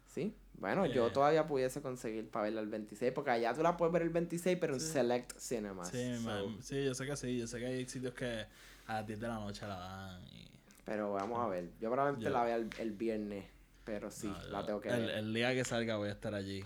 ¿Sí? 0.07 0.35
Bueno, 0.55 0.87
yo 0.87 1.07
Eh. 1.09 1.11
todavía 1.13 1.47
pudiese 1.47 1.81
conseguir 1.83 2.29
para 2.31 2.45
verla 2.45 2.61
el 2.61 2.67
26, 2.69 3.13
porque 3.13 3.31
allá 3.31 3.55
tú 3.55 3.63
la 3.63 3.77
puedes 3.77 3.93
ver 3.93 4.03
el 4.03 4.09
26, 4.11 4.59
pero 4.61 4.75
en 4.75 4.81
Select 4.81 5.37
Cinemas. 5.39 5.89
Sí, 5.91 6.17
So, 6.23 6.51
sí, 6.63 6.85
yo 6.85 6.95
sé 6.95 7.07
que 7.07 7.17
sí. 7.17 7.39
Yo 7.39 7.47
sé 7.47 7.59
que 7.61 7.67
hay 7.67 7.87
sitios 7.89 8.15
que 8.15 8.47
a 8.87 8.95
las 8.95 9.07
10 9.07 9.21
de 9.21 9.29
la 9.29 9.35
noche 9.39 9.67
la 9.67 9.79
dan. 9.79 10.23
Y... 10.33 10.49
Pero 10.85 11.13
vamos 11.13 11.39
a 11.39 11.49
ver. 11.49 11.71
Yo 11.81 11.91
probablemente 11.91 12.25
Yo- 12.25 12.31
la 12.31 12.43
vea 12.45 12.57
el, 12.57 12.69
el 12.79 12.93
viernes, 12.93 13.45
pero 13.85 14.11
sí, 14.11 14.27
No, 14.29 14.43
la 14.49 14.65
tengo 14.67 14.81
que 14.81 14.89
el, 14.89 15.01
ver. 15.07 15.11
el 15.17 15.35
día 15.35 15.55
que 15.55 15.65
salga 15.65 15.97
voy 15.97 16.09
a 16.09 16.13
estar 16.13 16.35
allí. 16.35 16.65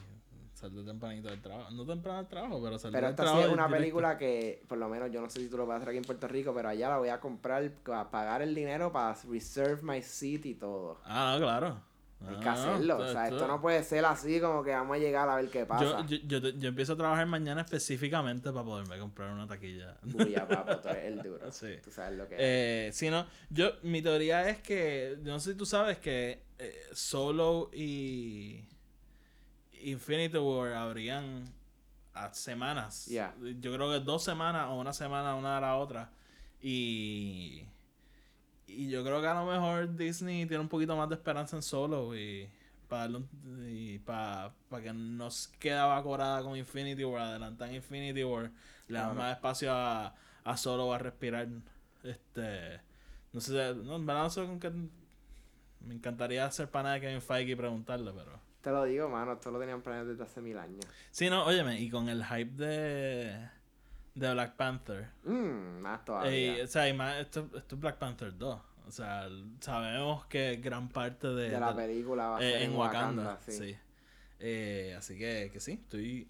Salgo 0.62 0.84
tempranito 0.84 1.28
del 1.28 1.40
trabajo. 1.42 1.70
No 1.72 1.84
temprano 1.84 2.18
del 2.18 2.28
trabajo, 2.28 2.60
pero 2.62 2.78
salgo 2.78 2.94
Pero 2.94 3.06
del 3.08 3.14
esta 3.14 3.24
sí 3.24 3.38
es 3.40 3.46
una 3.46 3.66
directo. 3.66 3.70
película 3.76 4.16
que, 4.16 4.62
por 4.68 4.78
lo 4.78 4.88
menos, 4.88 5.10
yo 5.10 5.20
no 5.20 5.28
sé 5.28 5.40
si 5.40 5.48
tú 5.48 5.56
lo 5.56 5.66
vas 5.66 5.74
a 5.74 5.76
hacer 5.78 5.88
aquí 5.88 5.98
en 5.98 6.04
Puerto 6.04 6.28
Rico, 6.28 6.54
pero 6.54 6.68
allá 6.68 6.88
la 6.88 6.98
voy 6.98 7.08
a 7.08 7.18
comprar, 7.18 7.68
a 7.92 8.10
pagar 8.12 8.42
el 8.42 8.54
dinero 8.54 8.92
para 8.92 9.16
reserve 9.28 9.82
my 9.82 10.00
seat 10.02 10.46
y 10.46 10.54
todo. 10.54 11.00
Ah, 11.04 11.32
no, 11.38 11.44
claro. 11.44 11.80
Hay 12.24 12.36
que 12.36 12.48
hacerlo. 12.48 12.94
esto- 12.98 13.04
o 13.04 13.12
sea, 13.12 13.24
esto- 13.24 13.36
esto 13.38 13.48
no 13.48 13.60
puede 13.60 13.82
ser 13.82 14.04
así 14.04 14.40
como 14.40 14.62
que 14.62 14.70
vamos 14.70 14.94
a 14.96 15.00
llegar 15.00 15.28
a 15.28 15.34
ver 15.34 15.48
qué 15.50 15.66
pasa. 15.66 16.06
Yo, 16.06 16.16
yo, 16.24 16.38
yo, 16.38 16.48
yo 16.50 16.68
empiezo 16.68 16.92
a 16.92 16.96
trabajar 16.96 17.26
mañana 17.26 17.62
específicamente 17.62 18.52
para 18.52 18.64
poderme 18.64 18.96
comprar 19.00 19.32
una 19.32 19.48
taquilla. 19.48 19.96
Bulla, 20.02 20.46
papo, 20.46 20.76
tú 20.76 20.88
eres 20.90 21.04
el 21.06 21.22
duro. 21.24 21.50
Sí. 21.50 21.78
Tú 21.82 21.90
sabes 21.90 22.16
lo 22.16 22.28
que 22.28 22.36
es. 22.36 22.40
Eh, 22.40 22.90
si 22.92 23.10
no, 23.10 23.26
yo, 23.50 23.72
mi 23.82 24.00
teoría 24.02 24.48
es 24.48 24.58
que, 24.60 25.18
no 25.24 25.40
sé 25.40 25.50
si 25.54 25.58
tú 25.58 25.66
sabes 25.66 25.98
que 25.98 26.44
eh, 26.60 26.80
Solo 26.92 27.70
y 27.72 28.64
Infinity 29.84 30.38
War 30.38 30.72
habrían 30.74 31.44
a 32.14 32.32
semanas. 32.34 33.06
Yeah. 33.06 33.34
Yo 33.60 33.72
creo 33.74 33.90
que 33.90 34.00
dos 34.00 34.22
semanas 34.22 34.68
o 34.68 34.74
una 34.78 34.92
semana 34.92 35.34
una 35.34 35.58
a 35.58 35.60
la 35.60 35.76
otra. 35.76 36.10
Y, 36.60 37.64
y 38.66 38.88
yo 38.88 39.02
creo 39.02 39.20
que 39.20 39.26
a 39.26 39.34
lo 39.34 39.46
mejor 39.46 39.96
Disney 39.96 40.46
tiene 40.46 40.60
un 40.62 40.68
poquito 40.68 40.96
más 40.96 41.08
de 41.08 41.16
esperanza 41.16 41.56
en 41.56 41.62
Solo 41.62 42.14
y 42.16 42.48
para 44.00 44.52
para 44.68 44.82
que 44.82 44.92
no 44.92 45.30
se 45.30 45.50
quede 45.58 45.76
vacorada 45.80 46.42
con 46.42 46.56
Infinity 46.56 47.04
War, 47.04 47.22
adelantan 47.22 47.74
Infinity 47.74 48.22
War, 48.22 48.50
le 48.88 48.98
dan 48.98 49.04
Claro. 49.06 49.14
más 49.14 49.36
espacio 49.36 49.72
a, 49.72 50.14
a 50.44 50.56
Solo 50.56 50.92
a 50.92 50.98
respirar. 50.98 51.48
Este, 52.04 52.80
no 53.32 53.40
sé, 53.40 53.74
no, 53.74 53.98
qué. 54.60 54.70
Me 55.80 55.94
encantaría 55.94 56.44
hacer 56.44 56.68
pana 56.70 56.92
de 56.94 57.00
Kevin 57.00 57.22
Feige 57.22 57.52
y 57.52 57.56
preguntarle, 57.56 58.12
pero. 58.12 58.38
Te 58.62 58.70
lo 58.70 58.84
digo, 58.84 59.08
mano, 59.08 59.32
esto 59.32 59.50
lo 59.50 59.58
tenían 59.58 59.82
planeado 59.82 60.08
desde 60.08 60.22
hace 60.22 60.40
mil 60.40 60.56
años. 60.56 60.84
Sí, 61.10 61.28
no, 61.28 61.44
óyeme, 61.44 61.80
y 61.80 61.90
con 61.90 62.08
el 62.08 62.24
hype 62.24 62.52
de, 62.64 63.48
de 64.14 64.32
Black 64.32 64.54
Panther. 64.56 65.08
Mmm, 65.24 65.80
más 65.80 66.04
todavía. 66.04 66.30
Ey, 66.30 66.60
o 66.60 66.66
sea, 66.68 66.88
y 66.88 66.92
más, 66.94 67.16
esto, 67.16 67.48
esto 67.56 67.74
es 67.74 67.80
Black 67.80 67.98
Panther 67.98 68.36
2. 68.38 68.60
O 68.86 68.90
sea, 68.90 69.28
sabemos 69.60 70.26
que 70.26 70.56
gran 70.56 70.88
parte 70.88 71.28
de, 71.28 71.50
de 71.50 71.60
la 71.60 71.72
de- 71.72 71.86
película 71.86 72.28
va 72.30 72.38
a 72.38 72.40
eh, 72.40 72.52
ser 72.52 72.62
en 72.62 72.76
Wakanda. 72.76 73.38
sí. 73.46 73.52
sí. 73.52 73.76
Eh, 74.44 74.94
así 74.98 75.16
que, 75.16 75.50
que 75.52 75.60
sí, 75.60 75.72
estoy 75.72 76.28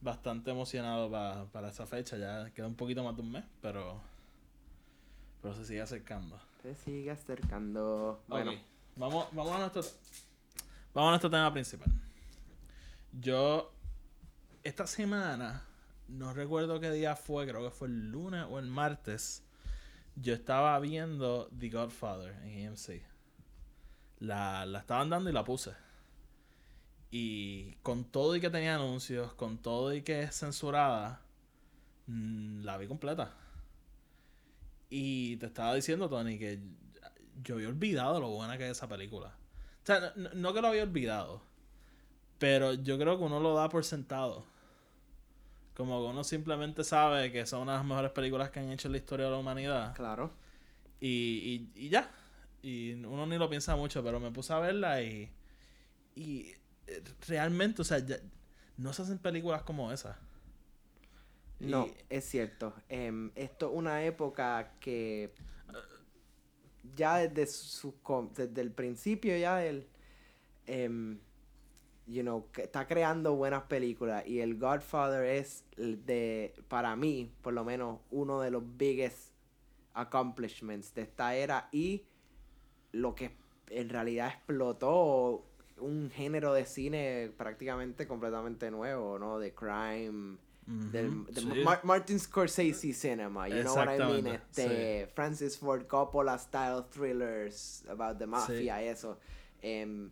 bastante 0.00 0.50
emocionado 0.50 1.10
pa- 1.10 1.46
para 1.52 1.68
esa 1.68 1.86
fecha. 1.86 2.16
Ya 2.18 2.50
queda 2.52 2.66
un 2.66 2.74
poquito 2.76 3.02
más 3.04 3.16
de 3.16 3.22
un 3.22 3.32
mes, 3.32 3.44
pero, 3.62 4.00
pero 5.42 5.54
se 5.54 5.64
sigue 5.64 5.80
acercando. 5.80 6.38
Se 6.62 6.74
sigue 6.74 7.10
acercando. 7.10 8.22
Bueno, 8.28 8.52
vamos, 8.96 9.26
vamos, 9.32 9.52
a 9.56 9.58
nuestro, 9.60 9.82
vamos 10.94 11.08
a 11.08 11.10
nuestro 11.10 11.30
tema 11.30 11.52
principal. 11.52 11.92
Yo, 13.12 13.72
esta 14.62 14.86
semana, 14.86 15.62
no 16.08 16.32
recuerdo 16.32 16.80
qué 16.80 16.90
día 16.90 17.16
fue, 17.16 17.46
creo 17.46 17.64
que 17.64 17.70
fue 17.70 17.88
el 17.88 18.10
lunes 18.10 18.46
o 18.48 18.58
el 18.58 18.66
martes. 18.66 19.42
Yo 20.16 20.32
estaba 20.32 20.78
viendo 20.78 21.50
The 21.58 21.68
Godfather 21.68 22.32
en 22.44 22.68
AMC. 22.68 23.02
La, 24.20 24.64
la 24.64 24.78
estaban 24.78 25.10
dando 25.10 25.28
y 25.28 25.32
la 25.32 25.44
puse. 25.44 25.72
Y 27.10 27.74
con 27.82 28.04
todo 28.04 28.34
y 28.36 28.40
que 28.40 28.50
tenía 28.50 28.76
anuncios, 28.76 29.34
con 29.34 29.58
todo 29.58 29.92
y 29.92 30.02
que 30.02 30.22
es 30.22 30.36
censurada, 30.36 31.20
mm, 32.06 32.62
la 32.62 32.78
vi 32.78 32.86
completa. 32.86 33.34
Y 34.90 35.36
te 35.38 35.46
estaba 35.46 35.74
diciendo, 35.74 36.08
Tony, 36.08 36.38
que 36.38 36.60
yo 37.42 37.56
había 37.56 37.68
olvidado 37.68 38.20
lo 38.20 38.30
buena 38.30 38.56
que 38.56 38.64
es 38.64 38.76
esa 38.76 38.88
película. 38.88 39.34
O 39.84 39.86
sea, 39.86 40.12
no, 40.16 40.30
no 40.34 40.52
que 40.54 40.60
lo 40.62 40.68
había 40.68 40.82
olvidado, 40.82 41.42
pero 42.38 42.74
yo 42.74 42.98
creo 42.98 43.18
que 43.18 43.24
uno 43.24 43.38
lo 43.40 43.54
da 43.54 43.68
por 43.68 43.84
sentado. 43.84 44.44
Como 45.76 46.00
que 46.02 46.10
uno 46.10 46.22
simplemente 46.24 46.84
sabe 46.84 47.32
que 47.32 47.46
son 47.46 47.62
una 47.62 47.72
de 47.72 47.78
las 47.78 47.86
mejores 47.86 48.10
películas 48.12 48.50
que 48.50 48.60
han 48.60 48.70
hecho 48.70 48.88
en 48.88 48.92
la 48.92 48.98
historia 48.98 49.26
de 49.26 49.32
la 49.32 49.38
humanidad. 49.38 49.94
claro. 49.94 50.32
Y, 51.00 51.68
y, 51.74 51.86
y 51.86 51.88
ya. 51.90 52.10
Y 52.62 52.94
uno 53.04 53.26
ni 53.26 53.36
lo 53.36 53.50
piensa 53.50 53.76
mucho, 53.76 54.02
pero 54.02 54.20
me 54.20 54.30
puse 54.30 54.52
a 54.52 54.58
verla 54.58 55.02
y. 55.02 55.30
Y 56.14 56.52
eh, 56.86 57.02
realmente, 57.28 57.82
o 57.82 57.84
sea, 57.84 57.98
ya- 57.98 58.20
no 58.78 58.92
se 58.92 59.02
hacen 59.02 59.18
películas 59.18 59.62
como 59.64 59.92
esa. 59.92 60.18
No, 61.60 61.86
Y- 61.88 61.94
es 62.08 62.24
cierto. 62.24 62.74
Em, 62.88 63.32
esto 63.34 63.66
es 63.70 63.72
una 63.76 64.02
época 64.04 64.72
que 64.80 65.34
ya 66.94 67.18
desde 67.18 67.46
su 67.46 67.94
desde 68.34 68.60
el 68.60 68.70
principio 68.72 69.36
ya 69.36 69.64
el 69.64 69.86
em, 70.66 71.18
you 72.06 72.22
know, 72.22 72.46
está 72.56 72.86
creando 72.86 73.34
buenas 73.34 73.64
películas 73.64 74.26
y 74.26 74.40
el 74.40 74.58
Godfather 74.58 75.24
es 75.24 75.64
de 75.76 76.54
para 76.68 76.96
mí, 76.96 77.32
por 77.42 77.52
lo 77.52 77.64
menos 77.64 78.00
uno 78.10 78.40
de 78.40 78.50
los 78.50 78.62
biggest 78.76 79.32
accomplishments 79.94 80.94
de 80.94 81.02
esta 81.02 81.34
era 81.34 81.68
y 81.72 82.04
lo 82.92 83.14
que 83.14 83.36
en 83.70 83.88
realidad 83.88 84.28
explotó 84.28 85.44
un 85.78 86.10
género 86.10 86.52
de 86.52 86.66
cine 86.66 87.32
prácticamente 87.36 88.06
completamente 88.06 88.70
nuevo, 88.70 89.18
¿no? 89.18 89.38
De 89.38 89.54
crime, 89.54 90.38
del, 90.66 91.26
de 91.26 91.40
sí. 91.40 91.64
Martin 91.82 92.18
Scorsese 92.18 92.92
cinema, 92.94 93.48
you 93.48 93.62
know 93.62 93.74
what 93.74 93.88
I 93.94 93.98
mean? 93.98 94.26
Este, 94.28 95.06
Francis 95.14 95.58
Ford 95.58 95.86
Coppola 95.86 96.38
style 96.38 96.84
thrillers 96.90 97.84
about 97.88 98.18
the 98.18 98.26
mafia 98.26 98.82
y 98.82 98.88
eso. 98.88 99.18
Em, 99.62 100.10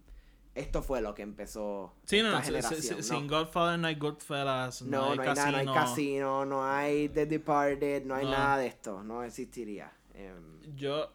esto 0.55 0.83
fue 0.83 1.01
lo 1.01 1.15
que 1.15 1.23
empezó 1.23 1.95
Sí, 2.05 2.19
esta 2.19 2.31
no, 2.31 2.43
generación, 2.43 2.83
si- 2.83 2.95
¿no? 2.95 3.03
sin 3.03 3.27
Godfather 3.27 3.79
no 3.79 3.87
hay 3.89 3.95
Goodfellas, 3.95 4.83
no, 4.83 4.91
No, 4.99 5.11
hay 5.13 5.17
no 5.17 5.23
hay 5.23 5.29
casino. 5.29 5.51
nada, 5.53 5.65
no 5.65 5.73
hay 5.73 5.79
casino, 5.79 6.45
no 6.45 6.65
hay 6.67 7.09
The 7.09 7.27
Departed, 7.27 8.05
no 8.05 8.15
hay 8.15 8.25
No. 8.27 8.31
nada 8.33 8.59
de 8.59 8.67
esto, 8.67 9.03
no 9.03 9.23
existiría. 9.25 9.91
Em, 10.15 10.61
Yo. 10.77 11.11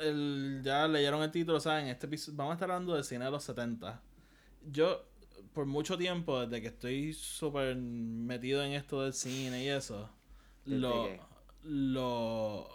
El, 0.00 0.60
ya 0.64 0.88
leyeron 0.88 1.22
el 1.22 1.30
título, 1.30 1.60
¿saben? 1.60 1.86
Este 1.86 2.06
episodio, 2.06 2.36
vamos 2.36 2.52
a 2.52 2.54
estar 2.54 2.70
hablando 2.70 2.94
del 2.94 3.04
cine 3.04 3.24
de 3.26 3.30
los 3.30 3.44
70. 3.44 4.00
Yo, 4.70 5.04
por 5.52 5.66
mucho 5.66 5.98
tiempo, 5.98 6.40
desde 6.40 6.62
que 6.62 6.68
estoy 6.68 7.12
súper 7.12 7.76
metido 7.76 8.62
en 8.62 8.72
esto 8.72 9.02
del 9.02 9.12
cine 9.12 9.64
y 9.64 9.68
eso, 9.68 10.10
¿Desde 10.64 10.78
lo, 10.78 11.08
lo. 11.62 12.68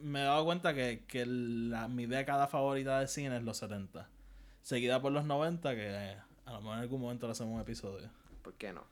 Me 0.00 0.20
he 0.20 0.24
dado 0.24 0.44
cuenta 0.44 0.74
que, 0.74 1.04
que 1.06 1.24
la, 1.26 1.88
mi 1.88 2.06
década 2.06 2.48
favorita 2.48 2.98
del 2.98 3.08
cine 3.08 3.36
es 3.36 3.42
los 3.42 3.56
70. 3.58 4.08
Seguida 4.62 5.00
por 5.00 5.12
los 5.12 5.24
90, 5.24 5.74
que 5.74 6.16
a 6.44 6.52
lo 6.52 6.60
mejor 6.60 6.76
en 6.76 6.82
algún 6.82 7.00
momento 7.00 7.26
le 7.26 7.32
hacemos 7.32 7.54
un 7.54 7.60
episodio. 7.60 8.10
¿Por 8.42 8.54
qué 8.54 8.72
no? 8.72 8.84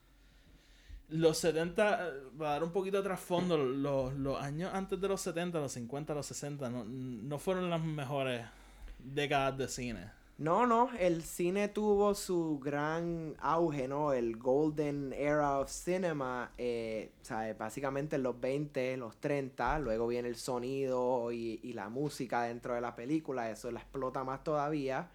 Los 1.08 1.38
70, 1.38 2.08
eh, 2.08 2.12
para 2.38 2.50
dar 2.52 2.64
un 2.64 2.70
poquito 2.70 2.98
de 2.98 3.02
trasfondo, 3.02 3.56
los, 3.56 4.14
los 4.14 4.40
años 4.40 4.70
antes 4.72 5.00
de 5.00 5.08
los 5.08 5.20
70, 5.20 5.58
los 5.58 5.72
50, 5.72 6.14
los 6.14 6.26
60, 6.26 6.70
no, 6.70 6.84
no 6.84 7.38
fueron 7.38 7.68
las 7.68 7.80
mejores 7.80 8.46
décadas 8.98 9.58
de 9.58 9.68
cine. 9.68 10.19
No, 10.40 10.64
no, 10.64 10.88
el 10.98 11.22
cine 11.22 11.68
tuvo 11.68 12.14
su 12.14 12.58
gran 12.60 13.36
auge, 13.40 13.86
¿no? 13.86 14.14
El 14.14 14.38
golden 14.38 15.12
era 15.12 15.58
of 15.58 15.70
cinema, 15.70 16.50
eh, 16.56 17.12
¿sabes? 17.20 17.58
Básicamente 17.58 18.16
en 18.16 18.22
los 18.22 18.40
20, 18.40 18.96
los 18.96 19.18
30, 19.18 19.80
luego 19.80 20.06
viene 20.06 20.30
el 20.30 20.36
sonido 20.36 21.30
y, 21.30 21.60
y 21.62 21.74
la 21.74 21.90
música 21.90 22.44
dentro 22.44 22.74
de 22.74 22.80
la 22.80 22.96
película, 22.96 23.50
eso 23.50 23.70
la 23.70 23.80
explota 23.80 24.24
más 24.24 24.42
todavía. 24.42 25.10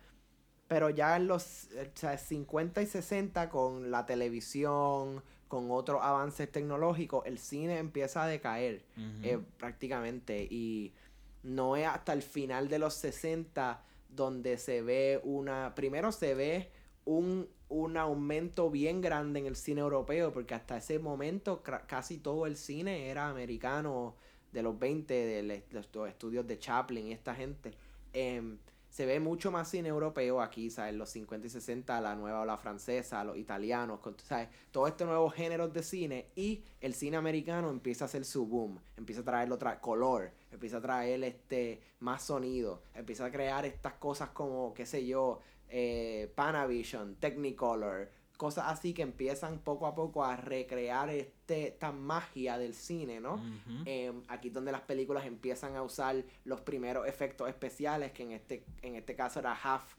Pero 0.68 0.92
ya 0.92 1.16
en 1.16 1.26
los 1.26 1.72
eh, 1.72 1.90
sea, 1.96 2.20
50 2.20 2.84
y 2.84 2.86
60 2.86 3.50
con 3.50 3.90
la 3.90 4.06
televisión, 4.06 5.24
con 5.48 5.72
otros 5.72 6.04
avances 6.04 6.52
tecnológicos, 6.52 7.26
el 7.26 7.40
cine 7.40 7.80
empieza 7.80 8.26
a 8.26 8.28
decaer 8.28 8.84
eh, 9.24 9.40
prácticamente. 9.58 10.48
Y 10.48 10.94
no 11.42 11.76
es 11.78 11.88
hasta 11.88 12.14
el 12.14 12.22
final 12.22 12.70
de 12.70 12.78
los 12.78 12.94
60 12.94 13.82
donde 14.15 14.58
se 14.58 14.82
ve 14.82 15.19
una... 15.23 15.75
Primero 15.75 16.12
se 16.12 16.34
ve 16.34 16.71
un, 17.06 17.47
un 17.69 17.97
aumento 17.97 18.69
bien 18.69 19.01
grande 19.01 19.39
en 19.39 19.45
el 19.45 19.56
cine 19.56 19.82
europeo, 19.82 20.32
porque 20.32 20.54
hasta 20.54 20.78
ese 20.78 20.99
momento 20.99 21.62
casi 21.63 22.17
todo 22.17 22.45
el 22.45 22.56
cine 22.56 23.10
era 23.10 23.30
americano 23.30 24.15
de 24.51 24.63
los 24.63 24.80
20, 24.80 25.13
de 25.13 25.63
los 25.71 25.88
estudios 26.08 26.47
de 26.47 26.58
Chaplin 26.58 27.08
y 27.08 27.13
esta 27.13 27.36
gente. 27.36 27.71
Em, 28.13 28.58
se 28.95 29.05
ve 29.05 29.19
mucho 29.19 29.51
más 29.51 29.69
cine 29.69 29.89
europeo 29.89 30.41
aquí, 30.41 30.69
¿sabes? 30.69 30.95
Los 30.95 31.10
50 31.10 31.47
y 31.47 31.49
60, 31.49 31.99
la 31.99 32.15
nueva 32.15 32.39
ola 32.39 32.55
francesa, 32.55 33.25
los 33.25 33.36
italianos, 33.36 33.99
¿sabes? 34.23 34.47
Todos 34.71 34.88
estos 34.88 35.05
nuevos 35.05 35.34
géneros 35.34 35.73
de 35.73 35.84
cine 35.84 36.27
y 36.34 36.63
el 36.79 36.93
cine 36.93 37.17
americano 37.17 37.69
empieza 37.71 38.05
a 38.05 38.08
hacer 38.08 38.23
su 38.23 38.45
boom, 38.45 38.79
empieza 38.95 39.19
a 39.19 39.25
traer 39.25 39.51
otra 39.51 39.81
color, 39.81 40.31
empieza 40.49 40.77
a 40.77 40.81
traer 40.81 41.21
este 41.25 41.81
más 41.99 42.23
sonido, 42.23 42.84
empieza 42.93 43.25
a 43.25 43.31
crear 43.34 43.65
estas 43.65 43.95
cosas 43.95 44.29
como, 44.29 44.73
qué 44.73 44.86
sé 44.86 45.05
yo, 45.05 45.41
eh, 45.67 46.31
Panavision, 46.34 47.15
Technicolor, 47.15 48.10
cosas 48.36 48.65
así 48.67 48.93
que 48.93 49.02
empiezan 49.02 49.60
poco 49.60 49.88
a 49.88 49.95
poco 49.95 50.24
a 50.24 50.36
recrear 50.36 51.10
este, 51.10 51.67
esta 51.69 51.91
magia 51.91 52.58
del 52.58 52.74
cine, 52.74 53.19
¿no? 53.19 53.36
Ujú. 53.36 53.84
Em, 53.86 54.24
aquí 54.28 54.50
es 54.50 54.54
donde 54.54 54.71
las 54.71 54.82
películas 54.82 55.26
empiezan 55.26 55.76
a 55.76 55.82
usar 55.84 56.24
los 56.43 56.62
primeros 56.62 57.08
efectos 57.08 57.48
especiales, 57.50 58.12
que 58.12 58.24
en 58.24 58.32
este, 58.34 58.65
en 58.82 58.95
este 58.95 59.15
caso 59.15 59.39
era 59.39 59.54
half 59.54 59.93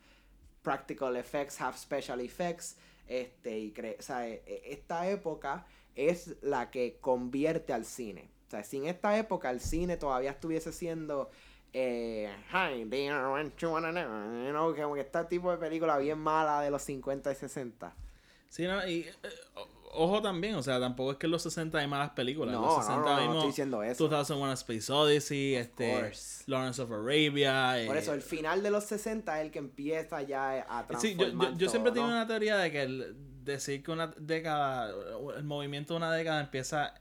practical 0.62 1.16
effects, 1.16 1.60
half 1.60 1.76
special 1.78 2.20
effects. 2.20 2.76
Este, 3.06 3.56
y 3.58 3.72
cre- 3.72 3.96
o 3.98 4.02
sea, 4.02 4.26
e- 4.28 4.42
e- 4.46 4.72
esta 4.72 5.08
época 5.08 5.64
es 5.94 6.36
la 6.42 6.70
que 6.70 6.98
convierte 7.00 7.72
al 7.72 7.84
cine. 7.84 8.28
O 8.48 8.50
sea, 8.50 8.62
si 8.64 8.76
en 8.78 8.86
esta 8.86 9.16
época 9.18 9.50
el 9.50 9.60
cine 9.60 9.96
todavía 9.96 10.30
estuviese 10.30 10.72
siendo 10.72 11.30
eh, 11.72 12.32
Hi, 12.52 12.84
dear, 12.84 13.52
you 13.58 13.68
wanna 13.70 13.90
know? 13.92 14.44
You 14.44 14.50
know, 14.50 14.74
como 14.74 14.94
que 14.94 15.02
este 15.02 15.24
tipo 15.26 15.50
de 15.50 15.58
película 15.58 15.98
bien 15.98 16.18
mala 16.18 16.60
de 16.62 16.70
los 16.70 16.82
50 16.82 17.30
y 17.30 17.34
60. 17.34 17.94
Sí, 18.48 18.64
no, 18.64 18.86
y 18.86 19.00
eh, 19.00 19.14
ojo 19.92 20.22
también, 20.22 20.54
o 20.54 20.62
sea, 20.62 20.78
tampoco 20.80 21.12
es 21.12 21.18
que 21.18 21.26
en 21.26 21.32
los 21.32 21.42
60 21.42 21.78
hay 21.78 21.86
malas 21.86 22.10
películas. 22.10 22.54
en 22.54 22.60
No, 22.60 22.66
los 22.66 22.76
no, 22.76 22.82
60 22.82 23.00
no, 23.00 23.08
no 23.14 23.20
vimos 23.20 23.36
estoy 23.36 23.48
diciendo 23.48 23.82
eso. 23.82 24.08
2001 24.08 24.50
A 24.50 24.54
Space 24.54 24.92
Odyssey, 24.92 25.54
este, 25.54 26.00
course. 26.00 26.44
Lawrence 26.46 26.82
of 26.82 26.90
Arabia. 26.90 27.86
Por 27.86 27.96
eh, 27.96 28.00
eso, 28.00 28.12
el 28.14 28.22
final 28.22 28.62
de 28.62 28.70
los 28.70 28.84
60 28.84 29.40
es 29.40 29.46
el 29.46 29.50
que 29.50 29.58
empieza 29.58 30.22
ya 30.22 30.66
a 30.68 30.86
transformar 30.86 31.00
Sí, 31.00 31.16
yo, 31.16 31.28
yo, 31.28 31.56
yo 31.56 31.68
siempre 31.68 31.90
todo, 31.92 31.94
tengo 31.94 32.08
¿no? 32.08 32.14
una 32.14 32.26
teoría 32.26 32.56
de 32.56 32.70
que 32.70 32.82
el, 32.82 33.16
decir 33.44 33.82
que 33.82 33.90
una 33.90 34.08
década, 34.18 34.92
el 35.36 35.44
movimiento 35.44 35.94
de 35.94 35.98
una 35.98 36.12
década 36.12 36.40
empieza 36.40 36.94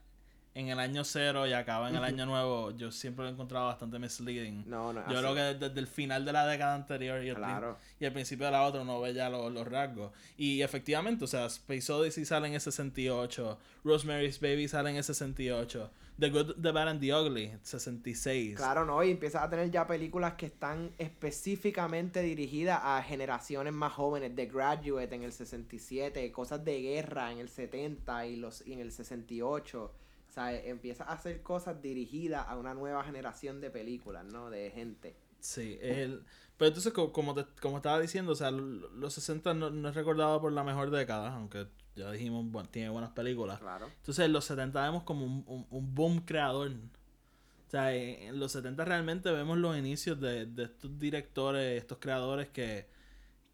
en 0.55 0.69
el 0.69 0.79
año 0.79 1.03
cero 1.03 1.45
y 1.45 1.53
acaba 1.53 1.89
en 1.89 1.95
el 1.97 2.03
año 2.03 2.25
nuevo, 2.25 2.71
yo 2.71 2.89
siempre 2.91 3.23
lo 3.23 3.29
he 3.29 3.33
encontrado 3.33 3.67
bastante 3.67 3.99
misleading. 3.99 4.63
No, 4.67 4.91
no, 4.93 5.01
yo 5.01 5.05
así. 5.05 5.17
creo 5.19 5.35
que 5.35 5.41
desde, 5.41 5.59
desde 5.67 5.79
el 5.81 5.87
final 5.87 6.25
de 6.25 6.31
la 6.33 6.47
década 6.47 6.73
anterior 6.75 7.21
y 7.23 7.27
el, 7.29 7.35
prin- 7.35 7.43
Claro. 7.45 7.77
y 7.99 8.05
el 8.05 8.13
principio 8.13 8.45
de 8.45 8.53
la 8.53 8.63
otra 8.63 8.81
uno 8.81 8.99
ve 9.01 9.13
ya 9.13 9.29
los, 9.29 9.51
los 9.51 9.67
rasgos. 9.67 10.11
Y 10.37 10.61
efectivamente, 10.61 11.25
o 11.25 11.27
sea, 11.27 11.45
Space 11.45 11.91
Odyssey 11.91 12.25
sale 12.25 12.47
en 12.47 12.53
el 12.55 12.61
68, 12.61 13.59
Rosemary's 13.83 14.39
Baby 14.39 14.67
sale 14.67 14.89
en 14.91 14.95
el 14.95 15.03
68, 15.03 15.91
The 16.17 16.29
Good, 16.29 16.61
The 16.61 16.71
Bad 16.71 16.87
and 16.87 17.01
The 17.01 17.13
Ugly, 17.13 17.51
66. 17.61 18.55
Claro, 18.55 18.85
no, 18.85 19.03
y 19.03 19.11
empiezas 19.11 19.43
a 19.43 19.49
tener 19.49 19.69
ya 19.69 19.85
películas 19.85 20.35
que 20.35 20.45
están 20.45 20.91
específicamente 20.97 22.21
dirigidas 22.21 22.79
a 22.81 23.03
generaciones 23.03 23.73
más 23.73 23.91
jóvenes. 23.91 24.33
The 24.35 24.45
Graduate 24.45 25.13
en 25.13 25.23
el 25.23 25.33
67, 25.33 26.31
cosas 26.31 26.63
de 26.63 26.79
guerra 26.81 27.33
en 27.33 27.39
el 27.39 27.49
70 27.49 28.25
y, 28.27 28.37
los, 28.37 28.65
y 28.65 28.71
en 28.71 28.79
el 28.79 28.93
68. 28.93 29.91
O 30.35 30.37
sea, 30.37 30.53
empiezas 30.53 31.07
a 31.07 31.13
hacer 31.13 31.41
cosas 31.41 31.81
dirigidas 31.81 32.45
a 32.49 32.57
una 32.57 32.73
nueva 32.73 33.05
generación 33.05 33.61
de 33.61 33.71
películas, 33.71 34.25
¿no? 34.25 34.49
De 34.49 34.69
gente. 34.69 35.15
Sí, 35.39 35.77
el, 35.81 36.25
pero 36.57 36.67
entonces 36.67 36.91
co- 36.91 37.13
como, 37.13 37.33
te- 37.33 37.45
como 37.61 37.77
estaba 37.77 38.01
diciendo, 38.01 38.33
o 38.33 38.35
sea, 38.35 38.51
los 38.51 39.13
60 39.13 39.53
no, 39.53 39.69
no 39.69 39.87
es 39.87 39.95
recordado 39.95 40.41
por 40.41 40.51
la 40.51 40.65
mejor 40.65 40.89
década, 40.91 41.33
aunque 41.33 41.67
ya 41.95 42.11
dijimos, 42.11 42.45
bueno, 42.51 42.67
tiene 42.67 42.89
buenas 42.89 43.11
películas. 43.11 43.59
Claro. 43.59 43.87
Entonces 43.95 44.25
en 44.25 44.33
los 44.33 44.43
70 44.43 44.83
vemos 44.83 45.03
como 45.03 45.25
un, 45.25 45.45
un, 45.47 45.65
un 45.69 45.95
boom 45.95 46.19
creador. 46.25 46.71
O 46.71 47.69
sea, 47.71 47.95
en, 47.95 48.37
los 48.37 48.51
70 48.51 48.83
realmente 48.83 49.31
vemos 49.31 49.57
los 49.57 49.77
inicios 49.77 50.19
de, 50.19 50.47
de 50.47 50.63
estos 50.65 50.99
directores, 50.99 51.77
estos 51.81 51.97
creadores 51.99 52.49
que, 52.49 52.87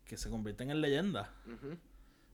que 0.04 0.17
se 0.17 0.32
convierten 0.32 0.72
en 0.72 0.82
leyendas. 0.82 1.30
Ujú. 1.46 1.78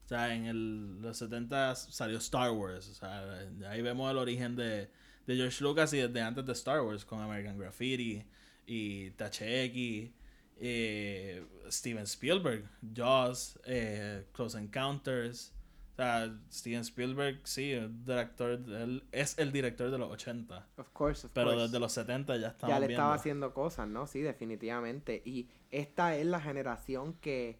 O 0.07 0.09
sea, 0.09 0.33
en 0.33 0.45
el, 0.45 1.01
los 1.01 1.17
70 1.17 1.75
salió 1.75 2.17
Star 2.19 2.51
Wars. 2.51 2.87
O 2.87 2.93
sea, 2.93 3.41
ahí 3.69 3.81
vemos 3.81 4.09
el 4.09 4.17
origen 4.17 4.55
de, 4.55 4.89
de 5.25 5.35
George 5.35 5.61
Lucas 5.61 5.91
y 5.91 5.97
desde 5.97 6.21
antes 6.21 6.45
de 6.45 6.53
Star 6.53 6.79
Wars 6.79 7.03
con 7.03 7.19
American 7.19 7.57
Graffiti 7.59 8.23
y 8.65 9.09
THX, 9.11 10.13
eh, 10.61 11.45
Steven 11.69 12.03
Spielberg, 12.05 12.69
Jaws, 12.95 13.59
eh, 13.65 14.23
Close 14.31 14.57
Encounters. 14.57 15.53
O 15.91 15.95
sea, 15.97 16.33
Steven 16.53 16.81
Spielberg, 16.81 17.41
sí, 17.43 17.73
el 17.73 18.05
director, 18.05 18.51
él 18.51 19.03
es 19.11 19.37
el 19.37 19.51
director 19.51 19.91
de 19.91 19.97
los 19.97 20.09
80. 20.09 20.67
Of 20.77 20.89
course, 20.93 21.27
of 21.27 21.33
Pero 21.33 21.47
course. 21.49 21.63
desde 21.63 21.79
los 21.81 21.91
70 21.91 22.37
ya 22.37 22.47
estamos 22.47 22.73
ya 22.73 22.79
le 22.79 22.87
viendo. 22.87 23.01
estaba 23.01 23.13
haciendo 23.15 23.53
cosas, 23.53 23.89
¿no? 23.89 24.07
Sí, 24.07 24.21
definitivamente. 24.21 25.21
Y 25.25 25.49
esta 25.69 26.15
es 26.15 26.25
la 26.27 26.39
generación 26.39 27.15
que 27.15 27.59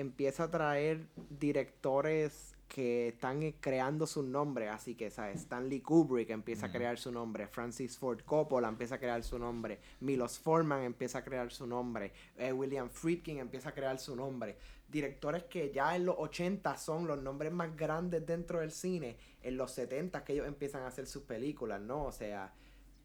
empieza 0.00 0.44
a 0.44 0.50
traer 0.50 1.06
directores 1.30 2.54
que 2.68 3.08
están 3.08 3.42
eh, 3.42 3.54
creando 3.60 4.06
su 4.06 4.22
nombre. 4.22 4.68
Así 4.68 4.94
que, 4.94 5.10
¿sabes? 5.10 5.40
Stanley 5.40 5.80
Kubrick 5.80 6.30
empieza 6.30 6.66
a 6.66 6.72
crear 6.72 6.98
su 6.98 7.10
nombre. 7.10 7.46
Francis 7.46 7.98
Ford 7.98 8.20
Coppola 8.24 8.68
empieza 8.68 8.96
a 8.96 8.98
crear 8.98 9.22
su 9.24 9.38
nombre. 9.38 9.80
Milos 10.00 10.38
Forman 10.38 10.82
empieza 10.82 11.18
a 11.18 11.24
crear 11.24 11.50
su 11.50 11.66
nombre. 11.66 12.12
eh, 12.36 12.52
William 12.52 12.90
Friedkin 12.90 13.38
empieza 13.38 13.70
a 13.70 13.74
crear 13.74 13.98
su 13.98 14.14
nombre. 14.14 14.56
Directores 14.88 15.44
que 15.44 15.72
ya 15.72 15.96
en 15.96 16.06
los 16.06 16.16
80 16.18 16.76
son 16.78 17.06
los 17.06 17.20
nombres 17.20 17.52
más 17.52 17.74
grandes 17.76 18.24
dentro 18.24 18.60
del 18.60 18.70
cine. 18.70 19.16
En 19.42 19.56
los 19.56 19.72
70 19.72 20.24
que 20.24 20.34
ellos 20.34 20.46
empiezan 20.46 20.82
a 20.82 20.88
hacer 20.88 21.06
sus 21.06 21.22
películas, 21.24 21.80
¿no? 21.80 22.04
O 22.04 22.12
sea, 22.12 22.54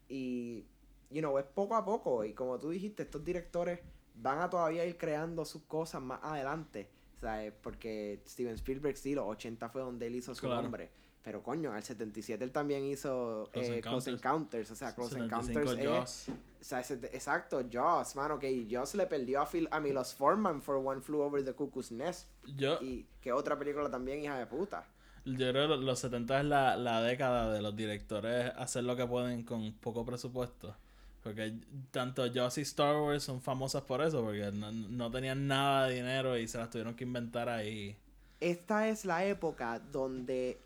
y, 0.08 0.66
you 1.10 1.20
know, 1.20 1.38
es 1.38 1.44
poco 1.46 1.74
a 1.74 1.84
poco. 1.84 2.24
Y 2.24 2.34
como 2.34 2.58
tú 2.60 2.70
dijiste, 2.70 3.02
estos 3.02 3.24
directores 3.24 3.80
van 4.14 4.40
a 4.40 4.48
todavía 4.50 4.84
ir 4.84 4.96
creando 4.96 5.44
sus 5.44 5.62
cosas 5.62 6.02
más 6.02 6.20
adelante. 6.22 6.90
¿Sabes? 7.20 7.52
Porque 7.62 8.20
Steven 8.26 8.54
Spielberg, 8.54 8.96
sí, 8.96 9.14
los 9.14 9.24
80 9.26 9.68
fue 9.70 9.80
donde 9.82 10.06
él 10.08 10.16
hizo 10.16 10.34
su 10.34 10.42
Claro. 10.42 10.62
nombre. 10.62 10.90
Pero 11.22 11.42
coño, 11.42 11.74
el 11.74 11.82
77 11.82 12.44
él 12.44 12.52
también 12.52 12.84
hizo 12.84 13.48
Close 13.50 13.78
eh, 13.78 13.80
Close 13.80 14.10
Encounters. 14.10 14.70
O 14.70 14.74
sea, 14.74 14.94
Close 14.94 15.14
75 15.14 15.60
Encounters 15.60 15.80
es... 15.80 15.86
Jaws. 15.88 16.28
O 16.60 16.64
sea, 16.64 16.80
exacto, 16.80 17.62
Joss, 17.72 18.14
mano, 18.16 18.38
que 18.38 18.66
Joss 18.70 18.94
le 18.94 19.06
perdió 19.06 19.40
a, 19.40 19.46
Phil, 19.46 19.68
a 19.70 19.80
Milos 19.80 20.14
Forman 20.14 20.60
for 20.60 20.76
One 20.76 21.00
Flew 21.00 21.20
Over 21.22 21.42
the 21.44 21.54
Cuckoo's 21.54 21.92
Nest. 21.92 22.28
Yo, 22.56 22.78
Y 22.82 23.06
que 23.22 23.32
otra 23.32 23.58
película 23.58 23.90
también, 23.90 24.22
hija 24.22 24.38
de 24.38 24.46
puta. 24.46 24.86
yo 25.24 25.34
creo 25.50 25.68
que 25.68 25.76
los 25.76 25.98
70 25.98 26.40
es 26.40 26.44
la, 26.46 26.76
la 26.76 27.00
década 27.02 27.50
de 27.52 27.62
los 27.62 27.74
directores 27.74 28.52
hacer 28.56 28.84
lo 28.84 28.94
que 28.96 29.06
pueden 29.06 29.44
con 29.44 29.72
poco 29.74 30.04
presupuesto. 30.04 30.76
Porque 31.24 31.54
tanto 31.90 32.22
Joss 32.32 32.58
y 32.58 32.60
Star 32.60 32.96
Wars 32.96 33.24
son 33.24 33.40
famosas 33.40 33.82
por 33.82 34.02
eso, 34.02 34.22
porque 34.22 34.52
no, 34.52 34.70
no 34.70 35.10
tenían 35.10 35.46
nada 35.48 35.88
de 35.88 35.94
dinero 35.96 36.38
y 36.38 36.46
se 36.46 36.58
las 36.58 36.68
tuvieron 36.70 36.94
que 36.94 37.04
inventar 37.04 37.48
ahí. 37.48 37.96
Esta 38.40 38.88
es 38.90 39.06
la 39.06 39.24
época 39.24 39.78
donde 39.80 40.58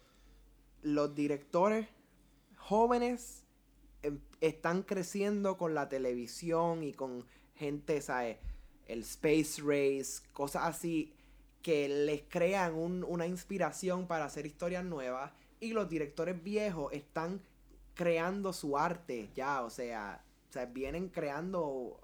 los 0.82 1.14
directores 1.14 1.86
jóvenes 2.56 3.44
em- 4.02 4.18
están 4.40 4.82
creciendo 4.82 5.56
con 5.56 5.74
la 5.74 5.88
televisión 5.88 6.82
y 6.82 6.92
con 6.92 7.24
gente, 7.54 8.00
¿sabes? 8.02 8.38
El 8.88 9.00
Space 9.02 9.62
Race, 9.62 10.22
cosas 10.32 10.64
así 10.64 11.12
que 11.62 11.88
les 11.88 12.22
crean 12.28 12.74
un- 12.74 13.04
una 13.04 13.26
inspiración 13.26 14.06
para 14.08 14.24
hacer 14.24 14.44
historias 14.44 14.84
nuevas 14.84 15.30
y 15.60 15.72
los 15.72 15.88
directores 15.88 16.42
viejos 16.42 16.92
están 16.92 17.40
creando 17.94 18.52
su 18.52 18.76
arte 18.76 19.28
ya, 19.34 19.62
o 19.62 19.70
sea, 19.70 20.24
o 20.48 20.52
sea 20.52 20.66
vienen 20.66 21.08
creando 21.08 22.00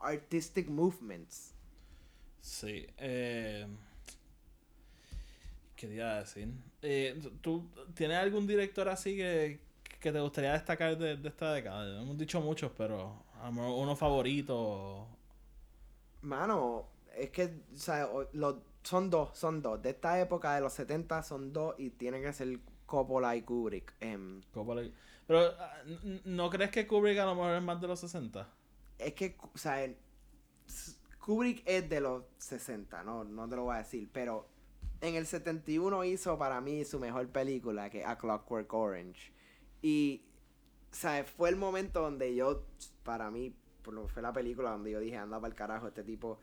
artistic 0.00 0.68
movements. 0.68 1.54
Sí. 2.40 2.86
Eh, 2.98 3.66
¿Qué 5.76 5.86
te 5.88 5.94
iba 5.94 6.16
a 6.16 6.20
decir? 6.20 6.48
Eh, 6.82 7.20
¿Tú 7.40 7.68
tienes 7.94 8.18
algún 8.18 8.46
director 8.46 8.88
así 8.88 9.16
que, 9.16 9.60
que 10.00 10.12
te 10.12 10.20
gustaría 10.20 10.52
destacar 10.52 10.96
de, 10.98 11.16
de 11.16 11.28
esta 11.28 11.52
década? 11.52 12.00
Hemos 12.02 12.18
dicho 12.18 12.40
muchos, 12.40 12.70
pero 12.76 13.24
a 13.40 13.46
lo 13.46 13.52
mejor 13.52 13.82
uno 13.82 13.96
favorito. 13.96 15.06
Mano, 16.22 16.88
es 17.16 17.30
que, 17.30 17.44
o 17.74 17.76
sea, 17.76 18.08
los- 18.32 18.56
son 18.82 19.10
dos, 19.10 19.36
son 19.38 19.62
dos. 19.62 19.80
De 19.82 19.90
esta 19.90 20.20
época 20.20 20.54
de 20.54 20.60
los 20.60 20.72
70 20.72 21.22
son 21.22 21.52
dos 21.52 21.74
y 21.78 21.90
tienen 21.90 22.22
que 22.22 22.32
ser 22.32 22.58
Coppola 22.86 23.36
y 23.36 23.42
Kubrick. 23.42 23.94
Coppola. 24.52 24.82
Pero, 25.26 25.40
ah, 25.58 25.82
¿no 26.24 26.50
crees 26.50 26.70
que 26.70 26.86
Kubrick 26.86 27.18
a 27.18 27.26
lo 27.26 27.34
mejor 27.34 27.54
es 27.56 27.62
más 27.62 27.80
de 27.80 27.88
los 27.88 28.00
60? 28.00 28.48
es 28.98 29.14
que, 29.14 29.36
o 29.40 29.58
el- 29.82 29.96
Kubrick 31.18 31.62
es 31.66 31.88
de 31.88 32.00
los 32.00 32.24
60, 32.38 33.02
no, 33.04 33.24
no 33.24 33.48
te 33.48 33.56
lo 33.56 33.64
voy 33.64 33.76
a 33.76 33.78
decir, 33.78 34.08
pero 34.12 34.48
en 35.00 35.14
el 35.14 35.26
71 35.26 36.04
hizo 36.04 36.38
para 36.38 36.60
mí 36.60 36.84
su 36.84 36.98
mejor 36.98 37.28
película, 37.28 37.90
que 37.90 38.00
es 38.00 38.06
A 38.06 38.18
Clockwork 38.18 38.72
Orange. 38.72 39.32
Y, 39.82 40.24
sea, 40.90 41.24
fue 41.24 41.48
el 41.48 41.56
momento 41.56 42.00
donde 42.02 42.34
yo, 42.34 42.64
para 43.02 43.30
mí, 43.30 43.54
fue 44.08 44.22
la 44.22 44.32
película 44.32 44.70
donde 44.70 44.92
yo 44.92 45.00
dije, 45.00 45.16
anda 45.16 45.40
para 45.40 45.48
el 45.50 45.56
carajo, 45.56 45.88
este 45.88 46.04
tipo 46.04 46.38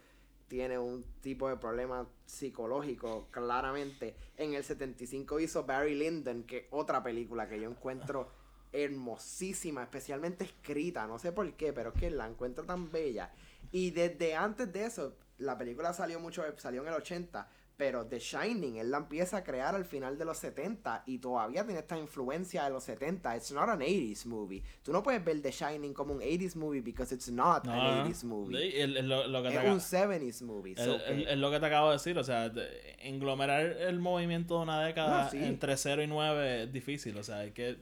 tiene 0.47 0.77
un 0.79 1.03
tipo 1.21 1.47
de 1.47 1.57
problema 1.57 2.07
psicológico, 2.25 3.27
claramente. 3.31 4.15
En 4.35 4.53
el 4.53 4.63
75 4.63 5.39
hizo 5.39 5.63
Barry 5.65 5.95
Lyndon, 5.95 6.43
que 6.43 6.67
otra 6.71 7.03
película 7.03 7.47
que 7.47 7.59
yo 7.61 7.69
encuentro 7.69 8.29
hermosísima, 8.71 9.83
especialmente 9.83 10.43
escrita, 10.43 11.07
no 11.07 11.17
sé 11.19 11.31
por 11.31 11.51
qué, 11.53 11.73
pero 11.73 11.89
es 11.93 11.99
que 11.99 12.09
la 12.11 12.27
encuentro 12.27 12.63
tan 12.65 12.91
bella. 12.91 13.31
Y 13.71 13.91
desde 13.91 14.35
antes 14.35 14.71
de 14.71 14.85
eso, 14.85 15.15
la 15.37 15.57
película 15.57 15.93
salió 15.93 16.19
mucho, 16.19 16.43
salió 16.57 16.81
en 16.81 16.87
el 16.89 16.93
80, 16.95 17.47
pero 17.77 18.05
The 18.05 18.19
Shining, 18.19 18.75
él 18.75 18.91
la 18.91 18.97
empieza 18.97 19.37
a 19.37 19.43
crear 19.45 19.73
al 19.73 19.85
final 19.85 20.17
de 20.17 20.25
los 20.25 20.37
70 20.39 21.03
y 21.05 21.19
todavía 21.19 21.63
tiene 21.63 21.79
esta 21.79 21.97
influencia 21.97 22.65
de 22.65 22.71
los 22.71 22.83
70. 22.83 23.37
It's 23.37 23.53
not 23.53 23.69
an 23.69 23.79
80s 23.79 24.25
movie. 24.25 24.61
Tú 24.83 24.91
no 24.91 25.01
puedes 25.01 25.23
ver 25.23 25.41
The 25.41 25.51
Shining 25.51 25.93
como 25.93 26.13
un 26.13 26.19
80s 26.21 26.57
movie 26.57 26.81
because 26.81 27.15
it's 27.15 27.29
not 27.31 27.63
No, 27.63 27.71
an 27.71 28.05
80s 28.05 28.25
movie. 28.25 28.57
Sí, 28.57 28.77
es- 28.77 28.95
es 28.97 29.05
lo, 29.05 29.27
lo 29.27 29.41
que 29.41 29.47
te 29.49 29.53
Es 29.55 29.59
acaba- 29.61 29.73
un 29.75 29.79
70s 29.79 30.41
movie. 30.41 30.73
es- 30.73 30.83
so 30.83 30.95
es- 30.97 31.03
que- 31.03 31.31
es 31.31 31.37
lo 31.37 31.49
que 31.51 31.59
te 31.61 31.65
acabo 31.67 31.87
de 31.87 31.93
decir, 31.93 32.17
o 32.17 32.23
sea, 32.23 32.51
englomerar 32.99 33.61
el 33.65 33.99
movimiento 33.99 34.57
de 34.57 34.63
una 34.63 34.83
década 34.83 35.23
No, 35.25 35.29
sí. 35.31 35.37
entre 35.41 35.77
0 35.77 36.03
y 36.03 36.07
9 36.07 36.63
es 36.63 36.73
difícil, 36.73 37.17
o 37.17 37.23
sea, 37.23 37.37
hay 37.39 37.51
que 37.51 37.77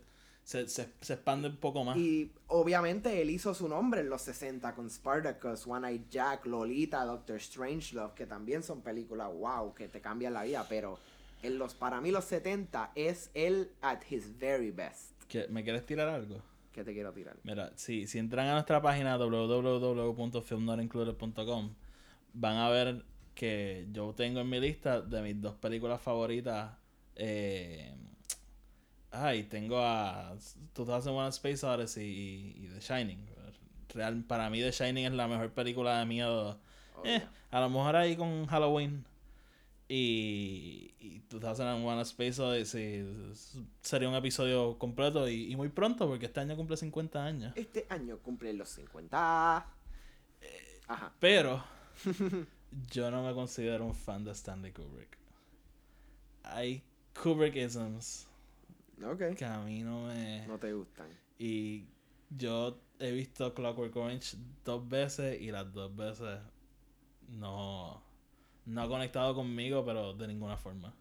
se, 0.48 0.68
se, 0.70 0.88
se 1.02 1.14
expande 1.14 1.50
un 1.50 1.58
poco 1.58 1.84
más. 1.84 1.98
Y 1.98 2.32
obviamente 2.48 3.22
él 3.22 3.30
hizo 3.30 3.54
su 3.54 3.68
nombre 3.68 4.00
en 4.00 4.10
los 4.10 4.22
60 4.22 4.74
con 4.76 4.90
Spartacus, 4.90 5.68
One 5.68 5.86
Eyed 5.90 6.04
Jack, 6.10 6.46
Lolita, 6.46 7.04
Doctor 7.04 7.38
Strangelove, 7.38 8.14
que 8.16 8.26
también 8.26 8.64
son 8.64 8.80
películas 8.82 9.30
wow, 9.34 9.74
que 9.74 9.90
te 9.90 10.00
cambian 10.00 10.32
la 10.34 10.44
vida, 10.44 10.66
pero 10.70 11.00
en 11.44 11.58
los, 11.58 11.74
para 11.76 12.00
mí 12.00 12.12
los 12.12 12.24
70 12.24 12.94
es 12.96 13.30
él 13.34 13.72
at 13.82 14.00
his 14.10 14.40
very 14.40 14.72
best. 14.72 15.22
¿Qué- 15.28 15.50
¿Me 15.50 15.66
quieres 15.66 15.86
tirar 15.86 16.08
algo? 16.08 16.42
que 16.72 16.84
te 16.86 16.94
quiero 16.94 17.12
tirar? 17.12 17.36
Mira, 17.44 17.74
si, 17.76 18.06
si 18.08 18.18
entran 18.20 18.48
a 18.48 18.54
nuestra 18.54 18.82
página 18.82 19.18
www.filmnotincluded.com 19.18 21.74
van 22.34 22.56
a 22.58 22.70
ver 22.70 23.04
que 23.36 23.88
yo 23.92 24.14
tengo 24.14 24.40
en 24.42 24.50
mi 24.50 24.60
lista 24.62 25.02
de 25.02 25.22
mis 25.24 25.42
dos 25.42 25.56
películas 25.56 26.00
favoritas. 26.02 26.72
Eh, 27.16 27.94
ay, 29.12 29.44
tengo 29.44 29.80
a 29.80 30.36
2001 30.76 31.28
Space 31.30 31.66
Odyssey 31.66 32.06
y, 32.06 32.66
y 32.66 32.68
The 32.68 32.80
Shining. 32.80 33.26
Real, 33.94 34.24
para 34.24 34.50
mí 34.50 34.60
The 34.60 34.72
Shining 34.72 35.06
es 35.06 35.14
la 35.14 35.28
mejor 35.28 35.52
película 35.52 36.00
de 36.00 36.06
miedo. 36.06 36.60
Eh, 37.04 37.24
a 37.52 37.62
lo 37.62 37.70
mejor 37.70 37.96
ahí 37.96 38.16
con 38.16 38.46
Halloween 38.48 39.06
y, 39.90 40.94
y 41.00 41.22
2001 41.30 42.02
Space 42.02 42.42
Odyssey 42.42 43.06
sería 43.82 44.10
un 44.10 44.16
episodio 44.16 44.78
completo 44.78 45.30
y, 45.30 45.52
y 45.52 45.56
muy 45.56 45.70
pronto 45.70 46.08
porque 46.08 46.26
este 46.26 46.42
año 46.42 46.56
cumple 46.56 46.76
50 46.76 47.24
años. 47.24 47.54
Este 47.56 47.86
año 47.90 48.18
cumple 48.20 48.54
los 48.54 48.70
50. 48.70 49.66
Ajá. 50.88 51.14
Pero 51.20 51.64
yo 52.92 53.12
no 53.12 53.24
me 53.24 53.34
considero 53.34 53.86
un 53.86 53.96
fan 53.96 54.24
de 54.24 54.32
Stanley 54.32 54.72
Kubrick. 54.72 55.18
Hay 56.44 56.84
Kubrickisms 57.22 58.28
Que 59.38 59.46
a 59.46 59.60
mí 59.60 59.84
no 59.84 60.08
me... 60.08 60.46
No 60.48 60.58
te 60.58 60.74
gustan. 60.74 61.08
Y 61.38 61.86
yo 62.30 62.80
he 63.00 63.12
visto 63.12 63.54
Clockwork 63.54 63.96
Orange 63.96 64.38
dos 64.66 64.88
veces 64.90 65.40
y 65.40 65.52
las 65.52 65.72
dos 65.72 65.96
veces 65.96 66.40
no, 67.30 68.02
no 68.66 68.82
ha 68.82 68.88
conectado 68.88 69.36
conmigo, 69.36 69.86
pero 69.86 70.14
de 70.14 70.28
ninguna 70.28 70.58
forma. 70.58 70.94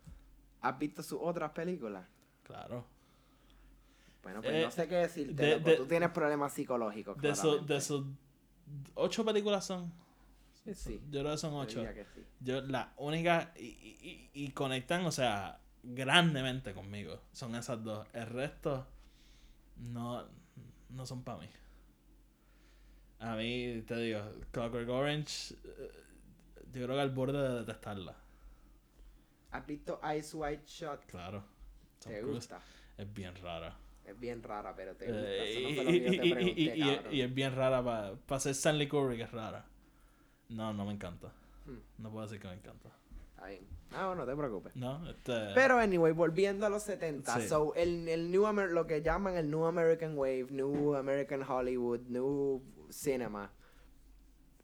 ¿Has 0.61 0.79
visto 0.79 1.03
sus 1.03 1.19
otras 1.23 1.53
películas? 1.53 2.07
Claro. 2.43 2.85
Bueno, 4.23 4.43
pues 4.43 4.55
Eh, 4.55 4.63
no 4.65 4.71
sé 4.71 4.89
qué 4.89 4.95
decirte. 4.97 5.43
de- 5.43 5.61
de- 5.61 5.77
Tú 5.77 5.87
tienes 5.87 6.11
problemas 6.11 6.53
psicológicos. 6.53 7.17
De, 7.17 7.33
claramente. 7.33 7.75
de 7.75 7.81
sus 7.81 8.05
ocho 8.95 9.25
películas 9.25 9.65
son. 9.65 9.93
Sí. 10.75 11.01
Yo 11.11 11.21
creo 11.21 11.33
que 11.33 11.39
son 11.39 11.55
ocho. 11.55 11.83
que 11.95 12.05
sí. 12.15 12.25
Yo, 12.41 12.61
la 12.63 12.93
única. 12.97 13.53
Y, 13.57 13.65
y- 13.65 14.31
y 14.35 14.51
conectan, 14.51 15.07
o 15.07 15.13
sea, 15.13 15.61
grandemente 15.95 16.73
conmigo. 16.75 17.21
Son 17.33 17.55
esas 17.55 17.83
dos. 17.83 18.07
El 18.13 18.27
resto. 18.27 18.87
No. 19.77 20.25
No 20.91 21.07
son 21.07 21.23
para 21.23 21.39
mí. 21.39 21.49
A 23.19 23.35
mí, 23.35 23.83
te 23.87 23.97
digo, 23.97 24.21
Clockwork 24.53 24.89
Orange. 24.89 25.55
eh, 25.65 25.91
Yo 26.73 26.85
creo 26.85 26.97
que 26.97 27.01
al 27.01 27.11
borde 27.11 27.41
de 27.41 27.59
detestarla. 27.61 28.15
¿Has 29.51 29.67
visto 29.67 30.01
Ice 30.17 30.37
White 30.37 30.65
Shot? 30.67 31.07
Claro. 31.07 31.43
Tom 32.01 32.13
¿Te 32.13 32.21
Cruise 32.21 32.35
gusta? 32.37 32.61
Es 32.99 33.13
bien 33.13 33.35
rara. 33.37 33.75
Es 34.05 34.19
bien 34.19 34.43
rara, 34.43 34.75
pero 34.77 34.95
te 34.95 35.07
gusta. 35.07 35.23
Eh, 35.29 36.75
no 37.05 37.13
y, 37.13 37.21
es 37.23 37.35
bien 37.35 37.55
rara 37.55 37.83
para 38.27 38.41
ser 38.41 38.53
Stanley 38.53 38.87
Kubrick, 38.89 39.21
es 39.21 39.33
rara. 39.33 39.65
No, 40.49 40.73
no 40.73 40.85
me 40.85 40.93
encanta. 40.93 41.33
Hmm. 41.65 41.79
No 41.99 42.11
puedo 42.11 42.27
decir 42.27 42.41
que 42.41 42.49
me 42.49 42.55
encanta. 42.55 42.91
Está 43.37 43.47
bien. 43.49 43.67
Ah, 43.93 44.07
bueno, 44.09 44.25
no 44.25 44.27
te 44.31 44.37
preocupes. 44.37 44.75
No, 44.77 45.09
este. 45.09 45.33
Pero, 45.55 45.79
anyway, 45.79 46.13
volviendo 46.13 46.67
a 46.67 46.69
los 46.69 46.83
70. 46.83 47.41
Sí. 47.41 47.49
So, 47.49 47.73
el, 47.75 48.09
el 48.09 48.31
new 48.33 48.45
Amer- 48.47 48.71
lo 48.73 48.87
que 48.87 49.01
llaman 49.03 49.37
el 49.37 49.51
New 49.51 49.65
American 49.65 50.19
Wave, 50.19 50.49
New 50.51 50.95
American 50.97 51.43
Hollywood, 51.49 52.01
New 52.09 52.63
Cinema. 52.91 53.53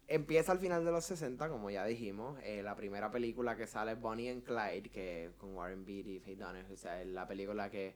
Empieza 0.07 0.51
al 0.51 0.59
final 0.59 0.83
de 0.83 0.91
los 0.91 1.05
60, 1.05 1.49
como 1.49 1.69
ya 1.69 1.85
dijimos. 1.85 2.37
Eh, 2.43 2.61
la 2.61 2.75
primera 2.75 3.09
película 3.09 3.55
que 3.55 3.65
sale 3.67 3.93
es 3.93 4.01
Bonnie 4.01 4.29
and 4.29 4.43
Clyde, 4.43 4.89
que 4.89 5.31
con 5.37 5.55
Warren 5.55 5.85
Beatty 5.85 6.15
y 6.15 6.19
Faye 6.19 6.35
Dunaway. 6.35 6.71
O 6.73 6.77
sea, 6.77 7.01
es 7.01 7.07
la 7.07 7.25
película 7.27 7.69
que 7.69 7.95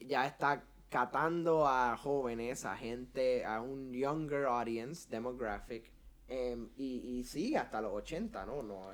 ya 0.00 0.26
está 0.26 0.64
catando 0.90 1.66
a 1.68 1.96
jóvenes, 1.96 2.64
a 2.64 2.76
gente, 2.76 3.44
a 3.44 3.60
un 3.60 3.92
younger 3.92 4.46
audience 4.46 5.08
demographic. 5.08 5.92
Em, 6.28 6.68
y, 6.76 7.18
y 7.18 7.24
sigue 7.24 7.56
hasta 7.58 7.80
los 7.80 7.92
80, 7.92 8.44
¿no? 8.46 8.62
no 8.62 8.90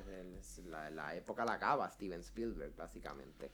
la, 0.68 0.90
la 0.90 1.14
época 1.16 1.44
la 1.44 1.54
acaba 1.54 1.90
Steven 1.90 2.20
Spielberg, 2.20 2.74
básicamente. 2.76 3.50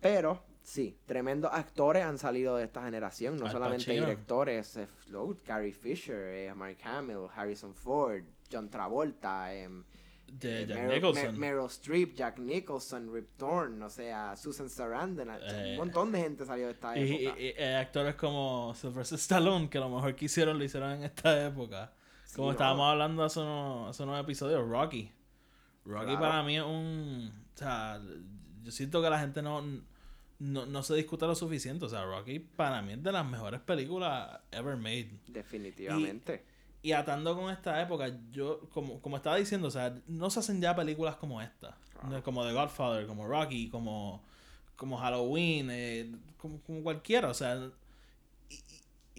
Pero, 0.00 0.42
sí, 0.62 0.98
tremendos 1.06 1.50
actores 1.52 2.04
han 2.04 2.18
salido 2.18 2.56
de 2.56 2.64
esta 2.64 2.82
generación, 2.84 3.36
no 3.38 3.46
Al 3.46 3.52
solamente 3.52 3.86
Pacino. 3.86 4.06
directores, 4.06 4.76
eh, 4.76 4.86
oh, 5.14 5.34
Carrie 5.44 5.72
Fisher, 5.72 6.16
eh, 6.34 6.54
Mark 6.54 6.76
Hamill, 6.84 7.28
Harrison 7.34 7.74
Ford, 7.74 8.22
John 8.52 8.68
Travolta, 8.70 9.52
em, 9.54 9.84
De 10.26 10.62
eh, 10.62 10.66
Jack 10.66 10.76
Meryl, 10.78 10.94
Nicholson. 10.96 11.24
Mer- 11.38 11.54
Meryl 11.54 11.66
Streep, 11.70 12.14
Jack 12.14 12.38
Nicholson, 12.38 13.12
Rip 13.12 13.36
Torn, 13.38 13.82
o 13.82 13.88
sea, 13.90 14.36
Susan 14.36 14.68
Sarandon, 14.68 15.30
Eh, 15.40 15.70
un 15.72 15.76
montón 15.78 16.12
de 16.12 16.20
gente 16.20 16.44
salió 16.44 16.66
de 16.66 16.72
esta 16.72 16.96
Y, 16.98 17.24
época. 17.24 17.40
y- 17.40 17.44
y, 17.46 17.54
eh, 17.56 17.76
actores 17.76 18.14
como 18.16 18.74
Sylvester 18.74 19.18
Stallone, 19.18 19.70
que 19.70 19.78
a 19.78 19.80
lo 19.82 19.88
mejor 19.90 20.14
que 20.14 20.26
hicieron 20.26 20.58
lo 20.58 20.64
hicieron 20.64 20.92
en 20.92 21.04
esta 21.04 21.46
época. 21.46 21.92
Como 22.34 22.48
Sí, 22.48 22.52
estábamos 22.52 22.90
hablando 22.90 23.22
hace 23.24 23.40
unos, 23.40 23.90
hace 23.90 24.02
unos 24.02 24.20
episodios, 24.20 24.68
Rocky. 24.68 25.10
Rocky 25.84 26.06
Claro. 26.06 26.20
para 26.20 26.42
mí 26.42 26.56
es 26.56 26.64
un... 26.64 27.32
O 27.54 27.58
sea, 27.58 28.00
yo 28.62 28.70
siento 28.72 29.00
que 29.00 29.08
la 29.08 29.18
gente 29.20 29.40
no, 29.42 29.62
no, 30.38 30.66
no 30.66 30.82
se 30.82 30.94
discute 30.94 31.26
lo 31.26 31.34
suficiente. 31.34 31.84
O 31.84 31.88
sea, 31.88 32.04
Rocky 32.04 32.38
para 32.40 32.82
mí 32.82 32.92
es 32.94 33.02
de 33.02 33.12
las 33.12 33.26
mejores 33.26 33.60
películas 33.60 34.40
ever 34.50 34.76
made. 34.76 35.10
Definitivamente. 35.28 36.44
Y 36.82 36.92
atando 36.92 37.34
con 37.36 37.50
esta 37.50 37.80
época, 37.80 38.10
yo, 38.30 38.60
como, 38.70 39.00
como 39.00 39.16
estaba 39.16 39.36
diciendo, 39.36 39.68
o 39.68 39.70
sea, 39.70 39.94
no 40.06 40.30
se 40.30 40.40
hacen 40.40 40.60
ya 40.60 40.76
películas 40.76 41.16
como 41.16 41.40
esta. 41.40 41.76
Como 42.22 42.44
The 42.44 42.52
Godfather, 42.52 43.06
como 43.06 43.26
Rocky, 43.26 43.68
como, 43.70 44.22
como 44.76 44.98
Halloween, 44.98 45.68
eh, 45.70 46.14
como, 46.36 46.60
como 46.60 46.82
cualquiera, 46.82 47.28
o 47.28 47.34
sea, 47.34 47.70
y 48.48 48.62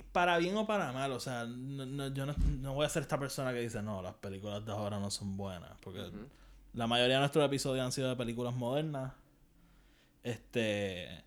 para 0.04 0.38
bien 0.38 0.56
o 0.58 0.66
para 0.68 0.92
mal, 0.92 1.12
o 1.12 1.20
sea, 1.20 1.46
no, 1.46 1.86
no- 1.86 2.08
yo 2.10 2.26
no, 2.26 2.34
no 2.62 2.74
voy 2.74 2.86
a 2.86 2.90
ser 2.90 3.04
esta 3.04 3.20
persona 3.20 3.52
que 3.54 3.60
dice, 3.60 3.82
no, 3.82 4.02
las 4.02 4.16
películas 4.16 4.66
de 4.66 4.72
ahora 4.72 5.00
no 5.00 5.10
son 5.12 5.38
buenas, 5.38 5.72
porque 5.82 6.12
la 6.74 6.88
mayoría 6.88 7.16
de 7.16 7.20
nuestros 7.22 7.46
episodios 7.46 7.86
han 7.86 7.92
sido 7.92 8.10
de 8.10 8.16
películas 8.16 8.54
modernas. 8.56 9.14
Este, 10.24 11.24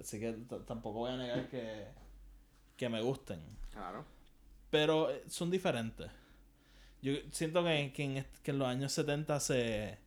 así 0.00 0.18
que 0.18 0.32
tampoco 0.66 1.00
voy 1.00 1.10
a 1.12 1.16
negar 1.16 1.48
que, 1.48 1.86
que 2.76 2.88
me 2.88 3.02
gusten 3.02 3.40
Claro. 3.70 4.04
pero 4.70 5.10
eh, 5.10 5.22
son 5.28 5.50
diferentes. 5.50 6.10
Yo 7.02 7.12
siento 7.30 7.62
que, 7.64 7.92
que 7.94 8.02
en, 8.04 8.26
que 8.42 8.50
en 8.50 8.58
los 8.58 8.68
años 8.68 8.92
70 8.92 9.40
se, 9.40 9.98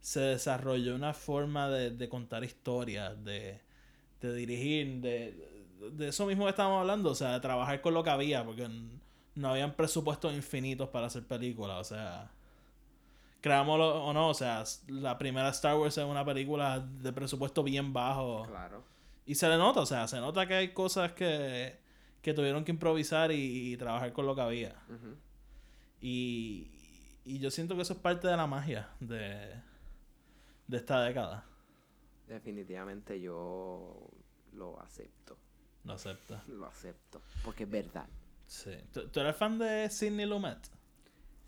se 0.00 0.20
desarrolló 0.20 0.94
una 0.94 1.14
forma 1.14 1.68
de, 1.68 1.90
de 1.90 2.08
contar 2.08 2.44
historias, 2.44 3.22
de, 3.24 3.60
de 4.20 4.34
dirigir, 4.34 5.00
de, 5.00 5.51
de 5.90 6.08
eso 6.08 6.26
mismo 6.26 6.44
que 6.44 6.50
estábamos 6.50 6.80
hablando, 6.80 7.10
o 7.10 7.14
sea, 7.14 7.32
de 7.32 7.40
trabajar 7.40 7.80
con 7.80 7.94
lo 7.94 8.02
que 8.02 8.10
había, 8.10 8.44
porque 8.44 8.68
no 9.34 9.48
habían 9.48 9.74
presupuestos 9.74 10.32
infinitos 10.34 10.88
para 10.88 11.06
hacer 11.06 11.24
películas, 11.24 11.78
o 11.80 11.94
sea, 11.94 12.30
creámoslo 13.40 14.04
o 14.04 14.12
no, 14.12 14.28
o 14.28 14.34
sea, 14.34 14.64
la 14.88 15.18
primera 15.18 15.48
Star 15.50 15.76
Wars 15.76 15.98
es 15.98 16.04
una 16.04 16.24
película 16.24 16.80
de 16.80 17.12
presupuesto 17.12 17.62
bien 17.62 17.92
bajo. 17.92 18.44
Claro. 18.44 18.84
Y 19.26 19.34
se 19.34 19.48
le 19.48 19.56
nota, 19.56 19.80
o 19.80 19.86
sea, 19.86 20.08
se 20.08 20.20
nota 20.20 20.46
que 20.46 20.54
hay 20.54 20.72
cosas 20.72 21.12
que, 21.12 21.78
que 22.22 22.34
tuvieron 22.34 22.64
que 22.64 22.72
improvisar 22.72 23.32
y, 23.32 23.72
y 23.72 23.76
trabajar 23.76 24.12
con 24.12 24.26
lo 24.26 24.34
que 24.34 24.40
había. 24.40 24.76
Y, 26.00 26.70
y 27.24 27.38
yo 27.38 27.50
siento 27.50 27.76
que 27.76 27.82
eso 27.82 27.92
es 27.92 27.98
parte 28.00 28.28
de 28.28 28.36
la 28.36 28.46
magia 28.46 28.90
de, 29.00 29.54
de 30.66 30.76
esta 30.76 31.02
década. 31.02 31.44
Definitivamente 32.26 33.20
yo 33.20 34.08
lo 34.52 34.80
acepto. 34.80 35.36
Lo 35.84 35.94
acepta. 35.94 36.44
Lo 36.48 36.66
acepto. 36.66 37.20
Porque 37.44 37.64
es 37.64 37.70
verdad. 37.70 38.06
Sí. 38.46 38.72
¿Tú, 38.92 39.08
tú 39.08 39.20
eres 39.20 39.36
fan 39.36 39.58
de 39.58 39.88
Sidney 39.90 40.26
Lumet? 40.26 40.58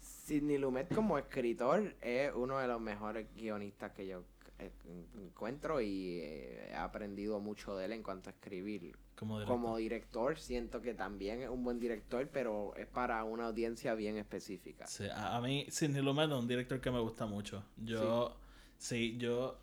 Sidney 0.00 0.58
Lumet 0.58 0.94
como 0.94 1.18
escritor 1.18 1.94
es 2.00 2.32
uno 2.34 2.58
de 2.58 2.66
los 2.66 2.80
mejores 2.80 3.26
guionistas 3.34 3.92
que 3.92 4.06
yo 4.06 4.24
eh, 4.58 4.70
encuentro 5.18 5.80
y 5.80 6.20
eh, 6.22 6.68
he 6.70 6.74
aprendido 6.74 7.40
mucho 7.40 7.76
de 7.76 7.86
él 7.86 7.92
en 7.92 8.02
cuanto 8.02 8.30
a 8.30 8.32
escribir. 8.32 8.96
Como 9.16 9.38
director. 9.38 9.56
Como 9.56 9.76
director 9.76 10.38
siento 10.38 10.80
que 10.80 10.94
también 10.94 11.42
es 11.42 11.48
un 11.48 11.62
buen 11.62 11.78
director, 11.78 12.28
pero 12.32 12.74
es 12.76 12.86
para 12.86 13.22
una 13.24 13.46
audiencia 13.46 13.94
bien 13.94 14.16
específica. 14.16 14.86
Sí, 14.86 15.04
a, 15.06 15.36
a 15.36 15.40
mí 15.40 15.66
Sidney 15.68 16.02
Lumet 16.02 16.30
es 16.30 16.36
un 16.36 16.48
director 16.48 16.80
que 16.80 16.90
me 16.90 17.00
gusta 17.00 17.26
mucho. 17.26 17.64
Yo, 17.76 18.36
sí, 18.78 19.16
yo, 19.18 19.58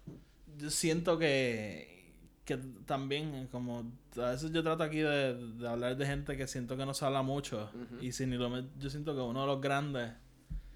yo 0.58 0.70
siento 0.70 1.18
que, 1.18 2.01
que 2.46 2.58
también, 2.86 3.36
eh, 3.36 3.48
como 3.52 3.92
a 4.18 4.30
veces 4.32 4.52
yo 4.52 4.64
trato 4.64 4.84
aquí 4.84 4.98
de, 5.00 5.36
de 5.36 5.68
hablar 5.70 5.96
de 5.96 6.06
gente 6.06 6.36
que 6.36 6.48
siento 6.48 6.76
que 6.76 6.86
no 6.86 6.94
se 6.94 7.06
habla 7.06 7.22
mucho. 7.22 7.70
Y 8.02 8.12
Sidney 8.12 8.38
Lumet, 8.38 8.66
yo 8.78 8.90
siento 8.90 9.14
que 9.16 9.22
uno 9.22 9.42
de 9.42 9.48
los 9.48 9.62
grandes 9.62 10.14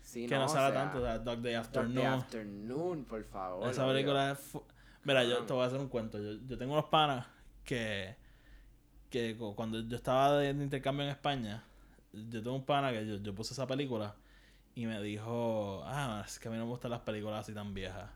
Sí, 0.01 0.27
que 0.27 0.35
no, 0.35 0.45
o 0.45 0.47
se 0.47 0.57
habla 0.59 0.71
sea, 0.71 0.83
tanto, 0.83 0.99
o 0.99 1.01
sea, 1.01 1.17
Dog 1.19 1.41
Day 1.41 1.53
Dog 1.53 1.61
Afternoon. 1.65 1.95
Day 1.95 2.05
Afternoon, 2.05 3.05
por 3.05 3.23
favor. 3.25 3.67
Esa 3.69 3.87
película 3.87 4.31
es... 4.31 4.57
Mira, 5.03 5.23
yo 5.23 5.43
te 5.43 5.53
voy 5.53 5.63
a 5.63 5.67
hacer 5.67 5.79
un 5.79 5.89
cuento. 5.89 6.19
Yo, 6.19 6.39
yo 6.47 6.57
tengo 6.57 6.73
unos 6.73 6.85
panas 6.85 7.25
que, 7.63 8.15
que 9.09 9.35
cu- 9.35 9.55
cuando 9.55 9.79
yo 9.81 9.95
estaba 9.95 10.37
de, 10.37 10.53
de 10.53 10.63
intercambio 10.63 11.03
en 11.05 11.09
España, 11.11 11.63
yo 12.13 12.41
tengo 12.43 12.55
un 12.55 12.65
pana 12.65 12.91
que 12.91 13.05
yo, 13.07 13.15
yo 13.17 13.33
puse 13.35 13.53
esa 13.53 13.65
película 13.67 14.15
y 14.75 14.85
me 14.85 15.01
dijo, 15.01 15.81
ah, 15.85 16.23
es 16.25 16.37
que 16.39 16.47
a 16.47 16.51
mí 16.51 16.57
no 16.57 16.65
me 16.65 16.69
gustan 16.71 16.91
las 16.91 17.01
películas 17.01 17.41
así 17.41 17.53
tan 17.53 17.73
viejas. 17.73 18.09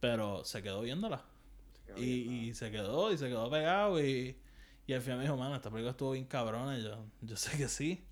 Pero 0.00 0.44
se 0.44 0.62
quedó 0.62 0.80
viéndola. 0.82 1.22
Y, 1.96 2.48
y 2.48 2.54
se 2.54 2.70
quedó, 2.70 3.12
y 3.12 3.18
se 3.18 3.28
quedó 3.28 3.50
pegado 3.50 4.02
y... 4.02 4.38
Y 4.86 4.92
al 4.92 5.00
final 5.00 5.16
me 5.16 5.24
dijo, 5.24 5.34
mano, 5.38 5.56
esta 5.56 5.70
película 5.70 5.92
estuvo 5.92 6.10
bien 6.10 6.26
cabrona. 6.26 6.76
Y 6.76 6.82
yo, 6.82 7.06
yo 7.22 7.36
sé 7.38 7.56
que 7.56 7.68
sí. 7.68 8.06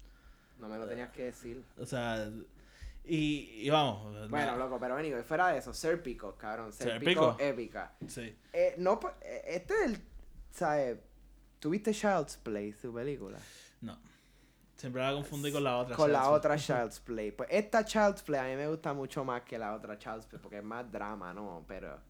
No 0.59 0.71
me 0.71 0.79
lo 0.79 0.89
tenías 0.89 1.11
que 1.11 1.25
decir. 1.25 1.63
O 1.77 1.85
sea, 1.85 2.31
y, 3.05 3.61
y 3.61 3.69
vamos. 3.69 4.31
Bueno, 4.31 4.57
loco, 4.57 4.79
pero 4.81 4.97
anyway, 4.97 5.23
fuera 5.23 5.49
de 5.49 5.59
eso, 5.59 5.75
Serpico, 5.75 6.35
cabrón. 6.39 6.73
Serpico. 6.73 7.37
Serpico 7.37 7.37
épica. 7.39 7.95
Sí. 8.09 8.35
Eh, 8.55 8.75
no, 8.79 8.99
eh, 9.21 9.43
este 9.49 9.75
es 9.75 9.81
el, 9.83 9.99
¿sabes? 10.51 10.99
¿Tuviste 11.59 11.93
Child's 11.93 12.39
Play, 12.39 12.73
su 12.73 12.91
película? 12.91 13.39
No. 13.83 13.99
Siempre 14.75 15.03
la 15.03 15.13
confundí 15.13 15.53
con 15.53 15.65
la 15.65 15.77
otra. 15.77 15.95
Con 15.95 16.11
la 16.11 16.21
Child's 16.21 16.37
otra 16.39 16.57
Child's 16.57 17.01
Play. 17.01 17.33
Pues 17.33 17.51
esta 17.53 17.85
Child's 17.85 18.23
Play 18.23 18.41
a 18.41 18.45
mí 18.45 18.57
me 18.57 18.69
gusta 18.69 18.95
mucho 18.95 19.27
más 19.27 19.43
que 19.43 19.59
la 19.59 19.75
otra 19.75 19.99
Child's 19.99 20.25
Play 20.25 20.41
porque 20.41 20.57
es 20.57 20.65
más 20.65 20.91
drama, 20.91 21.35
¿no? 21.35 21.67
Pero... 21.69 22.01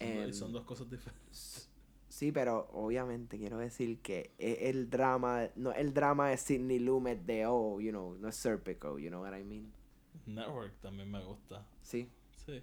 Son, 0.00 0.14
dos- 0.16 0.24
em, 0.26 0.32
son 0.32 0.52
dos 0.52 0.64
cosas 0.64 0.90
diferentes. 0.90 1.66
Sí, 2.08 2.32
pero 2.32 2.68
obviamente 2.72 3.38
quiero 3.38 3.58
decir 3.58 4.00
que 4.00 4.32
es 4.38 4.58
el 4.62 4.90
drama, 4.90 5.48
no 5.56 5.72
el 5.72 5.94
drama 5.94 6.28
de 6.28 6.36
Sidney 6.36 6.78
Lumet 6.78 7.20
de, 7.24 7.46
oh, 7.46 7.80
you 7.80 7.90
know, 7.90 8.16
no 8.18 8.28
es 8.28 8.36
Serpico, 8.36 8.98
you 8.98 9.08
know 9.08 9.22
what 9.22 9.36
I 9.38 9.44
mean? 9.44 9.72
Network 10.26 10.80
también 10.80 11.10
me 11.10 11.22
gusta. 11.24 11.64
Sí. 11.82 12.10
Sí. 12.44 12.62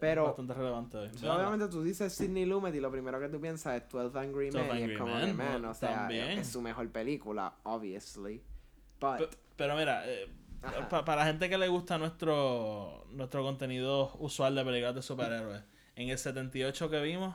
Pero- 0.00 0.22
Es 0.22 0.26
bastante 0.28 0.54
relevante. 0.54 0.96
hoy. 0.96 1.10
So, 1.14 1.32
obviamente 1.34 1.68
tú 1.68 1.82
dices 1.82 2.12
Sidney 2.12 2.46
Lumet 2.46 2.74
y 2.74 2.80
lo 2.80 2.90
primero 2.90 3.20
que 3.20 3.28
tú 3.28 3.40
piensas 3.40 3.82
es 3.82 3.88
12 3.90 4.18
Angry 4.18 4.50
12 4.50 4.72
Men. 4.72 4.78
y 4.90 4.92
es 4.92 4.98
como 4.98 5.18
que, 5.20 5.32
man, 5.34 5.62
¿no? 5.62 5.70
o 5.70 5.74
sea, 5.74 5.94
También. 5.96 6.30
es, 6.30 6.38
es 6.40 6.46
su 6.48 6.62
mejor 6.62 6.88
película, 6.90 7.54
obviously. 7.64 8.42
But, 9.00 9.18
Pe- 9.18 9.28
Pero 9.56 9.76
mira, 9.76 10.02
eh, 10.08 10.26
para 10.88 11.16
la 11.16 11.26
gente 11.26 11.48
que 11.48 11.58
le 11.58 11.68
gusta 11.68 11.98
nuestro 11.98 13.04
nuestro 13.10 13.42
contenido 13.42 14.12
usual 14.20 14.54
de 14.54 14.64
películas 14.64 14.94
de 14.94 15.02
superhéroes, 15.02 15.62
en 16.00 16.10
el 16.10 16.18
78 16.18 16.88
que 16.90 17.00
vimos, 17.02 17.34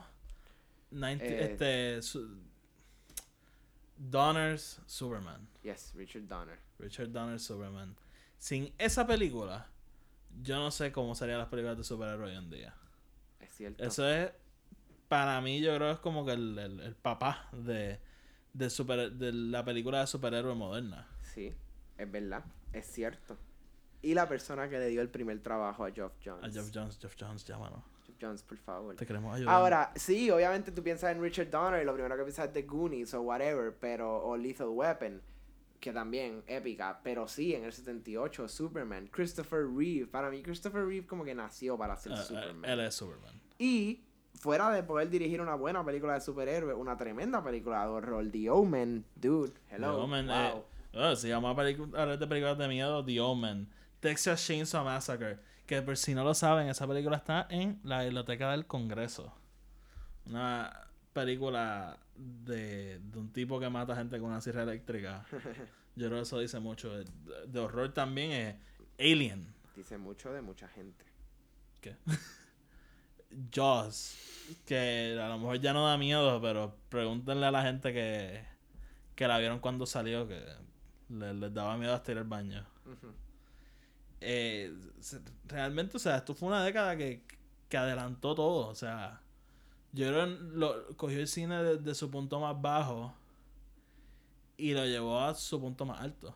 90 0.91 1.25
Eh. 1.25 1.43
este, 1.51 2.01
su- 2.01 2.39
Donner's 3.97 4.81
Superman. 4.85 5.47
yes, 5.63 5.93
Richard 5.95 6.27
Donner. 6.27 6.59
Richard 6.79 7.09
Donner's 7.11 7.43
Superman. 7.43 7.95
Sin 8.37 8.73
esa 8.77 9.05
película, 9.07 9.67
yo 10.41 10.57
no 10.57 10.71
sé 10.71 10.91
cómo 10.91 11.15
serían 11.15 11.37
las 11.39 11.47
películas 11.47 11.77
de 11.77 11.83
superhéroes 11.83 12.31
hoy 12.31 12.37
en 12.37 12.49
día. 12.49 12.73
Es 13.39 13.53
cierto. 13.53 13.83
Eso 13.83 14.07
es, 14.09 14.31
para 15.07 15.39
mí, 15.41 15.61
yo 15.61 15.75
creo 15.75 15.87
que 15.89 15.93
es 15.93 15.99
como 15.99 16.25
que 16.25 16.33
el, 16.33 16.57
el- 16.57 16.79
el 16.79 16.95
papá 16.95 17.47
de, 17.51 17.99
de, 18.53 18.69
super, 18.69 19.11
de 19.11 19.31
la 19.31 19.63
película 19.63 19.99
de 20.01 20.07
superhéroe 20.07 20.55
moderna. 20.55 21.07
Sí, 21.33 21.53
es 21.97 22.11
verdad, 22.11 22.43
es 22.73 22.85
cierto. 22.87 23.37
Y 24.01 24.13
la 24.15 24.27
persona 24.27 24.67
que 24.69 24.79
le 24.79 24.87
dio 24.87 25.01
el 25.01 25.09
primer 25.09 25.41
trabajo 25.41 25.85
a 25.85 25.91
Geoff 25.91 26.13
Jones. 26.23 26.43
A 26.43 26.49
Jeff 26.51 26.71
Jones, 26.73 26.97
Jeff 26.99 27.15
Jones, 27.17 27.45
llámanos. 27.45 27.83
Jones, 28.23 28.41
por 28.43 28.57
favor. 28.57 28.95
Te 28.95 29.05
queremos 29.05 29.35
ayudar. 29.35 29.53
Ahora, 29.53 29.91
sí, 29.95 30.31
obviamente 30.31 30.71
tú 30.71 30.81
piensas 30.83 31.11
en 31.15 31.21
Richard 31.21 31.49
Donner 31.49 31.81
y 31.81 31.85
lo 31.85 31.93
primero 31.93 32.15
que 32.15 32.23
piensas 32.23 32.47
es 32.47 32.53
The 32.53 32.61
Goonies 32.63 33.13
o 33.13 33.21
whatever, 33.21 33.75
pero, 33.79 34.23
o 34.25 34.37
Lethal 34.37 34.67
Weapon, 34.69 35.21
que 35.79 35.91
también 35.91 36.43
épica, 36.47 37.01
pero 37.03 37.27
sí, 37.27 37.53
en 37.53 37.65
el 37.65 37.73
78, 37.73 38.47
Superman, 38.47 39.07
Christopher 39.11 39.65
Reeve, 39.75 40.07
para 40.07 40.29
mí 40.29 40.41
Christopher 40.41 40.85
Reeve 40.85 41.05
como 41.05 41.23
que 41.25 41.35
nació 41.35 41.77
para 41.77 41.95
ser 41.97 42.13
Eh, 42.13 42.15
eh, 42.15 42.23
Superman. 42.23 42.71
él 42.71 42.79
es 42.79 42.95
Superman. 42.95 43.41
Y 43.59 44.01
fuera 44.39 44.71
de 44.71 44.83
poder 44.83 45.09
dirigir 45.09 45.41
una 45.41 45.55
buena 45.55 45.83
película 45.85 46.13
de 46.13 46.21
superhéroe, 46.21 46.73
una 46.73 46.95
tremenda 46.97 47.43
película 47.43 47.81
de 47.83 47.87
horror, 47.89 48.29
The 48.31 48.49
Omen, 48.49 49.05
dude, 49.15 49.53
hello, 49.69 49.95
The 49.97 50.01
Omen, 50.03 50.27
wow. 50.27 50.35
eh, 50.35 50.63
oh, 50.95 51.15
se 51.17 51.27
llama 51.27 51.49
hablar 51.49 52.17
de 52.17 52.27
películas 52.27 52.57
de 52.57 52.67
miedo, 52.67 53.03
The 53.03 53.19
Omen. 53.19 53.67
Texas 53.99 54.45
Chainsaw 54.45 54.83
Massacre. 54.83 55.39
Que 55.65 55.81
por 55.81 55.95
si 55.97 56.13
no 56.13 56.23
lo 56.23 56.33
saben, 56.33 56.67
esa 56.67 56.87
película 56.87 57.17
está 57.17 57.47
en 57.49 57.79
la 57.83 58.03
biblioteca 58.03 58.51
del 58.51 58.65
Congreso. 58.67 59.33
Una 60.25 60.87
película 61.13 61.97
de, 62.15 62.99
de 62.99 63.17
un 63.19 63.31
tipo 63.31 63.59
que 63.59 63.69
mata 63.69 63.95
gente 63.95 64.19
con 64.19 64.29
una 64.29 64.41
sierra 64.41 64.63
eléctrica. 64.63 65.25
Yo 65.95 66.07
creo 66.07 66.17
que 66.19 66.23
eso 66.23 66.39
dice 66.39 66.59
mucho. 66.59 66.89
De, 66.97 67.05
de 67.47 67.59
horror 67.59 67.93
también 67.93 68.31
es 68.31 68.55
Alien. 68.99 69.53
Dice 69.75 69.97
mucho 69.97 70.33
de 70.33 70.41
mucha 70.41 70.67
gente. 70.67 71.05
¿Qué? 71.81 71.95
Jaws. 73.51 74.15
Que 74.65 75.17
a 75.21 75.27
lo 75.29 75.37
mejor 75.39 75.59
ya 75.59 75.73
no 75.73 75.85
da 75.87 75.97
miedo, 75.97 76.41
pero 76.41 76.75
pregúntenle 76.89 77.45
a 77.45 77.51
la 77.51 77.63
gente 77.63 77.93
que, 77.93 78.43
que 79.15 79.27
la 79.27 79.39
vieron 79.39 79.59
cuando 79.59 79.85
salió, 79.85 80.27
que 80.27 80.43
le- 81.09 81.33
les 81.33 81.53
daba 81.53 81.77
miedo 81.77 81.93
hasta 81.93 82.11
ir 82.11 82.17
al 82.17 82.25
baño. 82.25 82.65
Ujú. 82.85 83.13
Eh, 84.23 84.73
realmente, 85.47 85.97
o 85.97 85.99
sea, 85.99 86.17
esto 86.17 86.33
fue 86.33 86.47
una 86.47 86.63
década 86.63 86.95
que, 86.95 87.23
que 87.69 87.77
adelantó 87.77 88.35
todo. 88.35 88.67
O 88.67 88.75
sea, 88.75 89.21
yo 89.91 90.07
creo 90.07 90.25
lo, 90.25 90.97
cogió 90.97 91.19
el 91.19 91.27
cine 91.27 91.63
desde 91.63 91.93
su 91.95 92.09
punto 92.09 92.39
más 92.39 92.59
bajo 92.59 93.13
y 94.57 94.73
lo 94.73 94.85
llevó 94.85 95.19
a 95.19 95.35
su 95.35 95.59
punto 95.59 95.85
más 95.85 96.01
alto. 96.01 96.35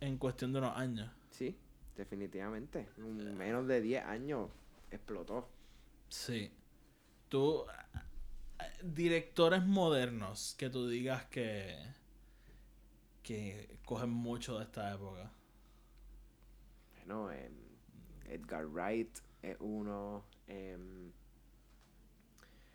En 0.00 0.16
cuestión 0.16 0.52
de 0.52 0.58
unos 0.60 0.76
años. 0.76 1.10
Sí, 1.30 1.56
definitivamente. 1.96 2.88
En 2.96 3.36
menos 3.36 3.66
de 3.66 3.80
10 3.80 4.04
años 4.04 4.48
explotó. 4.90 5.48
Sí. 6.08 6.52
Tú, 7.28 7.64
eh, 8.60 8.64
directores 8.82 9.66
modernos 9.66 10.54
que 10.56 10.70
tú 10.70 10.88
digas 10.88 11.26
que, 11.26 11.76
que 13.22 13.78
cogen 13.84 14.10
mucho 14.10 14.56
de 14.58 14.64
esta 14.64 14.94
época. 14.94 15.32
Em, 17.08 17.54
Edgar 18.26 18.66
Wright 18.66 19.18
es 19.42 19.56
uno, 19.60 20.24
em, 20.46 21.12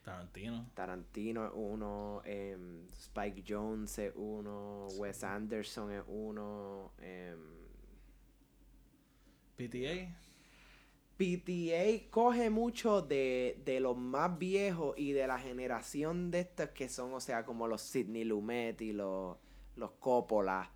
Tarantino. 0.03 0.69
Tarantino 0.73 1.45
es 1.45 1.51
uno, 1.53 2.21
em, 2.25 2.87
Spike 2.91 3.43
Jones 3.47 3.97
es 3.99 4.13
uno, 4.15 4.87
Wes 4.97 5.23
Anderson 5.23 5.91
es 5.91 6.03
uno, 6.07 6.91
em, 6.99 7.39
PTA. 9.55 10.23
PTA 11.15 12.09
coge 12.09 12.49
mucho 12.49 13.01
de, 13.01 13.61
de 13.63 13.79
los 13.79 13.95
más 13.95 14.37
viejos 14.37 14.95
y 14.97 15.13
de 15.13 15.27
la 15.27 15.39
generación 15.39 16.31
de 16.31 16.41
estos 16.41 16.69
que 16.69 16.89
son, 16.89 17.13
o 17.13 17.19
sea, 17.19 17.45
como 17.45 17.67
los 17.67 17.81
Sidney 17.81 18.25
Lumet 18.25 18.81
y 18.81 18.93
los, 18.93 19.37
los 19.75 19.91
Coppola. 19.91 20.72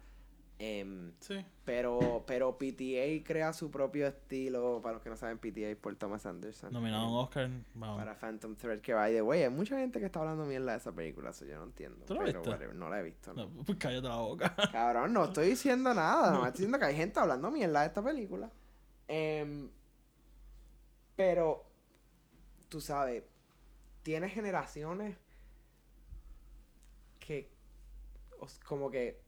Em, 0.60 1.14
Sí. 1.20 1.46
pero, 1.66 2.24
pero 2.26 2.58
PTA 2.58 3.24
crea 3.24 3.54
su 3.54 3.70
propio 3.70 4.08
estilo. 4.08 4.82
Para 4.82 4.94
los 4.96 5.04
que 5.04 5.10
no 5.10 5.16
saben, 5.18 5.38
PTA 5.38 5.80
por 5.80 5.96
Thomas 5.96 6.26
Anderson. 6.26 6.74
Nominado 6.74 7.06
a 7.06 7.10
un 7.12 7.18
Oscar. 7.18 7.50
Para 7.80 8.16
Phantom 8.16 8.56
Thread, 8.56 8.80
que 8.82 8.94
by 8.94 9.14
the 9.14 9.22
way, 9.22 9.44
hay 9.44 9.50
mucha 9.50 9.78
gente 9.78 10.00
que 10.00 10.06
está 10.08 10.20
hablando 10.20 10.46
mierda 10.46 10.72
de 10.72 10.78
esa 10.78 10.92
película, 10.92 11.30
eso 11.30 11.46
yo 11.46 11.58
no 11.58 11.66
entiendo. 11.66 12.06
¿Tú 12.06 12.16
pero 12.16 12.26
viste? 12.26 12.50
whatever, 12.50 12.76
no 12.76 12.90
la 12.90 13.00
he 13.00 13.04
visto. 13.04 13.34
no. 13.34 13.48
No, 13.48 13.64
pues 13.64 13.78
cállate 13.78 14.08
la 14.08 14.18
boca. 14.18 14.56
Cabrón, 14.72 15.14
no 15.14 15.26
estoy 15.26 15.50
diciendo 15.50 15.94
nada, 15.94 16.32
no 16.32 16.38
estoy 16.46 16.52
diciendo 16.66 16.80
que 16.80 16.86
hay 16.86 16.96
gente 16.96 17.20
hablando 17.20 17.52
mierda 17.52 17.82
de 17.82 17.88
esta 17.88 18.04
película. 18.04 18.50
Em, 19.08 19.70
pero, 21.16 21.66
tú 22.70 22.82
sabes, 22.82 23.24
tiene 24.04 24.30
generaciones 24.30 25.18
que 27.20 27.50
como 28.66 28.90
que 28.90 29.22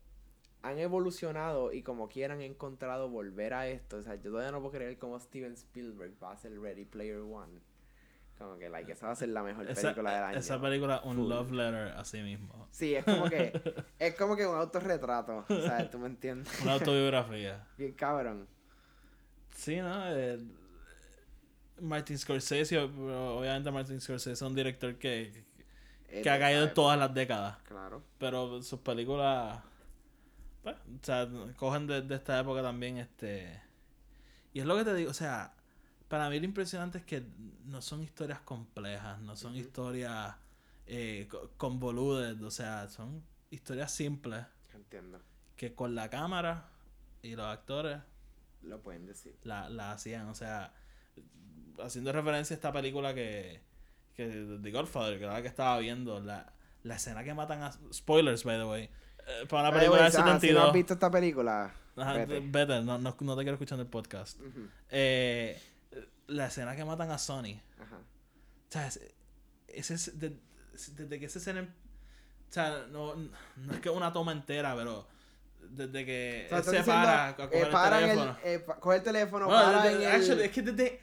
han 0.61 0.77
evolucionado 0.79 1.71
y 1.71 1.83
como 1.83 2.09
quieran 2.09 2.41
encontrado 2.41 3.09
volver 3.09 3.53
a 3.53 3.67
esto. 3.67 3.97
O 3.97 4.03
sea, 4.03 4.15
yo 4.15 4.31
todavía 4.31 4.51
no 4.51 4.59
puedo 4.59 4.73
creer 4.73 4.97
cómo 4.97 5.19
Steven 5.19 5.53
Spielberg 5.53 6.13
va 6.21 6.31
a 6.31 6.33
hacer 6.33 6.59
Ready 6.59 6.85
Player 6.85 7.17
One. 7.19 7.59
Como 8.37 8.57
que, 8.57 8.69
like, 8.69 8.89
esa 8.91 9.07
va 9.07 9.11
a 9.11 9.15
ser 9.15 9.29
la 9.29 9.43
mejor 9.43 9.69
esa, 9.69 9.81
película 9.81 10.13
del 10.15 10.23
año. 10.23 10.39
esa 10.39 10.61
película, 10.61 11.01
un 11.03 11.17
Full. 11.17 11.29
love 11.29 11.51
letter 11.51 11.87
a 11.89 12.05
sí 12.05 12.21
mismo. 12.21 12.67
Sí, 12.71 12.95
es 12.95 13.03
como 13.03 13.29
que, 13.29 13.51
es 13.99 14.15
como 14.15 14.35
que 14.37 14.47
un 14.47 14.55
autorretrato. 14.55 15.45
O 15.49 15.61
sea, 15.61 15.89
tú 15.89 15.99
me 15.99 16.07
entiendes. 16.07 16.61
Una 16.61 16.73
autobiografía. 16.73 17.67
Bien 17.77 17.91
cabrón. 17.93 18.47
Sí, 19.55 19.77
¿no? 19.77 20.15
Eh, 20.15 20.39
Martin 21.81 22.17
Scorsese, 22.17 22.77
obviamente 22.79 23.71
Martin 23.71 23.99
Scorsese 23.99 24.31
es 24.31 24.41
un 24.41 24.55
director 24.55 24.95
que, 24.95 25.33
Eh, 26.07 26.21
que 26.21 26.29
ha 26.29 26.39
caído 26.39 26.63
en 26.63 26.73
todas 26.73 26.97
las 26.97 27.13
décadas. 27.13 27.57
Claro. 27.63 28.01
Pero 28.17 28.61
sus 28.61 28.79
películas, 28.79 29.59
pues, 30.75 31.01
o 31.01 31.05
sea, 31.05 31.27
cogen 31.57 31.87
de, 31.87 32.01
de 32.01 32.15
esta 32.15 32.39
época 32.39 32.61
también, 32.61 32.97
este... 32.97 33.61
Y 34.53 34.59
es 34.61 34.65
lo 34.65 34.75
que 34.77 34.83
te 34.83 34.93
digo, 34.95 35.11
o 35.11 35.13
sea, 35.13 35.53
para 36.07 36.29
mí 36.29 36.39
lo 36.39 36.45
impresionante 36.45 36.97
es 36.97 37.05
que 37.05 37.23
no 37.65 37.81
son 37.81 38.01
historias 38.01 38.39
complejas, 38.41 39.19
no 39.21 39.35
son 39.35 39.55
historias 39.55 40.35
eh, 40.87 41.27
co- 41.29 41.51
convoluted, 41.57 42.41
o 42.43 42.51
sea, 42.51 42.87
son 42.89 43.23
historias 43.51 43.91
simples 43.91 44.45
Entiendo. 44.73 45.19
que 45.55 45.75
con 45.75 45.93
la 45.95 46.09
cámara 46.09 46.69
y 47.21 47.35
los 47.35 47.45
actores 47.45 47.99
Lo 48.63 48.81
pueden 48.81 49.05
decir. 49.05 49.35
la, 49.43 49.69
la 49.69 49.91
hacían, 49.91 50.27
o 50.29 50.35
sea, 50.35 50.73
haciendo 51.83 52.11
referencia 52.11 52.55
a 52.55 52.57
esta 52.57 52.73
película 52.73 53.13
que, 53.13 53.61
que 54.15 54.27
de 54.27 54.71
Godfather, 54.71 55.17
que 55.19 55.25
era 55.25 55.33
la 55.33 55.41
que 55.41 55.47
estaba 55.47 55.77
viendo, 55.79 56.19
la, 56.19 56.53
la 56.83 56.95
escena 56.95 57.23
que 57.23 57.33
matan 57.33 57.61
a... 57.63 57.71
Spoilers, 57.93 58.43
by 58.43 58.57
the 58.57 58.65
way. 58.65 58.89
Eh, 59.29 59.45
para 59.47 59.69
una 59.69 59.71
the 59.71 59.77
película 59.79 59.97
del 60.03 60.07
ah, 60.07 60.11
Si 60.11 60.17
no 60.17 60.25
72. 60.33 60.67
has 60.67 60.73
visto 60.73 60.93
esta 60.93 61.11
película, 61.11 61.73
Ajá, 61.95 62.13
vete. 62.13 62.39
vete, 62.43 62.81
no, 62.81 62.97
no, 62.97 63.15
no 63.19 63.35
te 63.35 63.41
quiero 63.43 63.53
escuchar 63.55 63.75
en 63.77 63.81
el 63.81 63.87
podcast. 63.87 64.39
Ujú. 64.39 64.67
Eh, 64.89 65.61
la 66.27 66.47
escena 66.47 66.75
que 66.75 66.85
matan 66.85 67.11
a 67.11 67.17
Sony. 67.17 67.59
Ajá. 67.81 67.97
O 67.97 68.71
sea, 68.71 68.87
es- 68.87 69.01
ese 69.67 69.93
es 69.93 70.19
de- 70.19 70.37
desde 70.95 71.19
que 71.19 71.25
esa 71.25 71.39
escena... 71.39 71.59
em- 71.59 71.73
O 72.49 72.51
sea, 72.53 72.85
no, 72.89 73.15
no 73.15 73.73
es 73.73 73.79
que 73.79 73.89
una 73.89 74.11
toma 74.13 74.31
entera, 74.31 74.75
pero 74.75 75.07
desde 75.61 76.05
que 76.05 76.45
O 76.47 76.49
sea, 76.49 76.63
se 76.63 76.69
diciendo, 76.77 76.85
para 77.03 77.27
a 77.27 77.29
eh, 77.31 77.35
coger 77.35 77.69
paran 77.71 78.03
el 78.03 78.09
el- 78.09 78.15
teléfono. 78.17 78.37
eh, 78.43 78.59
pa- 78.59 78.79
coge 78.79 78.97
el 78.97 79.03
teléfono, 79.03 79.45
Bueno, 79.47 79.61
para 79.63 79.83
desde- 79.83 79.95
en 79.95 80.01
el... 80.09 80.15
actually, 80.21 80.43
es 80.43 80.51
que 80.51 80.61
desde... 80.61 80.99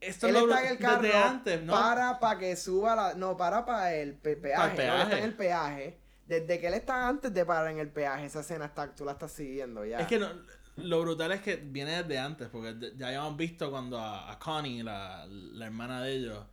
Esto 0.00 0.26
él 0.26 0.32
lo- 0.34 0.40
está 0.40 0.64
en 0.64 0.72
el 0.72 0.78
carro, 0.78 1.02
desde 1.02 1.16
antes, 1.16 1.62
¿no? 1.62 1.72
para 1.72 2.18
para 2.18 2.38
que 2.40 2.56
suba 2.56 2.96
la... 2.96 3.14
No, 3.14 3.36
para 3.36 3.64
para 3.64 3.94
el 3.94 4.14
pe- 4.14 4.36
peaje. 4.36 4.56
Para 4.56 4.72
el. 4.72 4.80
Él 4.80 5.02
está 5.02 5.02
en 5.02 5.08
peaje. 5.08 5.24
el 5.24 5.34
peaje. 5.34 5.98
Desde 6.26 6.60
que 6.60 6.68
él 6.68 6.74
está 6.74 7.08
antes 7.08 7.32
de 7.34 7.44
parar 7.44 7.70
en 7.72 7.78
el 7.78 7.88
peaje, 7.90 8.24
esa 8.26 8.40
escena 8.40 8.66
está, 8.66 8.94
tú 8.94 9.04
la 9.04 9.12
estás 9.12 9.32
siguiendo 9.32 9.84
ya. 9.84 9.98
Es 10.00 10.06
que 10.06 10.18
no, 10.18 10.28
lo 10.76 11.02
brutal 11.02 11.32
es 11.32 11.40
que 11.42 11.56
viene 11.56 12.02
desde 12.02 12.18
antes, 12.18 12.48
porque 12.48 12.92
ya 12.96 13.08
habíamos 13.08 13.36
visto 13.36 13.70
cuando 13.70 13.98
a, 13.98 14.30
a 14.32 14.38
Connie, 14.38 14.82
la, 14.82 15.26
la 15.28 15.66
hermana 15.66 16.02
de 16.02 16.12
ellos, 16.12 16.44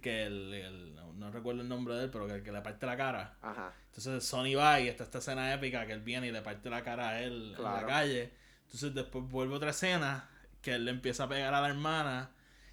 que 0.00 0.24
el, 0.24 0.54
el- 0.54 0.94
no, 1.18 1.30
recuerdo 1.32 1.62
el 1.62 1.68
nombre 1.68 1.94
de 1.96 2.04
él, 2.04 2.10
pero 2.10 2.26
que, 2.28 2.42
que 2.42 2.52
le 2.52 2.60
parte 2.60 2.86
la 2.86 2.96
cara. 2.96 3.36
Ajá. 3.42 3.72
Entonces 3.88 4.24
Sony 4.24 4.54
va 4.56 4.80
y 4.80 4.86
está 4.88 5.02
esta 5.04 5.18
escena 5.18 5.52
épica 5.52 5.84
que 5.84 5.92
él 5.92 6.00
viene 6.00 6.28
y 6.28 6.32
le 6.32 6.42
parte 6.42 6.70
la 6.70 6.82
cara 6.84 7.08
a 7.10 7.20
él 7.22 7.48
en 7.50 7.54
Claro. 7.56 7.80
la 7.80 7.86
calle. 7.86 8.32
Entonces 8.66 8.94
después 8.94 9.24
vuelve 9.28 9.54
otra 9.56 9.70
escena 9.70 10.28
que 10.62 10.74
él 10.74 10.84
le 10.84 10.92
empieza 10.92 11.24
a 11.24 11.28
pegar 11.28 11.52
a 11.54 11.60
la 11.60 11.68
hermana. 11.68 12.30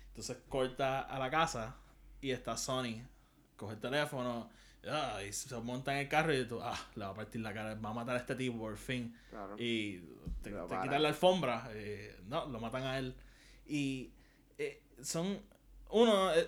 Entonces 0.09 0.37
corta 0.47 1.01
a 1.01 1.17
la 1.17 1.29
casa 1.31 1.75
y 2.21 2.29
está 2.31 2.55
Sony. 2.55 3.01
Coge 3.55 3.73
el 3.73 3.79
teléfono 3.79 4.49
ah, 4.89 5.19
y 5.27 5.31
se 5.33 5.55
monta 5.59 5.93
en 5.93 5.99
el 5.99 6.07
carro 6.07 6.33
y 6.33 6.47
tú, 6.47 6.59
ah, 6.61 6.77
le 6.95 7.05
va 7.05 7.11
a 7.11 7.13
partir 7.13 7.41
la 7.41 7.53
cara, 7.53 7.75
va 7.75 7.89
a 7.89 7.93
matar 7.93 8.15
a 8.15 8.19
este 8.19 8.35
tipo 8.35 8.57
por 8.57 8.77
fin. 8.77 9.15
Claro. 9.29 9.55
Y 9.57 9.99
te, 10.41 10.51
te 10.51 10.81
quitan 10.83 11.01
la 11.01 11.09
alfombra. 11.09 11.69
eh, 11.71 12.19
no, 12.27 12.45
lo 12.47 12.59
matan 12.59 12.83
a 12.83 12.97
él. 12.97 13.15
Y 13.67 14.11
eh, 14.57 14.81
son. 15.01 15.39
Uno, 15.89 16.33
eh, 16.33 16.47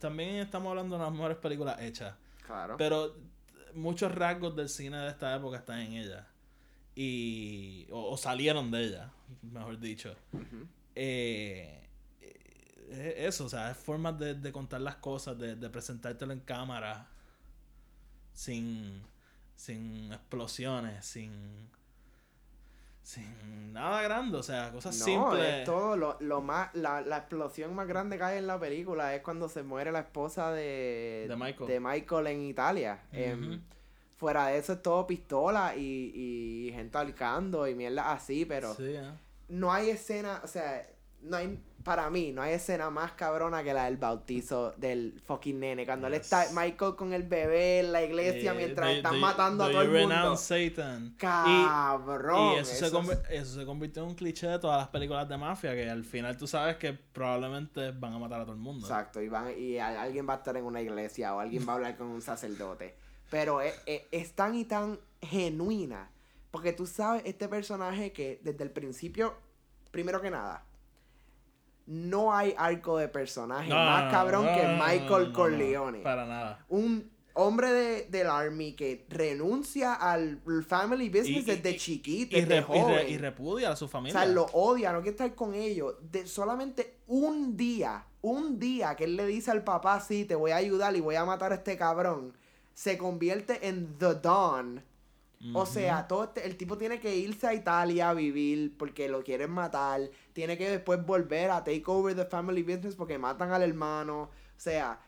también 0.00 0.36
estamos 0.36 0.70
hablando 0.70 0.96
de 0.98 1.02
las 1.04 1.12
mejores 1.12 1.36
películas 1.38 1.80
hechas. 1.80 2.14
Claro. 2.46 2.76
Pero 2.76 3.14
muchos 3.74 4.12
rasgos 4.14 4.54
del 4.56 4.68
cine 4.68 4.98
de 4.98 5.08
esta 5.08 5.34
época 5.36 5.58
están 5.58 5.80
en 5.80 5.92
ella. 5.94 6.26
Y. 6.94 7.86
O, 7.90 8.10
o 8.12 8.16
salieron 8.16 8.70
de 8.70 8.84
ella, 8.84 9.10
mejor 9.42 9.78
dicho. 9.78 10.14
Eh, 10.94 11.82
eso, 13.18 13.44
o 13.46 13.48
sea, 13.48 13.70
es 13.72 13.76
formas 13.76 14.18
de, 14.18 14.34
de 14.34 14.52
contar 14.52 14.80
las 14.80 14.96
cosas, 14.96 15.38
de, 15.38 15.56
de 15.56 15.68
presentártelo 15.70 16.32
en 16.32 16.40
cámara. 16.40 17.08
Sin. 18.36 19.02
Sin 19.56 20.12
explosiones, 20.12 21.04
sin. 21.04 21.32
Sin 23.02 23.72
nada 23.72 24.02
grande, 24.02 24.36
o 24.36 24.42
sea, 24.42 24.72
cosas 24.72 24.98
No, 24.98 25.04
simples. 25.04 25.44
es 25.60 25.64
todo 25.64 25.96
lo, 25.96 26.16
lo 26.20 26.40
más, 26.42 26.74
la, 26.74 27.00
la 27.02 27.18
explosión 27.18 27.72
más 27.72 27.86
grande 27.86 28.18
que 28.18 28.24
hay 28.24 28.38
en 28.38 28.48
la 28.48 28.58
película 28.58 29.14
es 29.14 29.22
cuando 29.22 29.48
se 29.48 29.62
muere 29.62 29.92
la 29.92 30.00
esposa 30.00 30.50
de, 30.50 31.26
De 31.28 31.36
Michael. 31.36 31.68
de 31.70 31.78
Michael 31.80 32.26
en 32.26 32.42
Italia. 32.42 32.98
Em, 33.12 33.62
fuera 34.16 34.48
de 34.48 34.58
eso 34.58 34.72
es 34.72 34.82
todo 34.82 35.06
pistola 35.06 35.76
y, 35.76 36.10
y 36.68 36.72
gente 36.72 36.98
alcando 36.98 37.68
y 37.68 37.76
mierda 37.76 38.10
así, 38.12 38.44
pero 38.44 38.74
Sí, 38.74 38.82
¿eh? 38.96 39.08
no 39.50 39.72
hay 39.72 39.90
escena, 39.90 40.40
o 40.42 40.48
sea, 40.48 40.84
no 41.22 41.36
hay, 41.36 41.60
para 41.86 42.10
mí, 42.10 42.32
no 42.32 42.42
hay 42.42 42.54
escena 42.54 42.90
más 42.90 43.12
cabrona 43.12 43.62
que 43.62 43.72
la 43.72 43.84
del 43.84 43.96
bautizo 43.96 44.72
del 44.76 45.22
fucking 45.24 45.60
nene. 45.60 45.86
Cuando 45.86 46.08
él 46.08 46.14
está, 46.14 46.42
Yes. 46.44 46.52
Michael 46.52 46.96
con 46.96 47.12
el 47.12 47.22
bebé 47.22 47.78
en 47.78 47.92
la 47.92 48.02
iglesia 48.02 48.50
Eh, 48.52 48.56
mientras 48.56 48.90
están 48.90 49.14
do- 49.14 49.20
matando 49.20 49.62
a 49.62 49.66
do 49.68 49.72
todo 49.72 49.82
el 49.82 49.90
mundo. 50.08 50.36
Satan. 50.36 51.14
Cabrón. 51.16 52.54
Y 52.54 52.58
eso, 52.58 52.74
se 52.74 52.86
es- 52.86 53.20
eso 53.30 53.60
se 53.60 53.64
convirtió 53.64 54.02
en 54.02 54.08
un 54.08 54.14
cliché 54.16 54.48
de 54.48 54.58
todas 54.58 54.78
las 54.78 54.88
películas 54.88 55.28
de 55.28 55.36
mafia, 55.36 55.74
que 55.74 55.88
al 55.88 56.04
final 56.04 56.36
tú 56.36 56.48
sabes 56.48 56.76
que 56.76 56.92
probablemente 56.92 57.92
van 57.92 58.14
a 58.14 58.18
matar 58.18 58.40
a 58.40 58.44
todo 58.44 58.54
el 58.54 58.58
mundo. 58.60 58.86
Exacto, 58.86 59.22
y, 59.22 59.28
van, 59.28 59.52
y 59.56 59.78
alguien 59.78 60.28
va 60.28 60.34
a 60.34 60.36
estar 60.38 60.56
en 60.56 60.64
una 60.64 60.80
iglesia 60.82 61.34
o 61.36 61.38
alguien 61.40 61.66
va 61.68 61.74
a 61.74 61.76
hablar 61.76 61.96
con 61.96 62.08
un 62.08 62.20
sacerdote. 62.20 62.96
Pero 63.30 63.60
es, 63.60 63.80
es- 63.86 64.02
es 64.10 64.32
tan 64.32 64.56
y 64.56 64.64
tan 64.64 64.98
genuina. 65.22 66.10
Porque 66.50 66.72
tú 66.72 66.86
sabes, 66.86 67.22
este 67.26 67.48
personaje 67.48 68.12
que 68.12 68.40
desde 68.42 68.64
el 68.64 68.70
principio, 68.70 69.34
primero 69.92 70.20
que 70.20 70.30
nada, 70.30 70.64
no 71.86 72.34
hay 72.34 72.54
arco 72.58 72.98
de 72.98 73.08
personaje 73.08 73.68
No, 73.68 73.76
más 73.76 74.10
cabrón 74.12 74.46
no, 74.46 74.54
que 74.54 74.66
no, 74.66 74.84
Michael 74.84 75.32
Corleone. 75.32 75.98
para 76.00 76.26
nada. 76.26 76.64
Un, 76.68 77.10
hombre 77.38 77.70
de, 77.70 78.02
del 78.08 78.28
army 78.28 78.72
que 78.72 79.04
renuncia 79.10 79.92
al 79.92 80.40
family 80.66 81.10
business 81.10 81.42
Y- 81.42 81.50
desde 81.50 81.70
y- 81.72 81.76
chiquito, 81.76 82.36
Y, 82.36 82.40
desde 82.40 82.62
joven. 82.62 83.06
y 83.10 83.18
repudia 83.18 83.72
a 83.72 83.76
su 83.76 83.84
o 83.84 83.88
familia. 83.88 84.18
sea, 84.18 84.26
lo 84.26 84.46
odia, 84.52 84.90
no 84.92 84.98
quiere 85.02 85.10
estar 85.10 85.34
con 85.34 85.54
ellos. 85.54 85.96
De 86.10 86.26
solamente 86.26 86.96
un 87.06 87.54
día, 87.56 88.06
un 88.22 88.58
día 88.58 88.94
que 88.96 89.04
él 89.04 89.16
le 89.16 89.26
dice 89.26 89.50
al 89.50 89.64
papá, 89.64 90.00
sí, 90.00 90.24
te 90.24 90.34
voy 90.34 90.52
a 90.52 90.56
ayudar 90.56 90.96
y 90.96 91.00
voy 91.00 91.16
a 91.16 91.26
matar 91.26 91.52
a 91.52 91.56
este 91.56 91.76
cabrón, 91.76 92.32
se 92.72 92.96
convierte 92.96 93.68
en 93.68 93.98
The 93.98 94.14
Dawn. 94.14 94.82
O 95.52 95.66
sea, 95.66 96.08
todo 96.08 96.24
este- 96.24 96.46
el 96.46 96.56
tipo 96.56 96.78
tiene 96.78 96.98
que 96.98 97.14
irse 97.14 97.46
a 97.46 97.52
Italia 97.52 98.08
a 98.08 98.14
vivir 98.14 98.74
porque 98.78 99.08
lo 99.10 99.22
quieren 99.22 99.50
matar. 99.50 100.00
Tiene 100.36 100.58
que 100.58 100.68
después 100.68 101.02
volver 101.02 101.50
a 101.50 101.64
take 101.64 101.82
over 101.86 102.14
the 102.14 102.26
family 102.26 102.62
business 102.62 102.94
porque 102.94 103.16
matan 103.18 103.52
al 103.52 103.62
hermano. 103.62 104.24
O 104.24 104.30
sea, 104.58 105.00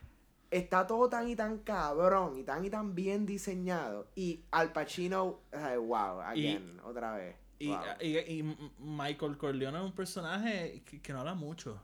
está 0.51 0.87
todo 0.87 1.07
tan 1.11 1.29
y 1.29 1.37
tan 1.37 1.59
cabrón 1.59 2.39
y 2.39 2.45
tan 2.45 2.65
y 2.65 2.71
tan 2.71 2.95
bien 2.95 3.27
diseñado. 3.27 4.09
Y 4.15 4.41
Al 4.51 4.73
Pacino, 4.73 5.41
wow, 5.53 6.23
again, 6.23 6.81
otra 6.83 7.15
vez. 7.15 7.37
Y, 7.59 7.69
wow. 7.69 7.79
y- 8.01 8.57
Michael 8.79 9.37
Corleone 9.37 9.77
es 9.77 9.85
un 9.85 9.93
personaje 9.93 10.83
que, 10.87 11.03
que 11.03 11.13
no 11.13 11.19
habla 11.21 11.35
mucho. 11.35 11.79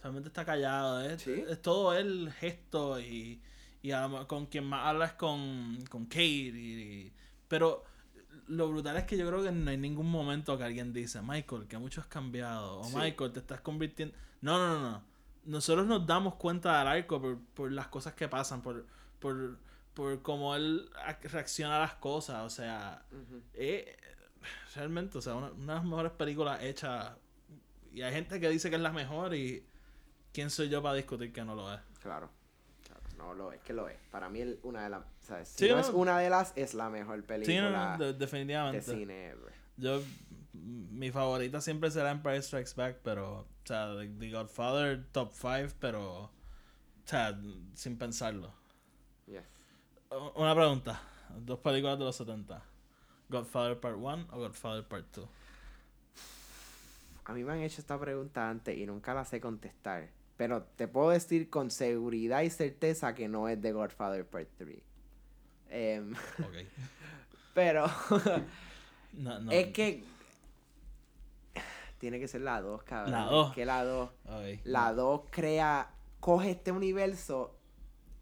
Solamente 0.00 0.28
está 0.28 0.44
callado. 0.44 1.00
Es, 1.00 1.22
Sí. 1.22 1.42
es 1.48 1.60
todo 1.60 1.92
el 1.92 2.30
gesto 2.34 3.00
y, 3.00 3.42
y 3.82 3.90
con 4.28 4.46
quien 4.46 4.62
más 4.62 4.86
habla 4.86 5.06
es 5.06 5.12
con, 5.14 5.76
con 5.90 6.04
Kate. 6.06 7.12
pero 7.48 7.82
lo 8.50 8.68
brutal 8.68 8.96
es 8.96 9.04
que 9.04 9.16
yo 9.16 9.26
creo 9.28 9.42
que 9.42 9.52
no 9.52 9.70
hay 9.70 9.76
ningún 9.76 10.10
momento 10.10 10.58
que 10.58 10.64
alguien 10.64 10.92
dice, 10.92 11.22
Michael, 11.22 11.66
que 11.68 11.78
mucho 11.78 12.00
has 12.00 12.06
cambiado. 12.08 12.80
O 12.80 12.84
Sí. 12.84 12.96
Michael, 12.96 13.32
te 13.32 13.38
estás 13.40 13.60
convirtiendo... 13.60 14.14
No, 14.40 14.58
no, 14.58 14.78
no, 14.80 14.90
no. 14.90 15.02
Nosotros 15.44 15.86
nos 15.86 16.06
damos 16.06 16.34
cuenta 16.34 16.78
del 16.80 16.88
arco 16.88 17.20
por, 17.20 17.38
por 17.54 17.70
las 17.72 17.86
cosas 17.88 18.14
que 18.14 18.28
pasan, 18.28 18.60
por, 18.60 18.86
por, 19.20 19.56
por 19.94 20.20
cómo 20.22 20.54
él 20.56 20.90
ac- 21.06 21.22
reacciona 21.30 21.76
a 21.76 21.80
las 21.80 21.94
cosas. 21.94 22.42
O 22.44 22.50
sea, 22.50 23.02
eh, 23.54 23.96
realmente, 24.74 25.16
o 25.18 25.22
sea, 25.22 25.34
una, 25.36 25.50
una 25.52 25.72
de 25.74 25.78
las 25.78 25.84
mejores 25.84 26.12
películas 26.12 26.62
hechas. 26.62 27.12
Y 27.92 28.02
hay 28.02 28.12
gente 28.12 28.38
que 28.40 28.48
dice 28.48 28.68
que 28.68 28.76
es 28.76 28.82
la 28.82 28.92
mejor 28.92 29.34
y 29.34 29.64
quién 30.32 30.50
soy 30.50 30.68
yo 30.68 30.82
para 30.82 30.94
discutir 30.96 31.32
que 31.32 31.44
no 31.44 31.54
lo 31.54 31.72
es. 31.72 31.80
Claro. 32.02 32.30
No 33.20 33.34
lo 33.34 33.52
es, 33.52 33.60
que 33.60 33.72
lo 33.72 33.88
es. 33.88 33.98
Para 34.10 34.28
mí 34.28 34.40
el- 34.40 34.58
una 34.62 34.82
de 34.84 34.90
las, 34.90 35.04
¿sabes? 35.20 35.48
Si 35.48 35.64
Sí, 35.66 35.68
no 35.70 35.76
no. 35.76 35.80
es 35.82 35.88
una 35.90 36.18
de 36.18 36.30
las, 36.30 36.52
es 36.56 36.74
la 36.74 36.88
mejor 36.90 37.16
Sí, 37.16 37.20
no, 37.22 37.26
película 37.26 37.96
no, 37.98 38.04
de- 38.04 38.12
de 38.14 38.18
definitivamente. 38.18 38.82
cine 38.82 39.28
ever. 39.28 39.52
Yo, 39.76 40.02
mi 40.54 41.10
favorita 41.10 41.60
siempre 41.60 41.90
será 41.90 42.10
Empire 42.10 42.40
Strikes 42.42 42.72
Back, 42.76 42.98
pero, 43.04 43.40
o 43.40 43.46
sea, 43.64 43.94
The, 43.96 44.08
The 44.08 44.30
Godfather 44.32 45.06
top 45.12 45.32
5, 45.32 45.74
pero, 45.78 46.22
o 46.24 46.30
sea, 47.04 47.38
sin 47.74 47.98
pensarlo. 47.98 48.52
Yes. 49.26 49.44
Una 50.34 50.54
pregunta, 50.54 51.00
dos 51.38 51.58
películas 51.60 51.98
de 51.98 52.04
los 52.04 52.16
70. 52.16 52.62
Godfather 53.28 53.78
Part 53.78 53.96
1 53.96 54.26
o 54.32 54.38
Godfather 54.38 54.84
Part 54.88 55.06
2. 55.14 55.28
A 57.26 57.32
mí 57.32 57.44
me 57.44 57.52
han 57.52 57.60
hecho 57.60 57.80
esta 57.80 57.98
pregunta 57.98 58.48
antes 58.50 58.76
y 58.76 58.86
nunca 58.86 59.14
la 59.14 59.24
sé 59.24 59.40
contestar. 59.40 60.08
Pero 60.40 60.62
te 60.62 60.88
puedo 60.88 61.10
decir 61.10 61.50
con 61.50 61.70
seguridad 61.70 62.40
y 62.40 62.48
certeza 62.48 63.14
que 63.14 63.28
no 63.28 63.46
es 63.46 63.60
The 63.60 63.72
Godfather 63.72 64.24
Part 64.26 64.48
3. 64.56 64.78
Em, 65.68 66.14
Ok. 66.38 66.54
pero 67.52 67.84
No, 69.12 69.38
no. 69.38 69.50
es 69.52 69.66
que 69.66 70.02
tiene 71.98 72.18
que 72.18 72.26
ser 72.26 72.40
la 72.40 72.62
2, 72.62 72.82
cabrón. 72.84 73.12
La 73.12 73.24
dos. 73.26 73.48
Es 73.50 73.54
que 73.54 73.66
la 73.66 73.84
2. 73.84 74.08
Ok. 74.24 74.60
La 74.64 74.92
2 74.94 75.20
crea, 75.30 75.90
coge 76.20 76.52
este 76.52 76.72
universo 76.72 77.54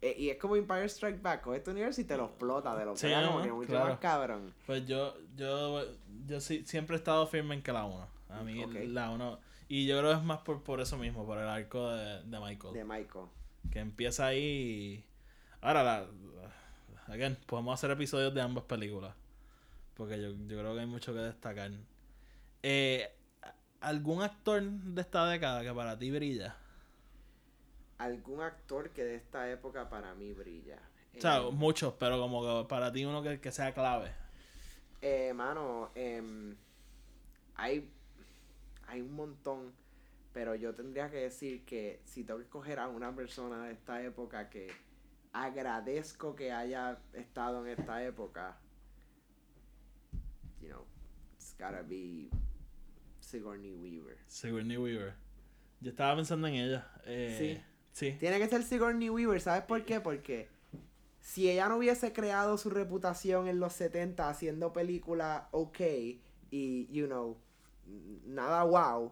eh, 0.01 0.13
y 0.17 0.29
es 0.29 0.37
como 0.37 0.57
Empire 0.57 0.89
Strike 0.89 1.21
Back, 1.21 1.41
coge 1.41 1.59
este 1.59 1.71
universo 1.71 2.01
y 2.01 2.03
te 2.03 2.17
lo 2.17 2.25
explota, 2.25 2.77
te 2.77 2.83
lo 2.83 2.97
Sí, 2.97 3.07
¿no? 3.09 3.27
como 3.31 3.43
que 3.43 3.51
mucho 3.53 3.69
Claro. 3.69 3.89
más 3.91 3.99
cabrón. 3.99 4.53
Pues 4.65 4.85
yo, 4.85 5.13
yo, 5.37 5.85
yo 6.27 6.41
sí, 6.41 6.65
siempre 6.65 6.97
he 6.97 6.99
estado 6.99 7.25
firme 7.27 7.55
en 7.55 7.61
que 7.61 7.71
la 7.71 7.85
1. 7.85 8.07
A 8.27 8.43
mí 8.43 8.61
Ok. 8.65 8.73
la 8.87 9.09
1. 9.09 9.39
Y 9.69 9.87
yo 9.87 9.99
creo 9.99 10.11
que 10.11 10.17
es 10.17 10.23
más 10.25 10.39
por, 10.41 10.63
por 10.63 10.81
eso 10.81 10.97
mismo, 10.97 11.25
por 11.25 11.37
el 11.39 11.47
arco 11.47 11.89
de, 11.91 12.23
de 12.25 12.39
Michael. 12.41 12.75
De 12.75 12.83
Michael. 12.85 13.27
Que 13.71 13.79
empieza 13.79 14.27
ahí 14.27 14.43
y... 14.43 15.05
Ahora, 15.61 15.83
la, 15.83 16.07
again, 17.07 17.37
podemos 17.47 17.73
hacer 17.75 17.91
episodios 17.91 18.33
de 18.33 18.41
ambas 18.41 18.65
películas. 18.65 19.15
Porque 19.95 20.21
yo, 20.21 20.31
yo 20.31 20.59
creo 20.59 20.73
que 20.75 20.81
hay 20.81 20.87
mucho 20.87 21.13
que 21.13 21.19
destacar. 21.21 21.71
Eh, 22.63 23.09
¿Algún 23.81 24.21
actor 24.23 24.61
de 24.63 25.01
esta 25.01 25.27
década 25.27 25.63
que 25.63 25.73
para 25.73 25.97
ti 25.99 26.11
brilla? 26.11 26.57
Algún 27.99 28.41
actor 28.41 28.91
que 28.93 29.03
de 29.03 29.15
esta 29.15 29.49
época 29.51 29.89
para 29.89 30.15
mí 30.15 30.33
brilla. 30.33 30.79
O 31.17 31.21
sea, 31.21 31.37
Eh, 31.37 31.51
muchos, 31.51 31.93
pero 31.99 32.19
como 32.19 32.41
que 32.63 32.67
para 32.69 32.91
ti 32.91 33.05
uno 33.05 33.21
que, 33.23 33.39
que 33.41 33.51
sea 33.51 33.73
clave. 33.73 34.11
Eh, 35.01 35.33
mano, 35.33 35.91
em, 35.95 36.57
hay, 37.55 37.91
hay 38.89 39.01
un 39.01 39.13
montón, 39.13 39.71
pero 40.33 40.55
yo 40.55 40.73
tendría 40.73 41.09
que 41.09 41.17
decir 41.17 41.63
que 41.63 42.01
si 42.05 42.23
tengo 42.23 42.39
que 42.39 42.45
escoger 42.45 42.79
a 42.79 42.87
una 42.87 43.15
persona 43.15 43.65
de 43.65 43.73
esta 43.73 44.01
época 44.03 44.49
que 44.49 44.71
agradezco 45.31 46.35
que 46.35 46.51
haya 46.51 46.99
estado 47.13 47.65
en 47.65 47.79
esta 47.79 48.03
época, 48.03 48.57
you 50.59 50.69
know, 50.69 50.85
it's 51.35 51.55
gotta 51.57 51.83
be 51.83 52.29
Sigourney 53.19 53.75
Weaver. 53.75 54.17
Sigourney 54.27 54.77
Weaver. 54.77 55.13
Yo 55.81 55.91
estaba 55.91 56.15
pensando 56.15 56.47
en 56.47 56.55
ella. 56.55 56.91
Eh, 57.05 57.35
Sí. 57.37 57.65
Sí. 57.91 58.15
Tiene 58.19 58.39
que 58.39 58.47
ser 58.47 58.63
Sigourney 58.63 59.09
Weaver, 59.09 59.41
¿sabes 59.41 59.63
por 59.63 59.83
qué? 59.83 59.99
Porque 59.99 60.47
si 61.19 61.49
ella 61.49 61.67
no 61.67 61.77
hubiese 61.77 62.13
creado 62.13 62.57
su 62.57 62.69
reputación 62.69 63.47
en 63.47 63.59
los 63.59 63.73
70 63.73 64.29
haciendo 64.29 64.73
películas 64.73 65.43
ok 65.51 65.79
y, 66.49 66.87
you 66.91 67.07
know, 67.07 67.37
nada 68.25 68.63
wow, 68.63 69.11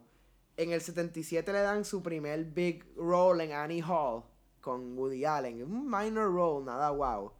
en 0.57 0.71
el 0.71 0.81
77 0.81 1.51
le 1.53 1.59
dan 1.61 1.85
su 1.85 2.01
primer 2.01 2.43
big 2.45 2.83
role 2.95 3.43
en 3.43 3.51
Annie 3.53 3.81
Hall 3.83 4.23
con 4.61 4.97
Woody 4.97 5.23
Allen, 5.25 5.63
un 5.63 5.85
minor 5.89 6.31
role, 6.33 6.65
nada 6.65 6.89
wow. 6.91 7.31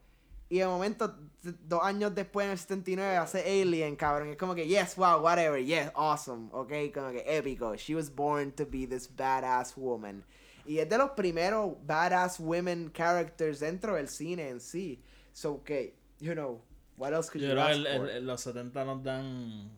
Y 0.49 0.59
de 0.59 0.65
momento, 0.67 1.13
dos 1.43 1.81
años 1.83 2.15
después, 2.15 2.45
en 2.45 2.51
el 2.53 2.57
79, 2.57 3.17
hace 3.17 3.39
Alien, 3.61 3.97
cabrón. 3.97 4.29
Es 4.29 4.38
como 4.38 4.55
que, 4.55 4.65
yes, 4.65 4.95
wow, 4.95 5.19
whatever, 5.21 5.61
yes, 5.61 5.91
awesome, 5.93 6.47
ok, 6.53 6.71
como 6.93 7.11
que 7.11 7.25
épico. 7.27 7.75
She 7.75 7.93
was 7.95 8.09
born 8.09 8.53
to 8.53 8.65
be 8.65 8.88
this 8.88 9.13
badass 9.13 9.75
woman. 9.75 10.23
Y 10.65 10.79
es 10.79 10.88
de 10.88 10.97
los 10.97 11.09
primeros 11.11 11.75
badass 11.85 12.39
women 12.39 12.91
characters 12.93 13.59
dentro 13.59 13.95
del 13.95 14.07
cine 14.07 14.47
en 14.49 14.61
sí. 14.61 15.01
So, 15.33 15.61
que, 15.65 15.97
you 16.19 16.33
know, 16.33 16.61
what 16.95 17.11
else 17.13 17.29
could 17.29 17.41
Yo 17.41 17.49
you 17.49 17.53
creo 17.53 17.63
ask 17.65 17.75
el- 17.75 17.88
el- 17.88 17.97
for? 17.99 18.09
el- 18.09 18.25
los 18.25 18.41
70 18.41 18.85
nos 18.85 19.03
dan 19.03 19.69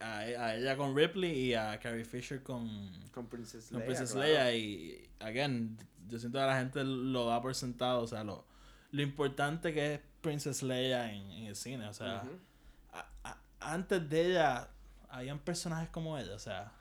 a, 0.00 0.18
a 0.18 0.56
ella 0.56 0.76
con 0.76 0.96
Ripley 0.96 1.32
y 1.32 1.54
a 1.54 1.78
Carrie 1.80 2.04
Fisher 2.04 2.42
con, 2.42 2.90
Con 3.70 3.84
Princess 3.86 4.12
con 4.12 4.20
Leia. 4.20 4.34
Claro. 4.34 4.56
Y, 4.56 5.08
again, 5.20 5.78
yo 6.08 6.18
siento 6.18 6.38
que 6.38 6.44
la 6.46 6.58
gente 6.58 6.84
lo 6.84 7.26
da 7.26 7.40
por 7.42 7.54
sentado. 7.54 8.02
O 8.02 8.06
sea, 8.06 8.24
lo, 8.24 8.44
lo 8.90 9.02
importante 9.02 9.72
que 9.72 9.94
es 9.94 10.00
Princess 10.20 10.62
Leia 10.62 11.12
en, 11.12 11.30
en 11.30 11.46
el 11.46 11.56
cine. 11.56 11.86
O 11.88 11.92
sea, 11.94 12.22
a- 12.92 13.06
a- 13.24 13.38
antes 13.60 14.08
de 14.08 14.30
ella, 14.32 14.68
habían 15.08 15.38
personajes 15.38 15.88
como 15.90 16.18
ella. 16.18 16.34
O 16.34 16.38
sea, 16.38 16.72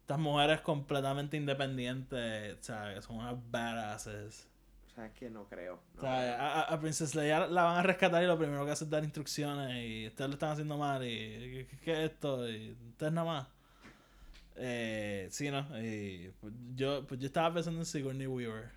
estas 0.00 0.18
mujeres 0.18 0.60
completamente 0.60 1.36
independientes. 1.36 2.58
O 2.60 2.62
sea, 2.62 2.94
que 2.94 3.02
son 3.02 3.16
unas 3.16 3.36
badasses. 3.50 4.48
Sea, 4.96 5.06
es 5.06 5.12
que 5.12 5.30
no 5.30 5.44
creo. 5.48 5.74
no 5.94 5.98
O 5.98 6.00
sea, 6.00 6.18
creo. 6.18 6.34
a, 6.36 6.62
a- 6.62 6.80
Princess 6.80 7.14
Leia 7.14 7.46
la 7.46 7.62
van 7.64 7.78
a 7.78 7.82
rescatar 7.82 8.22
y 8.22 8.26
lo 8.26 8.36
primero 8.38 8.64
que 8.64 8.72
hace 8.72 8.84
es 8.84 8.90
dar 8.90 9.04
instrucciones 9.04 9.76
y 9.84 10.06
ustedes 10.08 10.28
lo 10.30 10.34
están 10.34 10.50
haciendo 10.50 10.76
mal 10.78 11.04
y 11.04 11.66
¿qué, 11.84 11.92
es 12.04 12.10
esto? 12.10 12.48
Y 12.50 12.72
ustedes 12.90 13.12
nada 13.12 13.26
más. 13.26 13.48
Eh, 14.56 15.28
sí, 15.30 15.50
¿no? 15.50 15.66
Y, 15.82 16.32
pues, 16.40 16.52
yo, 16.74 17.06
pues 17.06 17.20
yo 17.20 17.26
estaba 17.26 17.52
pensando 17.52 17.78
en 17.80 17.86
Sigourney 17.86 18.26
Weaver. 18.26 18.70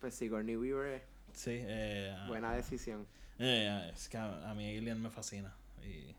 Pues 0.00 0.14
Sigourney 0.14 0.56
Weaver 0.56 0.94
es 0.94 1.02
Sí, 1.32 1.50
eh, 1.54 2.16
buena 2.28 2.54
decisión. 2.54 3.06
eh, 3.38 3.90
es 3.92 4.08
que 4.08 4.16
a, 4.18 4.48
a 4.50 4.54
mí 4.54 4.76
Alien 4.78 5.02
me 5.02 5.10
fascina. 5.10 5.52
Y 5.82 6.14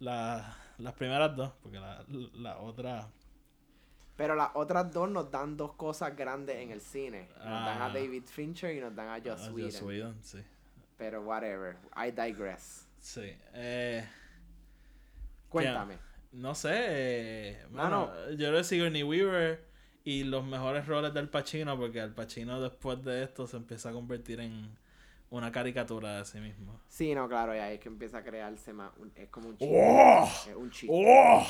la- 0.00 0.54
las 0.78 0.92
primeras 0.94 1.34
dos, 1.34 1.52
porque 1.62 1.78
la, 1.80 2.04
la 2.34 2.58
otra... 2.58 3.08
Pero 4.16 4.34
las 4.36 4.50
otras 4.54 4.92
dos 4.92 5.10
nos 5.10 5.30
dan 5.30 5.56
dos 5.56 5.72
cosas 5.74 6.16
grandes 6.16 6.56
en 6.56 6.70
el 6.70 6.80
cine. 6.80 7.28
Nos 7.38 7.44
dan 7.44 7.82
a 7.82 7.86
Ah. 7.86 7.92
David 7.92 8.24
Fincher 8.26 8.74
y 8.76 8.80
nos 8.80 8.94
dan 8.94 9.08
a 9.08 9.18
Joss 9.24 9.48
ah, 9.48 9.52
Whedon. 9.52 9.70
Joss 9.72 9.82
Whedon, 9.82 10.22
sí. 10.22 10.38
Pero 10.96 11.22
whatever, 11.22 11.76
I 11.96 12.10
digress. 12.12 12.86
Sí. 13.00 13.36
Eh, 13.54 14.06
Cuéntame. 15.48 15.98
No 16.32 16.54
sé, 16.54 16.70
eh, 16.74 17.66
bueno, 17.70 18.10
yo 18.30 18.48
creo 18.48 18.56
que 18.58 18.64
Sigourney 18.64 19.02
Weaver 19.04 19.64
y 20.02 20.24
los 20.24 20.44
mejores 20.44 20.86
roles 20.86 21.14
del 21.14 21.28
Pacino, 21.28 21.76
porque 21.78 22.00
el 22.00 22.12
Pacino 22.12 22.60
después 22.60 23.02
de 23.04 23.22
esto 23.22 23.46
se 23.46 23.56
empieza 23.56 23.90
a 23.90 23.92
convertir 23.92 24.40
en 24.40 24.76
una 25.30 25.52
caricatura 25.52 26.18
de 26.18 26.24
sí 26.24 26.38
mismo. 26.40 26.80
Sí, 26.88 27.14
no, 27.14 27.28
claro, 27.28 27.54
ya 27.54 27.70
es 27.70 27.78
que 27.80 27.88
empieza 27.88 28.18
a 28.18 28.24
crearse 28.24 28.72
más. 28.72 28.90
un- 28.98 29.12
es 29.14 29.28
como 29.28 29.48
un 29.50 29.58
chiste. 29.58 29.74
¡Oh! 29.80 30.24
Es 30.48 30.56
un 30.56 30.70
chiste. 30.72 30.88
¡Oh! 30.96 31.46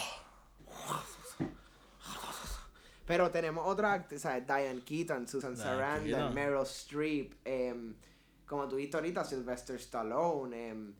Pero 3.07 3.31
tenemos 3.31 3.67
otras 3.67 3.93
actrices, 4.01 4.23
¿sabes? 4.23 4.47
Diane 4.47 4.81
Keaton, 4.85 5.29
Susan 5.29 5.55
Diane 5.55 5.71
Sarandon, 5.71 6.05
Keaton. 6.11 6.35
Meryl 6.35 6.63
Streep. 6.67 7.33
em, 7.45 7.95
como 8.47 8.67
tú 8.69 8.77
dijiste 8.77 8.97
ahorita, 8.97 9.25
Sylvester 9.25 9.77
Stallone, 9.77 10.69
em, 10.71 10.95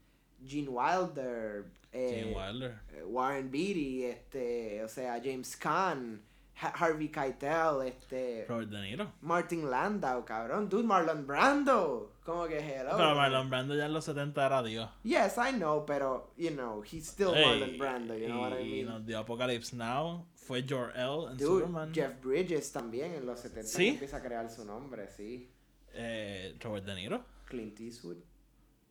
Gene 0.47 0.69
Wilder, 0.69 1.65
eh, 1.93 2.21
Gene 2.25 2.37
Wilder. 2.37 2.81
eh, 2.93 3.03
Warren 3.05 3.51
Beatty, 3.51 4.05
este, 4.05 4.83
o 4.85 4.89
sea, 4.89 5.21
James 5.23 5.57
Caan, 5.57 6.21
Ha- 6.61 6.69
Harvey 6.79 7.09
Keitel, 7.09 7.83
este, 7.85 8.45
Robert 8.49 8.69
De 8.71 8.81
Niro. 8.83 9.13
Martin 9.23 9.69
Landau, 9.69 10.25
cabrón, 10.25 10.69
dude, 10.69 10.85
Marlon 10.85 11.27
Brando, 11.27 12.13
como 12.25 12.47
que 12.47 12.59
hello. 12.59 12.97
Pero 12.97 13.15
Marlon 13.17 13.51
Brando 13.51 13.75
ya 13.75 13.87
en 13.87 13.93
los 13.93 14.05
70 14.05 14.47
era 14.47 14.63
Dios. 14.63 14.89
Yes, 15.03 15.37
I 15.37 15.53
know, 15.57 15.85
pero, 15.85 16.31
you 16.37 16.51
know, 16.51 16.81
he's 16.85 17.09
still 17.09 17.33
Marlon 17.33 17.77
Brando, 17.77 18.17
you 18.17 18.27
know 18.29 18.41
what 18.43 18.53
I 18.53 18.63
mean? 18.63 18.87
nos 18.87 19.05
dio 19.05 19.19
Apocalypse 19.19 19.75
Now. 19.75 20.27
Fue 20.47 20.63
Jor-El 20.69 21.31
en 21.33 21.37
Dude, 21.39 21.47
Superman. 21.65 21.95
Jeff 21.95 22.23
Bridges 22.23 22.71
también 22.73 23.15
en 23.15 23.25
los 23.27 23.41
70 23.41 23.69
¿Sí? 23.69 23.89
empieza 23.89 24.19
a 24.19 24.23
crear 24.23 24.51
su 24.51 24.65
nombre, 24.65 25.09
sí. 25.09 25.51
Eh, 25.93 26.57
Robert 26.61 26.85
De 26.85 26.95
Niro. 26.95 27.25
Clint 27.47 27.81
Eastwood, 27.81 28.19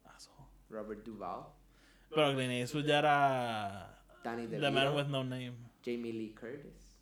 Asshole. 0.05 0.47
Robert 0.69 1.03
Duvall, 1.05 1.45
Pero 2.09 2.33
Clint 2.33 2.51
Eastwood 2.53 2.85
ya 2.85 2.99
era 2.99 4.03
Danny 4.23 4.47
The 4.47 4.57
Man 4.59 4.73
DeVito, 4.73 4.95
with 4.95 5.05
No 5.07 5.23
Name. 5.23 5.53
Jamie 5.85 6.13
Lee 6.13 6.33
Curtis. 6.33 6.97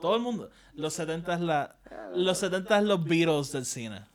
Todo 0.00 0.16
el 0.16 0.22
mundo. 0.22 0.50
Los 0.74 0.94
70 0.94 1.34
es 1.34 1.40
la... 1.40 1.76
Los 2.14 2.38
70 2.38 2.78
es 2.78 2.84
los 2.84 3.04
Beatles 3.04 3.52
del 3.52 3.64
cine. 3.66 4.06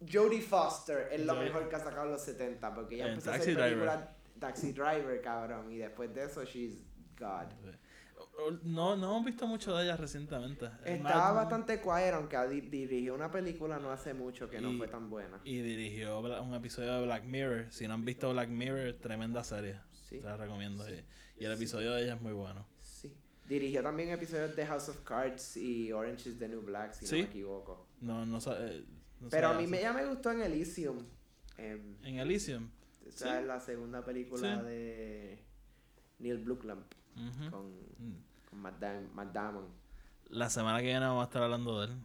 Jodie 0.00 0.40
Foster 0.42 1.08
es 1.12 1.24
lo 1.24 1.34
mejor 1.34 1.68
que 1.68 1.76
ha 1.76 1.80
sacado 1.80 2.06
en 2.06 2.12
los 2.12 2.22
70 2.22 2.74
porque 2.74 3.00
En 3.00 3.08
empezó 3.08 3.30
a 3.30 3.32
Taxi 3.34 3.50
hacer 3.52 3.54
Driver. 3.54 3.70
películas 3.88 4.08
Taxi 4.40 4.72
Driver, 4.72 5.20
cabrón, 5.22 5.70
y 5.72 5.78
después 5.78 6.12
de 6.14 6.24
eso 6.24 6.44
she's 6.44 6.82
God. 7.20 7.46
No, 8.64 8.96
no 8.96 9.06
hemos 9.10 9.24
visto 9.26 9.46
mucho 9.46 9.76
de 9.76 9.84
ella 9.84 9.96
recientemente. 9.96 10.66
Es 10.84 10.96
Estaba 10.98 11.32
bastante 11.32 11.80
quiet, 11.80 12.14
aunque 12.14 12.36
di- 12.48 12.60
dirigió 12.62 13.14
una 13.14 13.30
película 13.30 13.78
no 13.78 13.90
hace 13.90 14.14
mucho 14.14 14.48
que 14.48 14.60
no 14.60 14.72
Y- 14.72 14.78
fue 14.78 14.88
tan 14.88 15.10
buena. 15.10 15.40
Y 15.44 15.60
dirigió 15.60 16.20
un 16.20 16.54
episodio 16.54 16.94
de 16.94 17.04
Black 17.04 17.24
Mirror. 17.24 17.66
Si 17.70 17.86
no 17.86 17.94
han 17.94 18.04
visto 18.04 18.30
Black 18.32 18.48
Mirror, 18.48 18.94
tremenda 18.94 19.44
serie. 19.44 19.80
Sí. 20.08 20.18
Te 20.18 20.24
la 20.24 20.36
recomiendo. 20.36 20.88
Y, 20.88 21.04
y 21.38 21.44
el 21.44 21.52
episodio 21.52 21.92
de 21.92 22.02
ella 22.04 22.14
es 22.14 22.20
muy 22.20 22.32
bueno. 22.32 22.66
Sí. 22.80 23.14
Dirigió 23.46 23.82
también 23.82 24.10
episodios 24.10 24.56
de 24.56 24.66
House 24.66 24.88
of 24.88 25.00
Cards 25.02 25.56
y 25.56 25.92
Orange 25.92 26.30
is 26.30 26.38
the 26.38 26.48
New 26.48 26.62
Black, 26.62 26.94
si 26.94 27.06
Sí. 27.06 27.16
no 27.16 27.22
me 27.22 27.28
equivoco. 27.28 27.88
No, 28.00 28.24
no, 28.26 28.38
eh, 28.38 28.84
no 29.20 29.28
Pero 29.28 29.48
a 29.48 29.54
mí 29.54 29.66
me, 29.66 29.80
ya 29.80 29.92
me 29.92 30.06
gustó 30.06 30.30
en 30.32 30.42
Elysium. 30.42 31.04
em, 31.58 31.96
En 32.04 32.18
Elysium. 32.18 32.70
esa 33.06 33.32
Sí. 33.32 33.38
es 33.40 33.46
la 33.46 33.60
segunda 33.60 34.02
película 34.04 34.60
Sí. 34.60 34.64
de 34.66 35.44
Neil 36.20 36.38
Blomkamp 36.38 36.90
Con, 37.50 37.70
Mm. 37.98 38.16
con 38.48 38.58
Matt, 38.60 38.78
Dam- 38.80 39.08
Matt 39.14 39.32
Damon. 39.32 39.66
La 40.28 40.48
semana 40.48 40.78
que 40.78 40.84
viene 40.86 41.00
vamos 41.00 41.22
a 41.22 41.24
estar 41.24 41.42
hablando 41.42 41.80
de 41.80 41.86
él. 41.92 41.98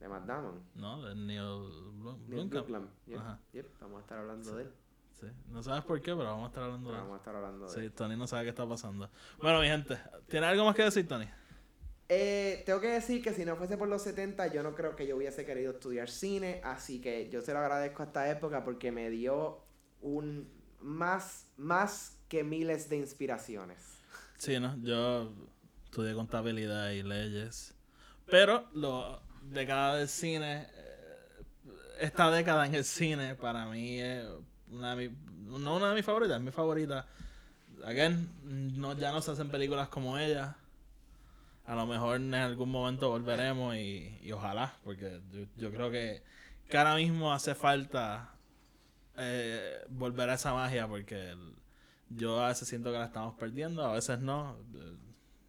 De 0.00 0.08
Matt 0.08 0.24
Damon. 0.26 0.62
¿No? 0.74 1.02
De 1.02 1.14
Neil 1.14 1.40
Blom- 1.42 2.18
Neil 2.28 2.48
Blomkamp. 2.48 2.88
Yep, 3.06 3.18
Ajá. 3.18 3.38
yep, 3.52 3.66
vamos 3.80 3.98
a 3.98 4.00
estar 4.00 4.18
hablando 4.18 4.56
de 4.56 4.62
él. 4.62 4.70
Sí. 5.20 5.26
No 5.48 5.62
sabes 5.62 5.84
por 5.84 6.00
qué, 6.00 6.12
pero 6.14 6.24
vamos 6.24 6.44
a 6.44 6.46
estar 6.48 6.62
hablando 6.62 6.90
Pero 6.90 6.96
de 6.96 6.98
él. 6.98 7.02
vamos 7.08 7.14
a 7.16 7.18
estar 7.18 7.36
hablando 7.36 7.66
de 7.66 7.72
Sí, 7.72 7.80
él. 7.80 7.92
Tony 7.92 8.16
no 8.16 8.26
sabe 8.26 8.44
qué 8.44 8.50
está 8.50 8.68
pasando. 8.68 9.10
Bueno, 9.42 9.60
mi 9.60 9.66
gente, 9.66 9.98
¿tiene 10.28 10.46
algo 10.46 10.64
más 10.64 10.74
que 10.76 10.84
decir, 10.84 11.06
Tony? 11.08 11.26
Eh, 12.08 12.62
tengo 12.64 12.80
que 12.80 12.88
decir 12.88 13.20
que 13.22 13.34
si 13.34 13.44
no 13.44 13.56
fuese 13.56 13.76
por 13.76 13.88
los 13.88 14.00
70, 14.02 14.46
yo 14.46 14.62
no 14.62 14.74
creo 14.74 14.96
que 14.96 15.06
yo 15.06 15.16
hubiese 15.16 15.44
querido 15.44 15.72
estudiar 15.72 16.08
cine, 16.08 16.60
así 16.64 17.00
que 17.02 17.28
yo 17.28 17.42
se 17.42 17.52
lo 17.52 17.58
agradezco 17.58 18.02
a 18.02 18.06
esta 18.06 18.30
época 18.30 18.64
porque 18.64 18.92
me 18.92 19.10
dio 19.10 19.58
un 20.00 20.48
más, 20.80 21.50
más 21.58 22.18
que 22.28 22.44
miles 22.44 22.88
de 22.88 22.96
inspiraciones. 22.98 23.97
Sí, 24.38 24.58
¿no? 24.60 24.76
Yo 24.82 25.32
estudié 25.84 26.14
contabilidad 26.14 26.90
y 26.90 27.02
leyes. 27.02 27.74
Pero 28.26 28.68
lo 28.74 29.20
década 29.42 29.96
del 29.96 30.08
cine, 30.08 30.66
eh, 30.74 31.44
esta 32.00 32.30
década 32.30 32.66
en 32.66 32.74
el 32.74 32.84
cine 32.84 33.34
para 33.34 33.66
mí 33.66 34.00
es 34.00 34.24
una 34.70 34.94
de 34.94 35.08
mis, 35.08 35.18
no 35.60 35.76
una 35.76 35.90
de 35.90 35.94
mis 35.96 36.04
favoritas, 36.04 36.36
es 36.36 36.42
mi 36.42 36.50
favorita. 36.52 37.06
Again, 37.84 38.28
no, 38.78 38.96
ya 38.96 39.12
no 39.12 39.20
se 39.22 39.30
hacen 39.32 39.48
películas 39.50 39.88
como 39.88 40.18
ella. 40.18 40.56
A 41.66 41.74
lo 41.74 41.86
mejor 41.86 42.16
en 42.16 42.34
algún 42.34 42.70
momento 42.70 43.10
volveremos 43.10 43.76
y, 43.76 44.18
y 44.22 44.32
ojalá, 44.32 44.74
porque 44.84 45.20
yo, 45.56 45.70
creo 45.70 45.90
que, 45.90 46.22
que 46.68 46.78
ahora 46.78 46.96
mismo 46.96 47.32
hace 47.32 47.54
falta 47.54 48.30
eh, 49.16 49.84
volver 49.90 50.30
a 50.30 50.34
esa 50.34 50.54
magia 50.54 50.86
porque 50.88 51.30
el- 51.30 51.54
yo 52.10 52.40
a 52.40 52.48
veces 52.48 52.68
siento 52.68 52.90
que 52.92 52.98
la 52.98 53.06
estamos 53.06 53.34
perdiendo, 53.34 53.84
a 53.84 53.92
veces 53.92 54.18
no. 54.20 54.56
eh, 54.74 54.96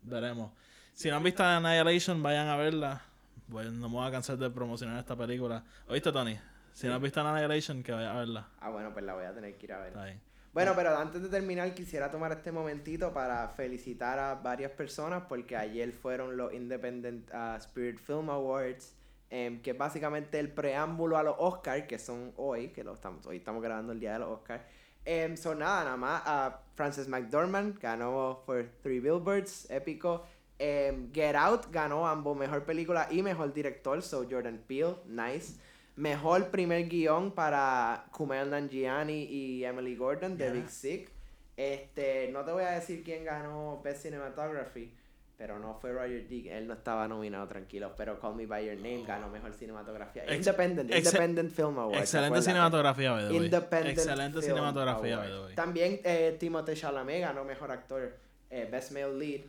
Veremos. 0.01 0.51
Si 0.93 1.09
no 1.09 1.17
han 1.17 1.23
visto 1.23 1.43
Annihilation, 1.43 2.21
vayan 2.23 2.47
a 2.47 2.57
verla. 2.57 3.01
Bueno, 3.47 3.71
no 3.71 3.89
me 3.89 3.95
voy 3.95 4.07
a 4.07 4.11
cansar 4.11 4.37
de 4.37 4.49
promocionar 4.49 4.99
esta 4.99 5.15
película. 5.15 5.63
¿Oíste, 5.87 6.11
Tony? 6.11 6.37
Si 6.73 6.87
no 6.87 6.95
has 6.95 7.01
visto 7.01 7.21
Annihilation, 7.21 7.83
que 7.83 7.91
vayan 7.91 8.15
a 8.15 8.19
verla. 8.19 8.47
Ah, 8.59 8.69
bueno, 8.69 8.91
pues 8.93 9.03
la 9.05 9.13
voy 9.13 9.25
a 9.25 9.33
tener 9.33 9.57
que 9.57 9.65
ir 9.65 9.73
a 9.73 9.79
ver. 9.79 9.87
Está 9.89 10.03
ahí. 10.03 10.19
Bueno, 10.53 10.73
pero 10.75 10.97
antes 10.97 11.21
de 11.21 11.29
terminar, 11.29 11.73
quisiera 11.75 12.09
tomar 12.09 12.31
este 12.31 12.51
momentito 12.51 13.13
para 13.13 13.47
felicitar 13.49 14.17
a 14.17 14.35
varias 14.35 14.71
personas 14.71 15.23
porque 15.29 15.55
ayer 15.55 15.91
fueron 15.91 16.37
los 16.37 16.51
Independent 16.53 17.29
uh, 17.33 17.55
Spirit 17.57 17.99
Film 17.99 18.29
Awards, 18.29 18.95
em, 19.29 19.61
que 19.61 19.71
es 19.71 19.77
básicamente 19.77 20.39
el 20.39 20.51
preámbulo 20.51 21.17
a 21.17 21.23
los 21.23 21.35
Oscars, 21.37 21.85
que 21.85 21.99
son 21.99 22.33
hoy, 22.35 22.69
que 22.69 22.83
lo 22.83 22.93
estamos, 22.95 23.25
hoy 23.27 23.37
estamos 23.37 23.61
grabando 23.61 23.93
el 23.93 23.99
día 23.99 24.13
de 24.13 24.19
los 24.19 24.29
Oscars. 24.29 24.63
Em, 25.05 25.35
son 25.35 25.59
nada, 25.59 25.83
nada 25.85 25.97
más 25.97 26.21
a 26.25 26.61
Frances 26.75 27.07
McDormand, 27.07 27.79
ganó 27.79 28.43
por 28.45 28.65
Three 28.83 28.99
Billboards, 28.99 29.69
épico. 29.71 30.23
Em, 30.59 31.11
Get 31.13 31.35
Out 31.35 31.67
ganó 31.71 32.07
ambos 32.07 32.37
mejor 32.37 32.63
película 32.65 33.07
y 33.09 33.23
mejor 33.23 33.53
director, 33.53 34.01
so 34.01 34.25
Jordan 34.29 34.59
Peele, 34.67 34.95
nice. 35.05 35.57
Mejor 35.95 36.49
primer 36.51 36.87
guion 36.87 37.31
para 37.31 38.05
Kumail 38.11 38.49
Nanjiani 38.49 39.23
y 39.23 39.63
Emily 39.65 39.95
Gordon 39.95 40.37
de 40.37 40.45
Yeah. 40.45 40.53
Big 40.53 40.69
Sick. 40.69 41.11
Este, 41.57 42.29
no 42.31 42.45
te 42.45 42.51
voy 42.51 42.63
a 42.63 42.71
decir 42.71 43.03
quién 43.03 43.25
ganó 43.25 43.81
Best 43.83 44.03
Cinematography, 44.03 44.93
pero 45.39 45.57
no 45.57 45.73
fue 45.73 45.93
Roger 45.93 46.27
Dick, 46.27 46.47
él 46.47 46.67
no 46.67 46.73
estaba 46.73 47.07
nominado, 47.07 47.47
tranquilo, 47.47 47.93
pero 47.95 48.19
Call 48.19 48.35
Me 48.35 48.45
By 48.45 48.65
Your 48.65 48.75
Name 48.75 49.05
ganó 49.05 49.29
mejor 49.29 49.53
cinematografía. 49.53 50.25
Ex- 50.25 50.35
Independent, 50.45 50.93
Independent 50.93 51.49
Film 51.53 51.79
Award. 51.79 51.97
Excelente 51.99 52.41
cinematografía, 52.41 53.13
by 53.13 53.21
the 53.23 53.29
way. 53.29 53.45
Independent 53.45 53.97
Excelente 53.97 54.41
Film 54.41 54.51
cinematografía, 54.57 55.15
by 55.17 55.27
Award. 55.27 55.39
the 55.39 55.45
way. 55.47 55.55
También 55.55 56.01
eh, 56.03 56.35
Timothée 56.37 56.75
Chalamet 56.75 57.21
ganó 57.21 57.45
mejor 57.45 57.71
actor, 57.71 58.17
eh, 58.49 58.67
Best 58.69 58.91
Male 58.91 59.13
Lead. 59.17 59.41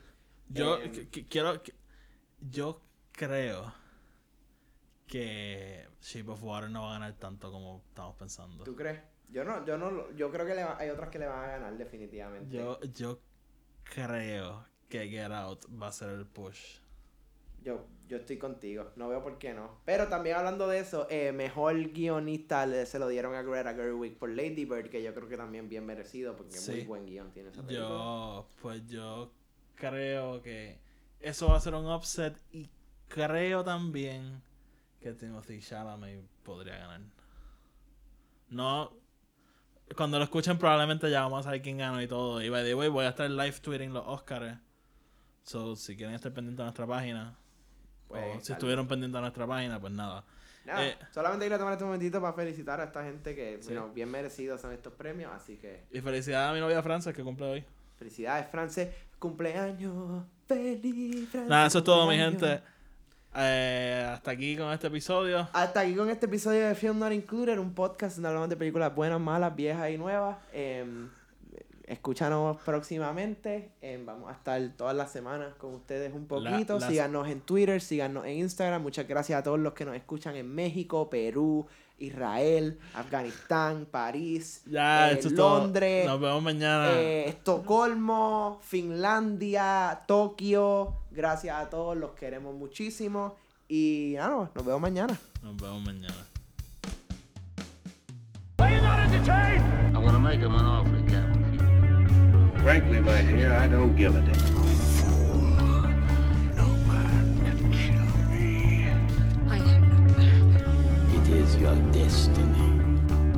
Yo 0.48 0.78
qu- 0.80 1.26
quiero. 1.28 1.60
Yo 2.40 2.80
creo 3.10 3.74
que 5.08 5.86
Shape 6.00 6.30
of 6.30 6.42
Water 6.44 6.70
no 6.70 6.82
va 6.82 6.90
a 6.90 6.92
ganar 7.00 7.12
tanto 7.14 7.50
como 7.50 7.82
estamos 7.88 8.14
pensando. 8.16 8.62
¿Tú 8.62 8.76
crees? 8.76 9.00
Yo 9.28 9.44
no, 9.44 9.64
yo 9.66 9.76
no, 9.76 10.10
yo 10.12 10.30
creo 10.30 10.46
que 10.46 10.54
le 10.54 10.62
va- 10.64 10.76
hay 10.78 10.88
otras 10.90 11.08
que 11.10 11.18
le 11.18 11.26
van 11.26 11.44
a 11.44 11.46
ganar 11.48 11.76
definitivamente. 11.76 12.56
Yo, 12.56 12.80
yo 12.94 13.20
creo 13.84 14.64
que 14.90 15.08
Get 15.08 15.32
Out 15.32 15.64
va 15.82 15.86
a 15.88 15.92
ser 15.92 16.10
el 16.10 16.26
push. 16.26 16.78
Yo, 17.62 17.86
yo 18.08 18.16
estoy 18.16 18.38
contigo, 18.38 18.90
no 18.96 19.08
veo 19.08 19.22
por 19.22 19.38
qué 19.38 19.52
no. 19.54 19.80
Pero 19.84 20.08
también 20.08 20.36
hablando 20.36 20.66
de 20.66 20.78
eso, 20.80 21.06
eh, 21.10 21.30
mejor 21.32 21.74
guionista 21.92 22.64
le- 22.66 22.86
se 22.86 22.98
lo 22.98 23.06
dieron 23.08 23.34
a 23.34 23.42
Greta 23.42 23.74
Gerwig 23.74 24.18
por 24.18 24.30
Lady 24.30 24.64
Bird, 24.64 24.88
que 24.90 25.02
yo 25.02 25.12
creo 25.14 25.28
que 25.28 25.36
también 25.36 25.68
bien 25.68 25.84
merecido, 25.86 26.36
porque 26.36 26.52
Sí. 26.56 26.72
muy 26.72 26.84
buen 26.84 27.06
guion 27.06 27.30
tiene 27.32 27.50
esa 27.50 27.62
película. 27.62 27.88
Yo, 27.88 28.48
pues 28.62 28.86
yo 28.86 29.30
creo 29.76 30.40
que 30.42 30.78
eso 31.20 31.48
va 31.48 31.56
a 31.56 31.60
ser 31.60 31.74
un 31.74 31.86
upset 31.90 32.36
y 32.50 32.68
creo 33.08 33.62
también 33.62 34.42
que 35.00 35.12
Timothy 35.12 35.60
Chalamet 35.60 36.24
podría 36.42 36.78
ganar. 36.78 37.00
No, 38.48 38.92
cuando 39.96 40.18
lo 40.18 40.24
escuchen 40.24 40.56
probablemente 40.58 41.10
ya 41.10 41.22
vamos 41.22 41.40
a 41.40 41.42
saber 41.44 41.62
quién 41.62 41.78
ganó 41.78 42.00
y 42.02 42.08
todo. 42.08 42.42
Y 42.42 42.48
by 42.48 42.64
the 42.64 42.74
way, 42.74 42.88
voy 42.88 43.04
a 43.04 43.10
estar 43.10 43.30
live 43.30 43.52
tweeting 43.60 43.92
los 43.92 44.04
Oscars. 44.06 44.58
So, 45.50 45.74
si 45.74 45.96
quieren 45.96 46.14
estar 46.14 46.32
pendientes 46.32 46.60
a 46.60 46.64
nuestra 46.66 46.86
página, 46.86 47.34
Pues, 48.06 48.22
o 48.22 48.24
si 48.40 48.48
dale. 48.48 48.52
estuvieron 48.52 48.86
pendientes 48.86 49.18
a 49.18 49.20
nuestra 49.20 49.46
página, 49.48 49.80
pues 49.80 49.92
nada. 49.92 50.24
Nada, 50.64 50.86
eh, 50.86 50.96
solamente 51.10 51.44
quiero 51.46 51.58
tomar 51.58 51.72
este 51.72 51.84
momentito 51.84 52.20
para 52.20 52.32
felicitar 52.34 52.80
a 52.80 52.84
esta 52.84 53.02
gente 53.02 53.34
que, 53.34 53.58
Sí. 53.60 53.72
bueno, 53.72 53.90
bien 53.92 54.08
merecidos 54.12 54.60
son 54.60 54.72
estos 54.72 54.92
premios, 54.92 55.32
así 55.34 55.56
que 55.56 55.86
Y 55.90 56.00
felicidades 56.00 56.50
a 56.50 56.54
mi 56.54 56.60
novia 56.60 56.80
Frances 56.84 57.12
que 57.12 57.24
cumple 57.24 57.46
hoy. 57.46 57.64
felicidades, 57.98 58.46
France, 58.48 58.94
cumpleaños, 59.18 60.22
feliz, 60.46 61.28
France, 61.30 61.48
Nada, 61.50 61.66
eso 61.66 61.78
es 61.78 61.84
todo, 61.84 62.06
mi 62.08 62.16
gente. 62.16 62.62
Eh, 63.34 64.08
hasta 64.12 64.30
aquí 64.30 64.56
con 64.56 64.70
este 64.72 64.86
episodio. 64.86 65.48
Hasta 65.52 65.80
aquí 65.80 65.94
con 65.96 66.10
este 66.10 66.26
episodio 66.26 66.68
de 66.68 66.74
Film 66.76 66.98
Not 67.00 67.12
Included, 67.12 67.58
un 67.58 67.74
podcast 67.74 68.16
donde 68.16 68.28
hablamos 68.28 68.48
de 68.50 68.56
películas 68.56 68.94
buenas, 68.94 69.20
malas, 69.20 69.54
viejas 69.56 69.90
y 69.90 69.98
nuevas. 69.98 70.36
Em, 70.52 71.08
escúchanos 71.90 72.56
próximamente. 72.64 73.72
Em, 73.82 74.06
vamos 74.06 74.30
a 74.30 74.32
estar 74.32 74.60
todas 74.76 74.96
las 74.96 75.10
semanas 75.10 75.54
con 75.56 75.74
ustedes 75.74 76.12
un 76.14 76.22
La- 76.42 76.50
poquito. 76.52 76.80
Síganos 76.80 77.28
en 77.28 77.40
Twitter, 77.40 77.80
síganos 77.80 78.24
en 78.26 78.38
Instagram. 78.38 78.80
Muchas 78.82 79.06
gracias 79.08 79.38
a 79.40 79.42
todos 79.42 79.58
los 79.58 79.72
que 79.74 79.84
nos 79.84 79.96
escuchan 79.96 80.36
en 80.36 80.54
México, 80.54 81.10
Perú, 81.10 81.66
Israel, 81.98 82.78
Afganistán, 82.94 83.86
París, 83.90 84.62
Ya, 84.66 85.10
eh, 85.10 85.14
esto 85.14 85.28
es 85.28 85.34
todo. 85.34 85.58
Londres, 85.58 86.06
Nos 86.06 86.20
vemos 86.20 86.42
mañana. 86.42 86.92
eh, 86.92 87.28
Estocolmo, 87.28 88.58
Finlandia, 88.62 90.02
Tokio. 90.06 90.94
Gracias 91.10 91.56
a 91.60 91.68
todos, 91.68 91.96
los 91.96 92.12
queremos 92.12 92.54
muchísimo. 92.54 93.34
Y 93.68 94.14
nada, 94.16 94.50
nos 94.54 94.64
vemos 94.64 94.80
mañana. 94.80 95.18
Nos 95.42 95.56
vemos 95.56 95.82
mañana. 95.82 96.14
make 100.20 100.40
him 100.40 100.54
an 100.54 100.64
offer 100.66 100.92
refuse. 100.92 101.29
Frankly, 102.62 103.00
my 103.00 103.22
dear, 103.22 103.54
I 103.54 103.66
don't 103.68 103.96
give 103.96 104.14
a 104.14 104.20
damn. 104.20 104.36
No 106.54 106.66
can 107.40 107.72
kill 107.72 108.06
me. 108.28 108.84
I 109.48 109.56
am 109.56 109.82
not 109.88 110.18
mad. 110.18 110.64
It 111.14 111.28
is 111.36 111.56
your 111.56 111.74
destiny. 111.90 112.68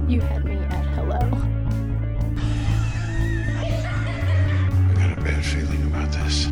You 0.08 0.20
had 0.22 0.44
me 0.44 0.56
at 0.56 0.86
hello. 0.96 1.20
I 3.58 3.64
got 4.96 5.18
a 5.18 5.20
bad 5.22 5.44
feeling 5.44 5.82
about 5.84 6.10
this. 6.10 6.51